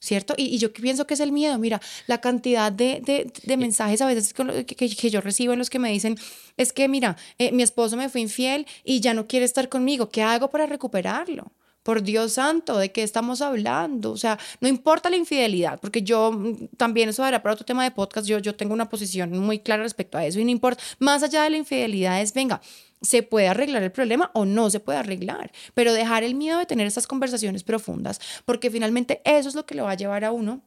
¿Cierto? 0.02 0.34
Y, 0.36 0.58
yo 0.58 0.74
pienso 0.74 1.08
que 1.08 1.14
es 1.14 1.20
el 1.20 1.32
miedo, 1.32 1.58
mira, 1.60 1.80
la 2.08 2.20
cantidad 2.20 2.72
de, 2.72 3.02
de, 3.02 3.32
de 3.44 3.58
mensajes 3.58 4.02
a 4.02 4.08
veces 4.08 4.34
que, 4.34 4.76
que, 4.76 5.10
yo 5.10 5.22
recibo 5.22 5.54
en 5.54 5.60
los 5.60 5.70
que 5.70 5.80
me 5.80 5.92
dicen, 5.92 6.18
es 6.58 6.74
que 6.74 6.88
mira, 6.90 7.16
eh, 7.38 7.52
mi 7.52 7.64
esposo 7.64 7.96
me 7.96 8.10
fue 8.10 8.22
infiel 8.22 8.66
y 8.84 9.00
ya 9.00 9.14
no 9.14 9.28
quiere 9.28 9.46
estar 9.46 9.70
conmigo, 9.70 10.10
¿qué 10.10 10.24
hago 10.24 10.50
para 10.50 10.66
recuperarlo? 10.66 11.52
Por 11.84 12.04
Dios 12.04 12.34
santo, 12.34 12.78
¿de 12.78 12.92
qué 12.92 13.04
estamos 13.04 13.42
hablando? 13.42 14.12
O 14.12 14.18
sea, 14.18 14.38
no 14.60 14.68
importa 14.68 15.10
la 15.10 15.18
infidelidad, 15.18 15.80
porque 15.80 16.04
yo 16.04 16.32
mm, 16.32 16.76
también, 16.78 17.10
eso 17.10 17.26
era 17.26 17.42
para 17.42 17.54
otro 17.54 17.66
tema 17.66 17.84
de 17.84 17.92
podcast, 17.92 18.28
yo, 18.28 18.40
yo 18.40 18.56
tengo 18.56 18.74
una 18.74 18.90
posición 18.90 19.38
muy 19.40 19.60
clara 19.60 19.84
respecto 19.84 20.18
a 20.18 20.26
eso 20.26 20.40
y 20.40 20.46
no 20.46 20.52
importa, 20.52 20.84
más 21.00 21.24
allá 21.24 21.44
de 21.44 21.50
la 21.50 21.58
infidelidad 21.58 22.22
es, 22.22 22.34
venga, 22.34 22.62
se 23.02 23.24
puede 23.24 23.48
arreglar 23.48 23.84
el 23.84 23.92
problema 23.92 24.30
o 24.34 24.46
no 24.46 24.70
se 24.70 24.80
puede 24.80 25.00
arreglar, 25.00 25.52
pero 25.74 25.94
dejar 25.94 26.24
el 26.24 26.36
miedo 26.36 26.60
de 26.60 26.66
tener 26.66 26.86
estas 26.86 27.08
conversaciones 27.08 27.64
profundas, 27.64 28.22
porque 28.46 28.70
finalmente 28.70 29.22
eso 29.26 29.50
es 29.50 29.56
lo 29.56 29.66
que 29.66 29.76
le 29.76 29.82
va 29.82 29.92
a 29.92 29.96
llevar 29.96 30.24
a 30.24 30.32
uno 30.32 30.62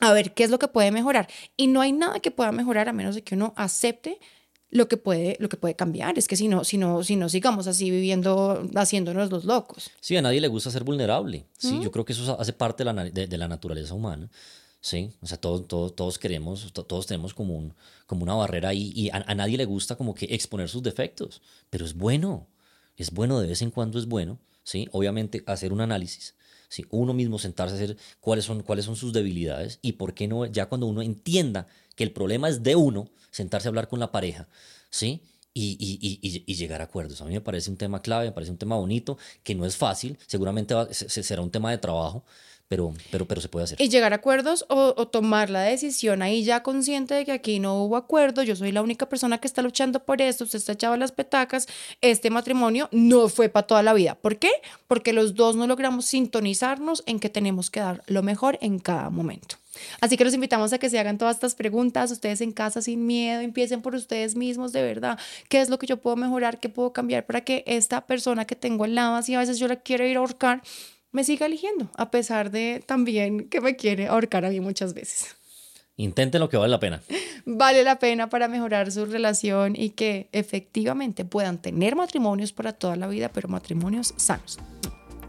a 0.00 0.12
ver 0.12 0.34
qué 0.34 0.44
es 0.44 0.50
lo 0.50 0.58
que 0.58 0.68
puede 0.68 0.90
mejorar. 0.90 1.28
Y 1.56 1.68
no 1.68 1.80
hay 1.80 1.92
nada 1.92 2.20
que 2.20 2.30
pueda 2.30 2.52
mejorar 2.52 2.88
a 2.88 2.92
menos 2.92 3.14
de 3.14 3.22
que 3.22 3.34
uno 3.34 3.54
acepte 3.56 4.18
lo 4.70 4.88
que 4.88 4.96
puede, 4.96 5.36
lo 5.40 5.48
que 5.48 5.56
puede 5.56 5.74
cambiar. 5.74 6.18
Es 6.18 6.28
que 6.28 6.36
si 6.36 6.48
no, 6.48 6.64
si 6.64 6.78
no, 6.78 7.02
si 7.04 7.16
no 7.16 7.28
sigamos 7.28 7.66
así 7.66 7.90
viviendo, 7.90 8.68
haciéndonos 8.74 9.30
los 9.30 9.44
locos. 9.44 9.90
Sí, 10.00 10.16
a 10.16 10.22
nadie 10.22 10.40
le 10.40 10.48
gusta 10.48 10.70
ser 10.70 10.84
vulnerable. 10.84 11.46
Sí, 11.56 11.80
yo 11.82 11.90
creo 11.90 12.04
que 12.04 12.12
eso 12.12 12.38
hace 12.40 12.52
parte 12.52 12.84
de 12.84 12.92
la, 12.92 13.04
de 13.04 13.38
la 13.38 13.48
naturaleza 13.48 13.94
humana. 13.94 14.28
Sí, 14.86 15.10
o 15.20 15.26
sea, 15.26 15.36
todos, 15.36 15.66
todos, 15.66 15.96
todos 15.96 16.16
queremos, 16.16 16.72
todos 16.72 17.06
tenemos 17.08 17.34
como, 17.34 17.56
un, 17.56 17.74
como 18.06 18.22
una 18.22 18.34
barrera 18.34 18.68
ahí 18.68 18.92
y 18.94 19.10
a, 19.10 19.34
nadie 19.34 19.56
le 19.56 19.64
gusta 19.64 19.96
como 19.96 20.14
que 20.14 20.26
exponer 20.26 20.68
sus 20.68 20.80
defectos, 20.80 21.42
pero 21.70 21.84
es 21.84 21.94
bueno, 21.94 22.46
es 22.96 23.10
bueno, 23.10 23.40
de 23.40 23.48
vez 23.48 23.62
en 23.62 23.72
cuando 23.72 23.98
es 23.98 24.06
bueno, 24.06 24.38
¿sí? 24.62 24.86
Obviamente 24.92 25.42
hacer 25.46 25.72
un 25.72 25.80
análisis, 25.80 26.36
¿sí? 26.68 26.84
Uno 26.90 27.14
mismo 27.14 27.40
sentarse 27.40 27.74
a 27.74 27.78
hacer 27.78 27.96
cuáles 28.20 28.44
son, 28.44 28.62
cuáles 28.62 28.84
son 28.84 28.94
sus 28.94 29.12
debilidades 29.12 29.80
y 29.82 29.94
por 29.94 30.14
qué 30.14 30.28
no, 30.28 30.46
ya 30.46 30.66
cuando 30.66 30.86
uno 30.86 31.02
entienda 31.02 31.66
que 31.96 32.04
el 32.04 32.12
problema 32.12 32.48
es 32.48 32.62
de 32.62 32.76
uno, 32.76 33.08
sentarse 33.30 33.66
a 33.66 33.70
hablar 33.70 33.88
con 33.88 33.98
la 33.98 34.12
pareja, 34.12 34.46
¿sí? 34.90 35.22
Y, 35.52 35.78
y, 35.80 36.44
y, 36.46 36.54
llegar 36.54 36.82
a 36.82 36.84
acuerdos. 36.84 37.22
A 37.22 37.24
mí 37.24 37.32
me 37.32 37.40
parece 37.40 37.70
un 37.70 37.78
tema 37.78 38.02
clave, 38.02 38.26
me 38.26 38.32
parece 38.32 38.52
un 38.52 38.58
tema 38.58 38.76
bonito, 38.76 39.16
que 39.42 39.54
no 39.54 39.64
es 39.64 39.74
fácil, 39.74 40.18
seguramente 40.26 40.74
será 40.92 41.40
un 41.40 41.50
tema 41.50 41.70
de 41.70 41.78
trabajo, 41.78 42.24
pero, 42.68 42.92
pero, 43.10 43.26
pero 43.26 43.40
se 43.40 43.48
puede 43.48 43.64
hacer. 43.64 43.80
Y 43.80 43.88
llegar 43.88 44.12
a 44.12 44.16
acuerdos 44.16 44.66
o, 44.68 44.92
o, 44.94 45.08
tomar 45.08 45.48
la 45.48 45.62
decisión 45.62 46.20
ahí 46.20 46.44
ya 46.44 46.62
consciente 46.62 47.14
de 47.14 47.24
que 47.24 47.32
aquí 47.32 47.58
no 47.58 47.82
hubo 47.82 47.96
acuerdo, 47.96 48.42
yo 48.42 48.54
soy 48.54 48.70
la 48.70 48.82
única 48.82 49.08
persona 49.08 49.38
que 49.38 49.46
está 49.46 49.62
luchando 49.62 50.04
por 50.04 50.20
esto, 50.20 50.44
usted 50.44 50.58
está 50.58 50.72
echado 50.72 50.96
las 50.98 51.12
petacas, 51.12 51.68
este 52.02 52.28
matrimonio 52.28 52.90
no 52.92 53.30
fue 53.30 53.48
para 53.48 53.66
toda 53.66 53.82
la 53.82 53.94
vida. 53.94 54.14
¿Por 54.14 54.38
qué? 54.38 54.50
Porque 54.88 55.14
los 55.14 55.34
dos 55.34 55.56
no 55.56 55.66
logramos 55.66 56.04
sintonizarnos 56.04 57.02
en 57.06 57.18
que 57.18 57.30
tenemos 57.30 57.70
que 57.70 57.80
dar 57.80 58.02
lo 58.08 58.22
mejor 58.22 58.58
en 58.60 58.78
cada 58.78 59.08
momento. 59.08 59.56
Así 60.00 60.16
que 60.16 60.24
los 60.24 60.34
invitamos 60.34 60.72
a 60.72 60.78
que 60.78 60.90
se 60.90 60.98
hagan 60.98 61.18
todas 61.18 61.36
estas 61.36 61.54
preguntas, 61.54 62.10
ustedes 62.10 62.40
en 62.40 62.52
casa 62.52 62.82
sin 62.82 63.06
miedo, 63.06 63.40
empiecen 63.40 63.82
por 63.82 63.94
ustedes 63.94 64.36
mismos 64.36 64.72
de 64.72 64.82
verdad, 64.82 65.18
qué 65.48 65.60
es 65.60 65.68
lo 65.68 65.78
que 65.78 65.86
yo 65.86 65.96
puedo 65.98 66.16
mejorar, 66.16 66.58
qué 66.58 66.68
puedo 66.68 66.92
cambiar 66.92 67.26
para 67.26 67.42
que 67.42 67.64
esta 67.66 68.06
persona 68.06 68.44
que 68.44 68.56
tengo 68.56 68.84
al 68.84 68.94
lado, 68.94 69.16
así 69.16 69.34
a 69.34 69.38
veces 69.38 69.58
yo 69.58 69.68
la 69.68 69.76
quiero 69.76 70.06
ir 70.06 70.16
a 70.16 70.20
ahorcar, 70.20 70.62
me 71.12 71.24
siga 71.24 71.46
eligiendo, 71.46 71.90
a 71.96 72.10
pesar 72.10 72.50
de 72.50 72.82
también 72.84 73.48
que 73.48 73.60
me 73.60 73.76
quiere 73.76 74.08
ahorcar 74.08 74.44
a 74.44 74.50
mí 74.50 74.60
muchas 74.60 74.94
veces. 74.94 75.36
Intenten 75.96 76.40
lo 76.40 76.48
que 76.50 76.58
vale 76.58 76.70
la 76.70 76.80
pena. 76.80 77.00
Vale 77.46 77.84
la 77.84 77.98
pena 77.98 78.28
para 78.28 78.48
mejorar 78.48 78.92
su 78.92 79.06
relación 79.06 79.74
y 79.76 79.90
que 79.90 80.28
efectivamente 80.32 81.24
puedan 81.24 81.58
tener 81.58 81.96
matrimonios 81.96 82.52
para 82.52 82.72
toda 82.72 82.96
la 82.96 83.06
vida, 83.06 83.30
pero 83.32 83.48
matrimonios 83.48 84.12
sanos. 84.16 84.58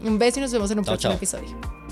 Un 0.02 0.18
beso 0.18 0.40
y 0.40 0.42
nos 0.42 0.52
vemos 0.52 0.70
en 0.70 0.80
un 0.80 0.84
próximo 0.84 1.14
episodio. 1.14 1.87